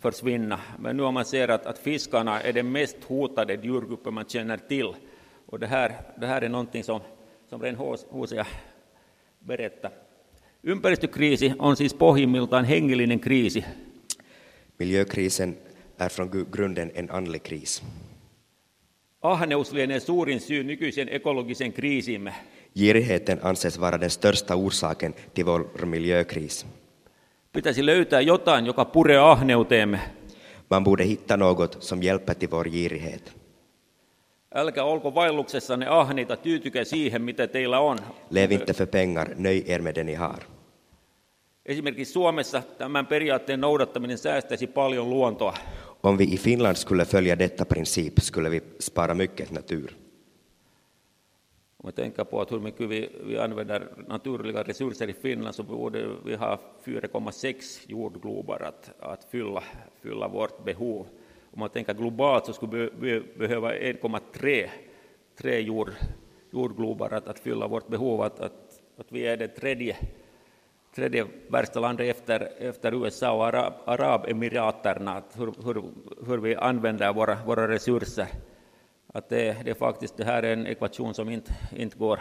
försvinna. 0.00 0.60
Men 0.78 0.96
nu 0.96 1.02
har 1.02 1.12
man 1.12 1.24
ser 1.24 1.48
att, 1.48 1.66
att 1.66 1.78
fiskarna 1.78 2.40
är 2.40 2.52
den 2.52 2.72
mest 2.72 2.96
hotade 3.04 3.54
djurgruppen 3.54 4.14
man 4.14 4.24
känner 4.24 4.56
till. 4.56 4.94
Och 5.46 5.58
det 5.58 5.66
här, 5.66 5.96
det 6.16 6.26
här 6.26 6.42
är 6.42 6.48
någonting 6.48 6.84
som, 6.84 7.00
som 7.48 7.62
Ren 7.62 7.76
Hosea 8.10 8.46
berättar. 9.38 9.90
Ympäristökriisi 10.62 11.54
on 11.58 11.76
siis 11.76 11.94
pohjimmiltaan 11.94 12.64
hengellinen 12.64 13.18
kriisi. 13.18 13.64
Miljökrisen 14.76 15.56
är 15.96 16.08
från 16.08 16.46
grunden 16.52 16.90
en 16.94 17.10
andlig 17.10 17.42
kris. 17.42 17.82
Ahneus 19.20 19.72
lienee 19.72 20.00
suurin 20.00 20.40
syy 20.40 20.64
nykyisen 20.64 21.08
ekologisen 21.08 21.72
kriisimme. 21.72 22.34
Girigheten 22.74 23.38
anses 23.42 23.78
vara 23.78 23.98
den 23.98 24.10
största 24.10 24.56
orsaken 24.56 25.12
till 25.34 25.44
vår 25.44 25.86
miljökris. 25.86 26.66
Pitäisi 27.58 27.86
löytää 27.86 28.20
jotain, 28.20 28.66
joka 28.66 28.84
puree 28.84 29.18
ahneuteemme. 29.18 30.00
Man 30.70 30.84
borde 30.84 31.04
hitta 31.04 31.36
något 31.36 31.76
som 31.80 32.02
hjälper 32.02 32.34
till 32.34 32.50
vår 32.50 32.68
girighet. 32.68 33.32
Älkää 34.54 34.84
olko 34.84 35.14
vaelluksessanne 35.14 35.86
ahneita, 35.86 36.36
tyytykää 36.36 36.84
siihen, 36.84 37.22
mitä 37.22 37.46
teillä 37.46 37.80
on. 37.80 37.98
Lev 38.30 38.52
inte 38.52 38.72
för 38.72 38.86
pengar, 38.86 39.28
nöj 39.36 39.64
er 39.66 39.82
med 39.82 39.94
det 39.94 40.04
ni 40.04 40.14
har. 40.14 40.42
Esimerkiksi 41.66 42.12
Suomessa 42.12 42.62
tämän 42.78 43.06
periaatteen 43.06 43.60
noudattaminen 43.60 44.18
säästäisi 44.18 44.66
paljon 44.66 45.10
luontoa. 45.10 45.56
Om 46.02 46.18
vi 46.18 46.24
i 46.24 46.38
Finland 46.38 46.76
skulle 46.76 47.04
följa 47.04 47.38
detta 47.38 47.64
princip 47.64 48.18
skulle 48.20 48.50
vi 48.50 48.62
spara 48.80 49.14
mycket 49.14 49.50
natur. 49.50 49.90
Om 51.80 51.86
jag 51.86 51.94
tänker 51.94 52.24
på 52.24 52.40
att 52.40 52.52
hur 52.52 52.60
mycket 52.60 52.88
vi, 52.88 53.10
vi 53.24 53.38
använder 53.38 53.88
naturliga 54.08 54.62
resurser 54.62 55.08
i 55.08 55.12
Finland 55.12 55.54
så 55.54 55.62
borde 55.62 56.08
vi 56.24 56.34
ha 56.34 56.60
4,6 56.84 57.84
jordglobar 57.86 58.60
att, 58.62 58.90
att 59.00 59.24
fylla, 59.24 59.62
fylla 60.02 60.28
vårt 60.28 60.64
behov. 60.64 61.06
Om 61.52 61.60
man 61.60 61.68
tänker 61.68 61.94
globalt 61.94 62.46
så 62.46 62.52
skulle 62.52 62.90
vi 63.00 63.22
behöva 63.38 63.74
1,3 63.74 64.68
tre 65.38 65.60
jord, 65.60 65.90
jordglobar 66.50 67.10
att, 67.12 67.28
att 67.28 67.38
fylla 67.38 67.66
vårt 67.66 67.88
behov, 67.88 68.22
att, 68.22 68.40
att, 68.40 68.80
att 68.96 69.06
vi 69.08 69.26
är 69.26 69.36
det 69.36 69.48
tredje, 69.48 69.96
tredje 70.94 71.26
värsta 71.48 71.80
landet 71.80 72.16
efter, 72.16 72.52
efter 72.58 73.04
USA 73.04 73.32
och 73.32 73.46
Arab, 73.46 73.72
Arabemiraterna, 73.84 75.22
hur, 75.36 75.52
hur, 75.64 75.82
hur 76.26 76.38
vi 76.38 76.56
använder 76.56 77.12
våra, 77.12 77.38
våra 77.46 77.68
resurser. 77.68 78.28
Att 79.12 79.28
det, 79.28 79.56
det, 79.64 79.70
är 79.70 79.74
faktiskt, 79.74 80.16
det 80.16 80.24
här 80.24 80.42
är 80.42 80.52
en 80.52 80.66
ekvation 80.66 81.14
som 81.14 81.28
inte, 81.28 81.52
inte 81.76 81.98
går, 81.98 82.20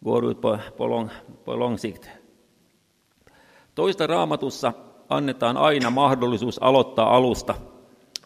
går 0.00 0.30
ut 0.30 0.42
på, 0.42 0.58
på, 0.76 0.86
lång, 0.86 1.08
på 1.44 1.56
lång 1.56 1.78
sikt. 1.78 2.08
Toista 3.74 4.08
raamatussa 4.08 4.72
annetaan 5.08 5.56
aina 5.56 5.90
mahdollisuus 5.90 6.58
aloittaa 6.58 7.16
alusta. 7.16 7.54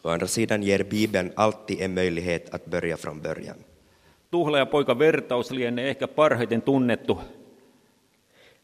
Å 0.03 0.09
andra 0.09 0.27
sidan 0.27 0.63
ger 0.63 0.85
Bibeln 0.85 1.33
alltid 1.37 1.81
en 1.81 1.95
möjlighet 1.95 2.55
att 2.55 2.67
börja 2.67 2.97
från 2.97 3.21
början. 3.21 3.57
Tuhla 4.31 4.67
poika 4.67 4.95
vertaus 4.95 5.51
lienee 5.51 5.91
ehkä 5.91 6.07
parhaiten 6.07 6.61
tunnettu. 6.61 7.17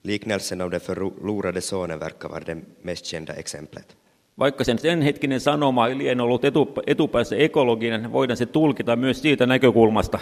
Liknelsen 0.02 0.60
om 0.60 0.70
den 0.70 0.80
förlorade 0.80 1.60
sonen 1.60 1.98
verkar 1.98 2.28
vara 2.28 2.44
det 2.44 2.62
mest 2.82 3.06
kända 3.06 3.34
exemplet. 3.34 3.96
Vaikka 4.38 4.64
sen 4.64 4.78
senhetkinen 4.78 5.40
sanoma 5.40 5.88
ei 5.88 5.98
liene 5.98 6.22
ollut 6.22 6.42
etupäässä 6.86 7.36
ekologinen, 7.36 8.12
voidaan 8.12 8.36
se 8.36 8.46
tulkita 8.46 8.96
myös 8.96 9.22
siitä 9.22 9.46
näkökulmasta. 9.46 10.18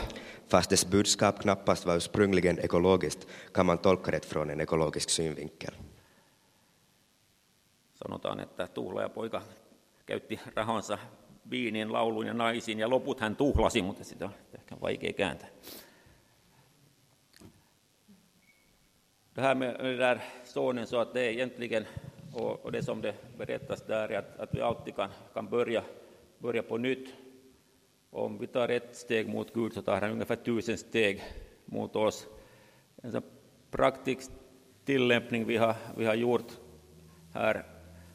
Fast 0.49 0.71
dess 0.71 0.87
budskap 0.87 1.39
knappast 1.39 1.87
var 1.87 1.97
ursprungligen 1.97 2.59
ekologiskt 2.63 3.29
kan 3.53 3.67
man 3.67 3.79
tolka 3.79 4.13
det 4.13 4.27
från 4.27 4.51
en 4.51 4.61
ekologisk 4.61 5.09
synvinkel. 5.09 5.71
Sanotaan, 7.95 8.41
että 8.41 8.67
tuhla 8.67 9.03
ja 9.03 9.09
poika 9.09 9.43
käytti 10.07 10.41
rahansa 10.55 10.99
viiniin, 11.51 11.93
lauluun 11.93 12.27
ja 12.27 12.35
naisiin, 12.35 12.79
ja 12.79 12.91
loput 12.91 13.21
hän 13.21 13.37
tuhlasi, 13.37 13.83
mutta 13.83 14.05
sitä 14.05 14.25
on 14.25 14.35
ehkä 14.55 14.77
vaikea 14.81 15.13
kääntää. 15.13 15.49
Det 19.37 19.43
här 19.43 19.55
med 19.55 19.77
den 19.79 19.99
där 19.99 20.21
sonen 20.45 20.87
så 20.87 21.01
att 21.01 21.15
det 21.15 21.21
är 21.21 21.31
egentligen, 21.31 21.87
och, 22.35 22.65
och 22.65 22.73
det 22.73 22.83
som 22.83 23.01
det 23.01 23.15
berättas 23.39 23.83
där, 23.83 24.09
är 24.09 24.19
att, 24.19 24.41
att 24.41 24.55
vi 24.55 24.61
alltid 24.61 24.97
kan, 24.97 25.11
kan 25.35 25.49
börja, 25.49 25.83
börja 26.39 26.63
på 26.63 26.79
nytt. 26.79 27.09
Om 28.11 28.39
vi 28.39 28.47
tar 28.47 28.69
ett 28.69 28.97
steg 28.97 29.29
mot 29.29 29.55
Gud 29.55 29.73
så 29.73 29.83
tar 29.83 30.01
han 30.01 30.11
ungefär 30.11 30.37
tusen 30.37 30.79
steg 30.79 31.23
mot 31.65 31.97
oss. 31.97 32.27
En 33.03 33.13
sån 33.13 33.23
praktisk 33.71 34.31
tillämpning 34.85 35.47
vi 35.47 35.57
har, 35.57 35.75
vi 35.97 36.07
har 36.07 36.15
gjort 36.15 36.53
här 37.35 37.65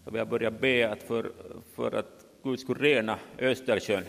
så 0.03 0.11
vi 0.11 0.19
har 0.19 0.25
börjat 0.25 0.61
be 0.61 0.91
att 0.91 1.03
för, 1.03 1.31
för 1.73 1.91
att 1.91 2.25
Gud 2.43 2.59
skulle 2.59 2.83
rena 2.83 3.19
Östersjön. 3.39 4.03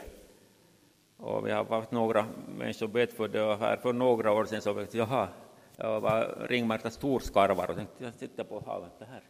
Och 1.16 1.46
vi 1.46 1.50
har 1.52 1.64
haft 1.64 1.90
några 1.90 2.26
människor 2.58 2.88
bett 2.88 3.12
för 3.12 3.28
det 3.28 3.42
och 3.42 3.58
här 3.58 3.76
för 3.76 3.92
några 3.92 4.32
år 4.32 4.44
sedan 4.44 4.62
så 4.62 4.72
vi, 4.72 4.86
jaha, 4.92 5.28
jag 5.76 6.00
var 6.00 6.46
ringmärkta 6.48 6.90
storskarvar 6.90 7.70
och 7.70 7.76
tänkte 7.76 8.04
jag 8.04 8.14
sitter 8.14 8.44
på 8.44 8.62
havet, 8.66 8.92
det 8.98 9.04
här, 9.04 9.22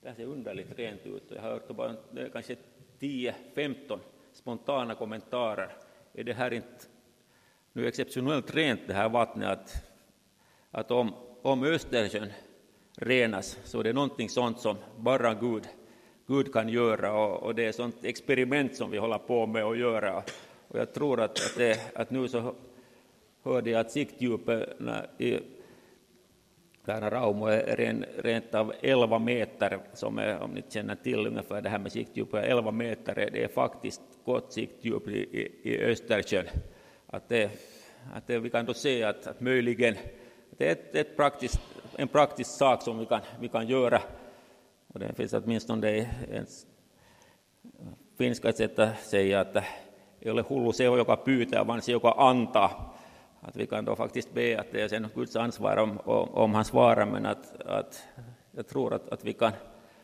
det 0.00 0.08
här 0.08 0.14
ser 0.14 0.24
underligt 0.24 0.78
rent 0.78 1.06
ut. 1.06 1.30
Och 1.30 1.36
jag 1.36 1.42
har 1.42 1.50
hört 1.50 1.68
bara 1.68 1.90
eh, 1.90 2.30
kanske 2.32 2.56
10-15 3.00 3.98
spontana 4.32 4.94
kommentarer. 4.94 5.76
Är 6.12 6.24
det 6.24 6.32
här 6.32 6.52
inte 6.52 6.86
nu 7.72 7.86
exceptionellt 7.86 8.54
rent 8.54 8.80
det 8.86 8.94
här 8.94 9.08
vattnet 9.08 9.48
att, 9.48 9.84
att 10.70 10.90
om, 10.90 11.14
om 11.42 11.64
Östersjön 11.64 12.32
renas 12.96 13.58
så 13.64 13.80
är 13.80 13.84
det 13.84 13.92
någonting 13.92 14.28
sånt 14.28 14.60
som 14.60 14.76
bara 14.96 15.34
Gud 15.34 15.68
Gud 16.26 16.52
kan 16.52 16.68
göra 16.68 17.12
och, 17.12 17.42
och 17.42 17.54
det 17.54 17.64
är 17.64 17.68
ett 17.68 17.76
sånt 17.76 18.04
experiment 18.04 18.76
som 18.76 18.90
vi 18.90 18.98
håller 18.98 19.18
på 19.18 19.46
med 19.46 19.64
att 19.64 19.78
göra. 19.78 20.22
Och 20.68 20.78
jag 20.78 20.94
tror 20.94 21.20
att, 21.20 21.30
att, 21.30 21.54
det, 21.56 21.96
att 21.96 22.10
nu 22.10 22.28
så 22.28 22.54
hörde 23.42 23.70
jag 23.70 23.80
att 23.80 23.90
siktdjupet 23.90 24.80
i 25.18 25.38
Tärna 26.84 27.10
Raumo 27.10 27.46
är 27.46 27.76
ren, 27.76 28.04
rent 28.18 28.54
av 28.54 28.72
11 28.80 29.18
meter, 29.18 29.78
som 29.92 30.18
är, 30.18 30.38
om 30.42 30.50
ni 30.50 30.62
känner 30.68 30.94
till 30.94 31.26
ungefär 31.26 31.62
det 31.62 31.68
här 31.68 31.78
med 31.78 31.92
siktdjupet, 31.92 32.44
11 32.44 32.70
meter 32.70 33.14
det 33.14 33.44
är 33.44 33.48
faktiskt 33.48 34.00
gott 34.24 34.52
siktdjup 34.52 35.08
i, 35.08 35.18
i, 35.18 35.70
i 35.70 35.84
Östersjön. 35.84 36.44
Att 37.06 37.28
det, 37.28 37.50
att 38.14 38.26
det, 38.26 38.38
vi 38.38 38.50
kan 38.50 38.66
då 38.66 38.74
se 38.74 39.02
att, 39.04 39.26
att 39.26 39.40
möjligen 39.40 39.94
det 40.50 40.68
är 40.68 40.72
ett, 40.72 40.94
ett 40.94 41.16
praktiskt, 41.16 41.60
en 41.96 42.08
praktisk 42.08 42.50
sak 42.50 42.82
som 42.82 42.98
vi 42.98 43.06
kan, 43.06 43.20
vi 43.40 43.48
kan 43.48 43.68
göra 43.68 44.02
och 44.92 45.00
det 45.00 45.14
finns 45.14 45.32
åtminstone 45.32 45.88
ens 46.30 46.66
finska 48.18 48.52
sätt 48.52 48.78
att 48.78 49.00
säga 49.00 49.40
att 49.40 49.56
ei 50.20 50.30
ole 50.30 50.42
hullu 50.42 50.72
se, 50.72 50.84
joka 50.84 51.16
pyytää, 51.16 51.64
vaan 51.64 51.82
se, 51.82 51.92
joka 51.92 52.12
antaa. 52.12 52.94
Att 53.40 53.56
vi 53.56 53.66
kan 53.66 53.84
då 53.84 53.96
faktiskt 53.96 54.34
be 54.34 54.60
att 54.60 54.72
det 54.72 54.80
är 54.80 54.88
sen 54.88 55.08
Guds 55.14 55.36
ansvar 55.36 55.76
om, 55.76 55.98
om, 56.04 56.28
om 56.28 56.54
han 56.54 56.64
svarar, 56.64 57.06
men 57.06 57.26
att, 57.26 57.60
att 57.60 58.04
jag 58.52 58.68
tror 58.68 58.94
att, 58.94 59.08
att 59.08 59.24
vi 59.24 59.32
kan 59.32 59.52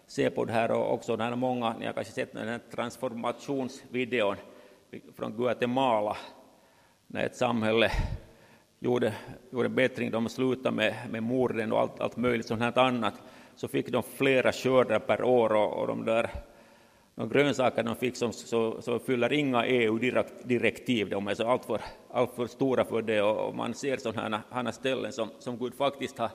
se 0.06 0.30
på 0.30 0.44
det 0.44 0.52
här 0.52 0.70
och 0.70 0.92
också 0.92 1.16
när 1.16 1.36
många, 1.36 1.74
ni 1.78 1.86
har 1.86 1.92
kanske 1.92 2.12
sett 2.12 2.32
den 2.32 2.48
här 2.48 2.60
transformationsvideon 2.70 4.36
från 5.16 5.36
Guatemala, 5.36 6.16
när 7.06 7.26
ett 7.26 7.36
samhälle 7.36 7.90
gjorde, 8.78 9.14
gjorde 9.50 9.68
bättring, 9.68 10.10
de 10.10 10.28
slutade 10.28 10.76
med, 10.76 10.94
med 11.10 11.22
morden 11.22 11.72
och 11.72 11.80
allt, 11.80 12.00
allt 12.00 12.16
möjligt 12.16 12.46
sånt 12.46 12.62
här 12.62 12.78
annat. 12.78 13.14
Så 13.56 13.68
fick 13.68 13.92
de 13.92 14.02
flera 14.02 14.52
skördar 14.52 14.98
per 14.98 15.22
år 15.22 15.52
och, 15.52 15.80
och 15.80 15.86
de 15.86 16.04
där 16.04 16.30
de 17.16 17.28
grönsaker 17.28 17.82
de 17.82 17.96
fick 17.96 18.16
som, 18.16 18.32
så, 18.32 18.82
så 18.82 18.98
fyller 18.98 19.32
inga 19.32 19.66
EU-direktiv, 19.66 21.10
de 21.10 21.28
är 21.28 21.34
så 21.34 21.48
alltför, 21.48 21.80
alltför 22.10 22.46
stora 22.46 22.84
för 22.84 23.02
det 23.02 23.22
och, 23.22 23.48
och 23.48 23.54
man 23.54 23.74
ser 23.74 23.96
sådana 23.96 24.42
här 24.50 24.72
ställen 24.72 25.12
som, 25.12 25.30
som 25.38 25.58
Gud 25.58 25.74
faktiskt 25.74 26.18
har, 26.18 26.30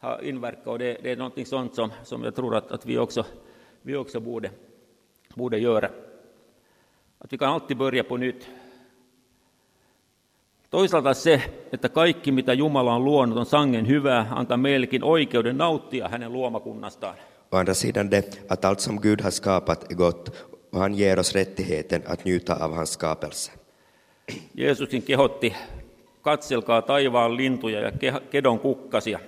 har 0.00 0.24
inverkat 0.24 0.66
och 0.66 0.78
det, 0.78 0.98
det 1.02 1.12
är 1.12 1.16
någonting 1.16 1.46
sånt 1.46 1.74
som, 1.74 1.92
som 2.04 2.24
jag 2.24 2.34
tror 2.34 2.56
att, 2.56 2.72
att 2.72 2.86
vi 2.86 2.98
också, 2.98 3.24
vi 3.82 3.96
också 3.96 4.20
borde, 4.20 4.50
borde 5.34 5.58
göra. 5.58 5.90
Att 7.18 7.32
vi 7.32 7.38
kan 7.38 7.52
alltid 7.52 7.76
börja 7.76 8.04
på 8.04 8.16
nytt. 8.16 8.48
Toisaalta 10.70 11.14
se, 11.14 11.42
että 11.72 11.88
kaikki 11.88 12.32
mitä 12.32 12.52
Jumala 12.52 12.94
on 12.94 13.04
luonut 13.04 13.38
on 13.38 13.46
sangen 13.46 13.88
hyvää, 13.88 14.26
antaa 14.30 14.56
meillekin 14.56 15.04
oikeuden 15.04 15.58
nauttia 15.58 16.08
hänen 16.08 16.32
luomakunnastaan. 16.32 17.16
Å 17.50 17.56
andra 17.56 17.74
sidan 17.74 18.10
det 18.10 18.38
att 18.48 18.64
allt 18.64 18.80
som 18.80 19.00
Gud 19.00 19.20
har 19.20 19.30
skapat 19.30 19.90
är 19.90 19.94
gott 19.94 20.30
och 20.70 20.80
han 20.80 20.94
ger 20.94 21.18
oss 21.18 21.32
rättigheten 21.32 22.02
att 22.06 22.24
njuta 22.24 22.64
av 22.64 22.74
hans 22.74 22.90
skapelse. 22.90 23.52
Jeesuskin 24.52 25.02
kehotti, 25.02 25.54
katselkaa 26.24 26.82
taivaan 26.82 27.36
lintuja 27.36 27.80
ja 28.00 28.20
kedon 28.32 28.58
kukkasia. 28.58 29.20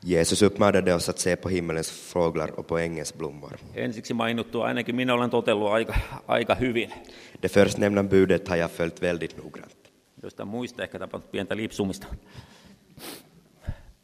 Jesus 0.00 0.42
uppmanade 0.42 0.94
oss 0.94 1.08
att 1.08 1.18
se 1.18 1.36
på 1.36 1.48
himmelens 1.48 1.90
fåglar 1.90 2.50
och 2.58 2.66
på 2.66 2.78
ängens 2.78 3.14
blommor. 3.14 3.56
Ensiksi 3.74 4.14
mainittua 4.14 4.66
ainakin 4.66 4.96
minä 4.96 5.14
olen 5.14 5.30
totellut 5.30 5.68
aika, 5.68 5.94
aika 6.26 6.54
hyvin. 6.54 6.90
Det 7.40 7.48
förstnämnda 7.48 8.02
budet 8.02 8.48
har 8.48 8.56
jag 8.56 8.70
följt 8.70 9.02
väldigt 9.02 9.36
noggrant. 9.36 9.76
Jostain 10.22 10.48
muista 10.48 10.82
ehkä 10.82 10.98
tapahtunut 10.98 11.32
pientä 11.32 11.56
lipsumista. 11.56 12.06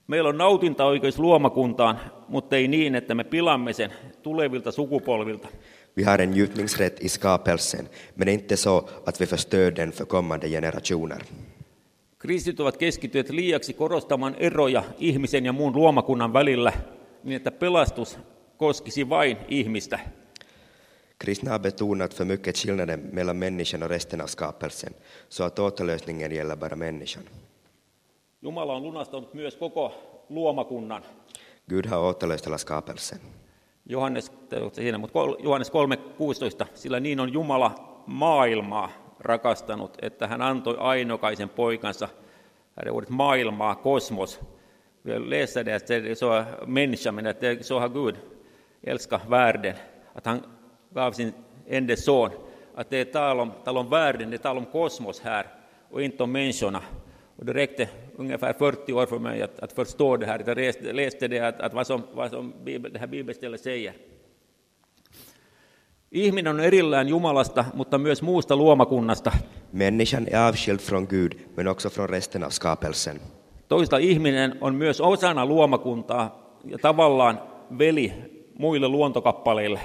Meillä 0.09 0.29
on 0.29 0.39
nautintaoikeus 0.39 1.19
luomakuntaan, 1.19 2.01
mutta 2.29 2.57
ei 2.57 2.69
niin, 2.69 2.95
että 2.95 3.15
me 3.15 3.25
pilamme 3.25 3.73
sen 3.73 3.93
tulevilta 4.23 4.73
sukupolvilta. 4.73 5.49
Vi 5.97 6.03
har 6.03 6.23
en 6.23 6.31
njutningsrätt 6.31 7.01
i 7.01 7.09
skapelsen, 7.09 7.89
men 8.17 8.29
inte 8.29 8.57
så 8.57 8.89
att 9.07 9.21
vi 9.21 9.27
förstör 9.27 9.77
den 9.77 9.93
för 9.93 10.05
kommande 10.05 10.49
generationer. 10.49 11.23
Kristit 12.19 12.61
ovat 12.61 12.77
keskittyneet 12.77 13.31
liiaksi 13.31 13.73
korostamaan 13.73 14.35
eroja 14.35 14.83
ihmisen 14.99 15.45
ja 15.45 15.53
muun 15.53 15.77
luomakunnan 15.77 16.33
välillä, 16.33 16.73
niin 17.25 17.37
että 17.37 17.51
pelastus 17.51 18.19
koskisi 18.57 19.09
vain 19.09 19.37
ihmistä. 19.49 19.99
Kristna 21.19 21.51
har 21.51 21.61
betonat 21.61 22.15
för 22.15 22.25
mycket 22.25 22.57
skillnaden 22.57 23.09
mellan 23.13 23.37
människan 23.37 23.83
och 23.83 23.91
resten 23.91 24.21
av 24.21 24.27
skapelsen, 24.27 24.95
så 25.29 25.45
att 25.45 25.59
återlösningen 25.59 26.33
gäller 26.33 26.57
bara 26.57 26.77
människan. 26.77 27.23
Jumala 28.43 28.73
on 28.73 28.83
lunastanut 28.83 29.35
myös 29.35 29.57
koko 29.57 29.95
luomakunnan. 30.29 31.03
Gud 31.69 31.87
har 31.87 31.99
återlöst 31.99 32.47
hela 32.47 32.59
skapelsen. 32.59 33.19
Johannes, 33.87 34.33
siinä, 34.73 34.99
mutta 34.99 35.19
Johannes 35.39 35.73
3.16, 36.61 36.67
sillä 36.75 37.01
niin 37.01 37.21
on 37.21 37.33
Jumala 37.33 38.03
maailmaa 38.07 38.91
rakastanut, 39.21 39.97
että 40.03 40.27
hän 40.27 40.43
antoi 40.43 40.77
ainokaisen 40.79 41.49
poikansa, 41.49 42.09
här 42.77 42.91
ordet 42.91 43.11
maailmaa, 43.11 43.75
kosmos. 43.75 44.41
Vi 45.05 45.31
läser 45.31 45.65
det, 45.65 45.89
det 45.89 46.11
är 46.11 46.15
så 46.15 46.45
människa, 46.67 47.13
men 47.13 47.25
det 47.25 47.67
så 47.67 47.81
har 47.81 47.89
Gud 47.89 48.17
älskat 48.85 49.31
världen, 49.31 49.75
att 50.15 50.27
han 50.27 50.43
gav 50.95 51.13
sin 51.13 51.33
enda 51.67 51.97
son. 51.97 52.31
Att 52.75 52.91
det 52.91 52.97
är 52.97 53.05
tal 53.05 53.41
om, 53.41 53.53
tal 53.65 53.79
om 53.79 53.91
världen, 53.91 54.31
det 54.31 54.37
är 54.37 54.43
tal 54.43 54.59
om 54.59 54.67
kosmos 54.67 55.21
här 55.21 55.47
och 55.91 56.03
inte 56.03 56.23
om 56.23 56.33
människorna. 56.33 56.83
Och 57.39 57.45
det 57.45 57.53
räckte 57.53 57.89
ungefär 58.17 58.53
40 58.53 58.93
år 58.93 59.07
för 59.07 59.19
mig 59.19 59.43
att, 59.43 59.61
att 59.61 59.73
förstå 59.73 60.17
det 60.17 60.27
här. 60.27 60.43
Jag 60.47 60.57
läste, 60.57 60.93
läste 60.93 61.29
det, 61.29 61.41
att, 61.41 61.61
att 61.61 61.75
vad 61.75 61.87
som, 61.87 62.03
vad 62.15 62.31
som 62.31 62.53
det 62.65 62.99
här 62.99 63.07
bibelstället 63.07 63.61
säger. 63.61 63.93
Ihminen 66.11 66.55
on 66.55 66.61
erillään 66.61 67.09
Jumalasta, 67.09 67.65
mutta 67.75 67.99
myös 67.99 68.23
muusta 68.23 68.57
luomakunnasta. 68.57 69.33
Människan 69.71 70.27
är 70.27 70.49
avskild 70.49 70.81
från 70.81 71.07
Gud, 71.07 71.35
men 71.55 71.69
också 71.69 71.91
från 71.91 72.09
resten 72.09 72.43
av 72.43 72.51
skapelsen. 72.51 73.21
Toista 73.69 73.99
ihminen 73.99 74.59
on 74.61 74.75
myös 74.75 75.01
osana 75.01 75.47
luomakuntaa 75.47 76.39
ja 76.65 76.79
tavallaan 76.79 77.41
veli 77.79 78.13
muille 78.59 78.89
luontokappaleille. 78.89 79.81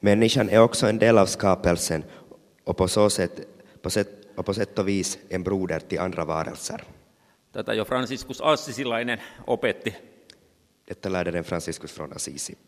Människan 0.00 0.48
är 0.48 0.60
också 0.60 0.86
en 0.86 1.00
del 1.00 1.18
av 1.18 1.26
skapelsen 1.26 2.04
och 2.64 2.76
på, 2.76 2.88
så 2.88 3.10
sätt, 3.10 3.40
på, 3.82 3.90
sätt, 3.90 4.08
och 4.36 4.46
på 4.46 4.54
sätt 4.54 4.78
och 4.78 4.88
vis 4.88 5.18
en 5.30 5.44
broder 5.44 5.80
till 5.80 6.00
andra 6.00 6.24
varelser. 6.24 6.84
Tätä 7.52 7.74
jo 7.74 7.84
Franciscus 7.84 8.40
Assisilainen 8.40 9.18
opetti. 9.46 9.94
Detta 10.88 11.12
lärde 11.12 11.32
den 11.32 11.44
Franciscus 11.44 11.92
från 11.92 12.12
Assisi. 12.12 12.58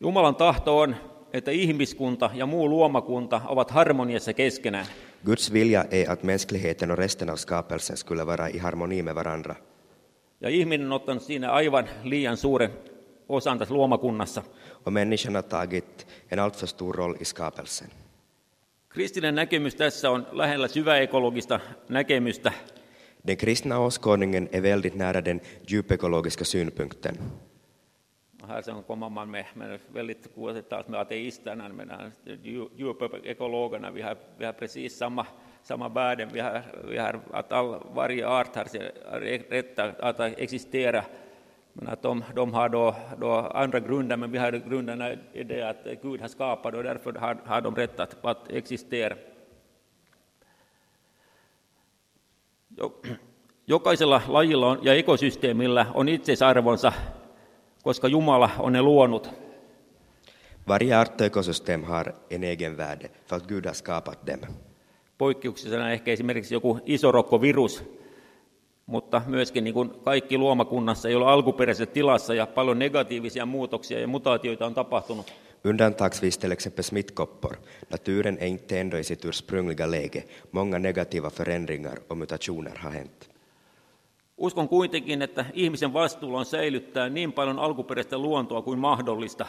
Jumalan 0.00 0.34
tahto 0.34 0.78
on, 0.78 0.96
että 1.32 1.50
ihmiskunta 1.50 2.30
ja 2.34 2.46
muu 2.46 2.68
luomakunta 2.68 3.40
ovat 3.46 3.70
harmoniassa 3.70 4.32
keskenään. 4.32 4.86
Guds 5.24 5.52
vilja 5.52 5.84
är 5.90 6.10
att 6.10 6.22
mänskligheten 6.22 6.90
och 6.90 6.98
resten 6.98 7.30
av 7.30 7.36
skapelsen 7.36 7.96
skulle 7.96 8.26
vara 8.26 8.48
i 8.48 8.58
harmoni 8.58 9.02
med 9.02 9.14
varandra. 9.14 9.54
Ja 10.40 10.48
ihminen 10.48 10.86
on 10.86 10.92
ottanut 10.92 11.22
siinä 11.22 11.50
aivan 11.50 11.88
liian 12.04 12.36
suuren 12.36 12.70
osan 13.28 13.58
tässä 13.58 13.74
luomakunnassa. 13.74 14.42
Och 14.86 14.92
människan 14.92 15.34
har 15.34 15.42
tagit 15.42 16.06
en 16.30 16.38
alltför 16.38 16.66
stor 16.66 16.94
roll 16.94 17.16
i 17.20 17.24
skapelsen. 17.24 17.88
Kristillinen 18.94 19.34
näkemys 19.34 19.74
tässä 19.74 20.10
on 20.10 20.26
lähellä 20.32 20.68
syväekologista 20.68 21.60
näkemystä. 21.88 22.52
Den 23.26 23.36
kristna 23.36 23.78
åskådningen 23.78 24.48
är 24.52 24.62
väldigt 24.62 24.94
nära 24.94 25.24
den 25.24 25.40
djupekologiska 25.70 26.44
synpunkten. 26.44 27.18
Här 28.48 28.62
sen 28.62 28.82
kommer 28.82 29.08
man 29.08 29.30
med, 29.30 29.44
med 29.54 29.80
väldigt 29.94 30.28
oavsett 30.36 30.88
med 30.88 31.00
ateisterna, 31.00 31.68
men 31.68 31.90
djupekologerna, 32.76 33.90
vi 33.90 34.02
har, 34.02 34.16
vi 34.38 34.44
har 34.44 34.52
precis 34.52 34.96
samma, 34.96 35.26
samma 35.62 35.88
värden. 35.88 36.28
Vi 36.32 36.40
har, 36.40 36.62
vi 36.88 36.98
har 36.98 37.20
att 37.30 37.52
all, 37.52 37.80
varje 37.94 38.28
art 38.28 38.56
har 38.56 39.20
rätt 39.20 39.78
att 39.78 40.20
existera. 40.20 41.04
Men 41.72 41.88
att 41.88 42.02
de, 42.02 42.24
de 42.34 42.54
har 42.54 42.68
då, 42.68 42.94
då 43.20 43.32
andra 43.32 43.80
grunder, 43.80 44.16
men 44.16 44.32
vi 44.32 44.38
har 44.38 44.52
grunderna 44.52 45.12
i 45.32 45.44
det 45.44 45.62
att 45.62 46.02
Gud 46.02 46.20
har 46.20 46.28
skapat 46.28 46.74
och 46.74 46.82
därför 46.82 47.12
har, 47.12 47.36
har 47.44 47.60
de 47.60 47.74
rätt 47.76 48.00
att, 48.00 48.24
att 48.24 48.50
existera. 48.50 49.14
Jo- 52.68 53.02
Jokaisella 53.64 54.22
lajilla 54.28 54.66
on, 54.66 54.78
ja 54.82 54.94
ekosysteemillä 54.94 55.86
on 55.94 56.08
itseisarvonsa, 56.08 56.92
koska 57.82 58.08
Jumala 58.08 58.50
on 58.58 58.72
ne 58.72 58.80
luonut. 58.82 59.30
Varje 60.64 60.98
art 61.00 61.20
och 61.20 61.26
ekosystem 61.26 61.84
har 61.84 62.14
en 62.28 62.44
egen 62.44 62.76
värde 62.76 63.08
för 63.26 63.36
att 63.36 63.46
Gud 63.48 63.66
har 63.66 63.72
skapat 63.74 64.26
dem. 64.26 64.40
Poikkeuksena 65.18 65.92
ehkä 65.92 66.12
esimerkiksi 66.12 66.54
joku 66.54 66.78
isorokkovirus, 66.86 67.82
mutta 68.92 69.22
myöskin 69.26 69.64
niin 69.64 69.74
kuin 69.74 69.90
kaikki 70.04 70.38
luomakunnassa 70.38 71.08
ei 71.08 71.14
ole 71.14 71.26
alkuperäisessä 71.26 71.86
tilassa 71.86 72.34
ja 72.34 72.46
paljon 72.46 72.78
negatiivisia 72.78 73.46
muutoksia 73.46 74.00
ja 74.00 74.08
mutaatioita 74.08 74.66
on 74.66 74.74
tapahtunut. 74.74 75.32
Undantagsvis 75.64 76.38
till 76.38 76.50
exempel 76.50 76.84
smittkoppor. 76.84 77.56
Naturen 77.90 78.38
är 78.40 78.46
inte 78.46 78.80
ändå 78.80 78.96
i 78.96 79.04
sitt 79.04 79.24
ursprungliga 79.24 79.90
läge. 79.90 80.24
Många 80.52 80.78
negativa 80.78 81.30
förändringar 81.30 81.98
och 82.08 82.18
mutationer 82.18 82.78
har 82.78 82.90
hänt. 82.90 83.30
Uskon 84.36 84.68
kuitenkin, 84.68 85.22
että 85.22 85.44
ihmisen 85.52 85.92
vastuulla 85.92 86.38
on 86.38 86.44
säilyttää 86.44 87.08
niin 87.08 87.32
paljon 87.32 87.58
alkuperäistä 87.58 88.18
luontoa 88.18 88.62
kuin 88.62 88.78
mahdollista. 88.78 89.46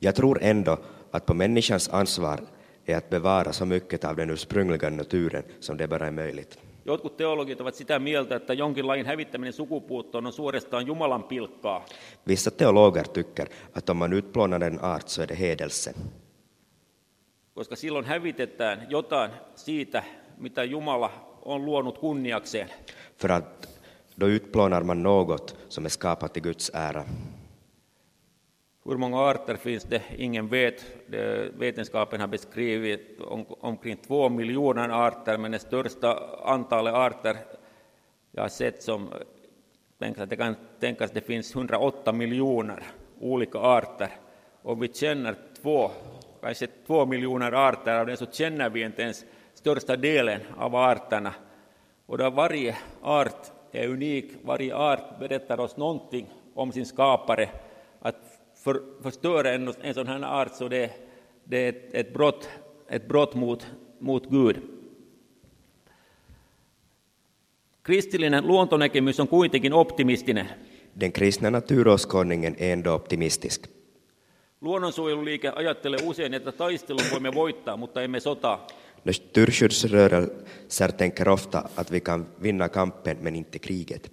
Jag 0.00 0.14
tror 0.14 0.38
ändå 0.42 0.78
att 1.12 1.26
på 1.26 1.34
människans 1.34 1.88
ansvar 1.88 2.40
är 2.86 2.96
att 2.96 3.10
bevara 3.10 3.52
så 3.52 3.66
mycket 3.66 4.04
av 4.04 4.16
den 4.16 4.30
ursprungliga 4.30 4.90
naturen 4.90 5.44
som 5.60 5.76
det 5.76 5.88
bara 5.88 6.06
är 6.06 6.12
möjligt. 6.12 6.58
Jotkut 6.84 7.16
teologit 7.16 7.60
ovat 7.60 7.74
sitä 7.74 7.98
mieltä, 7.98 8.36
että 8.36 8.52
jonkin 8.52 8.86
lajin 8.86 9.06
hävittäminen 9.06 9.52
sukupuuttoon 9.52 10.26
on 10.26 10.32
suorastaan 10.32 10.86
Jumalan 10.86 11.24
pilkkaa. 11.24 11.84
Vissa 12.28 12.50
teologer 12.50 13.08
tycker 13.08 13.48
att 13.74 13.90
om 13.90 13.96
man 13.96 14.12
utplånar 14.12 14.64
en 14.64 14.84
art 14.84 15.08
så 15.08 15.22
är 15.22 15.28
det 15.28 15.38
hedelse. 15.38 15.94
koska 17.54 17.76
silloin 17.76 18.04
hävitetään 18.04 18.86
jotain 18.90 19.30
siitä, 19.54 20.02
mitä 20.38 20.64
Jumala 20.64 21.10
on 21.42 21.64
luonut 21.64 21.98
kunniakseen. 21.98 22.70
För 23.16 23.32
att 23.32 23.68
då 24.20 24.26
utplånar 24.26 24.82
man 24.82 25.02
något 25.02 25.56
som 25.68 25.84
är 25.84 25.88
skapat 25.88 26.32
till 26.32 26.42
Guds 26.42 26.70
ära. 26.74 27.04
Hur 28.84 28.96
många 28.96 29.20
arter 29.20 29.56
finns 29.56 29.84
det? 29.84 30.02
Ingen 30.16 30.48
vet. 30.48 30.84
Det, 31.06 31.50
vetenskapen 31.58 32.20
har 32.20 32.28
beskrivit 32.28 33.20
om, 33.20 33.44
omkring 33.48 33.96
två 33.96 34.28
miljoner 34.28 34.88
arter, 34.88 35.38
men 35.38 35.52
det 35.52 35.58
största 35.58 36.18
antalet 36.44 36.94
arter 36.94 37.36
jag 38.30 38.42
har 38.42 38.48
sett 38.48 38.82
som 38.82 39.08
tänk 39.98 40.18
att 40.18 40.30
det 40.30 40.36
kan 40.36 40.56
tänkas 40.80 41.10
att 41.10 41.14
det 41.14 41.20
finns 41.20 41.54
108 41.54 42.12
miljoner 42.12 42.82
olika 43.20 43.58
arter. 43.58 44.08
Om 44.62 44.80
vi 44.80 44.88
känner 44.88 45.36
två, 45.62 45.90
kanske 46.40 46.66
två 46.86 47.06
miljoner 47.06 47.52
arter 47.52 47.98
av 47.98 48.06
det 48.06 48.16
så 48.16 48.26
känner 48.26 48.70
vi 48.70 48.82
inte 48.82 49.02
ens 49.02 49.24
största 49.54 49.96
delen 49.96 50.40
av 50.56 50.76
arterna. 50.76 51.34
Och 52.06 52.18
då 52.18 52.30
varje 52.30 52.76
art 53.02 53.50
är 53.72 53.88
unik, 53.88 54.32
varje 54.44 54.76
art 54.76 55.18
berättar 55.18 55.60
oss 55.60 55.76
någonting 55.76 56.26
om 56.54 56.72
sin 56.72 56.86
skapare. 56.86 57.48
För, 58.62 58.82
förstöra 59.02 59.52
en, 59.52 59.74
en 59.80 59.94
sån 59.94 60.06
här 60.06 60.22
art 60.42 60.54
så 60.54 60.68
det, 60.68 60.90
det 61.44 61.56
är 61.56 61.68
ett, 61.68 61.94
ett 61.94 62.12
brott, 62.12 62.48
ett 62.88 63.08
brott 63.08 63.34
mot, 63.34 63.66
mot 63.98 64.30
Gud. 64.30 64.56
Kristillinen 67.82 68.46
luontonäkemys 68.46 69.20
on 69.20 69.26
kuitenkin 69.26 69.72
optimistinen. 69.72 70.46
Den 70.94 71.12
kristna 71.12 71.50
naturåskådningen 71.50 72.56
är 72.58 72.72
ändå 72.72 72.92
optimistisk. 72.92 73.66
Luonnonsuojeluliike 74.60 75.52
ajattelee 75.52 76.10
usein, 76.10 76.34
että 76.34 76.52
taistelun 76.52 77.04
voimme 77.10 77.34
voittaa, 77.34 77.76
mutta 77.76 78.02
emme 78.02 78.20
sotaa. 78.20 78.66
Naturskyddsrörelser 79.04 80.88
tänker 80.88 81.28
ofta 81.28 81.68
att 81.74 81.90
vi 81.90 82.00
kan 82.00 82.26
vinna 82.42 82.68
kampen 82.68 83.16
men 83.20 83.36
inte 83.36 83.58
kriget. 83.58 84.10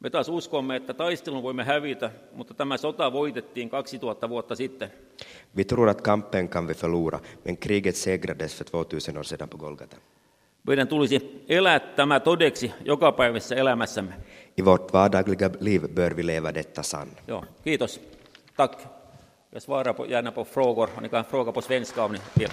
Me 0.00 0.10
taas 0.10 0.28
uskomme, 0.28 0.76
että 0.76 0.94
taistelun 0.94 1.42
voimme 1.42 1.64
hävitä, 1.64 2.10
mutta 2.32 2.54
tämä 2.54 2.76
sota 2.76 3.12
voitettiin 3.12 3.70
2000 3.70 4.28
vuotta 4.28 4.54
sitten. 4.54 4.92
Vi 5.56 5.64
tror 5.64 5.88
att 5.88 6.00
kampen 6.00 6.48
kan 6.48 6.68
vi 6.68 6.74
förlora, 6.74 7.20
men 7.44 7.56
kriget 7.56 7.96
segrades 7.96 8.54
för 8.54 8.64
2000 8.64 9.18
år 9.18 9.24
sedan 9.24 9.48
på 9.48 9.56
Golgata. 9.56 9.96
Meidän 10.66 10.88
tulisi 10.88 11.44
elää 11.48 11.80
tämä 11.80 12.20
todeksi 12.20 12.72
jokapäiväisessä 12.84 13.54
elämässämme. 13.54 14.12
I 14.56 14.64
vårt 14.64 14.92
vardagliga 14.92 15.50
liv 15.60 15.82
bör 15.94 16.16
vi 16.16 16.26
leva 16.26 16.54
detta 16.54 16.82
sann. 16.82 17.08
Joo, 17.28 17.44
kiitos. 17.64 18.00
Tack. 18.56 18.80
Jag 19.50 19.62
svarar 19.62 19.92
på, 19.92 20.06
gärna 20.06 20.32
på 20.32 20.44
frågor. 20.44 20.90
Ni 21.00 21.08
kan 21.08 21.24
fråga 21.24 21.52
på 21.52 21.62
svenska 21.62 22.04
om 22.04 22.12
ni 22.12 22.18
vill. 22.34 22.50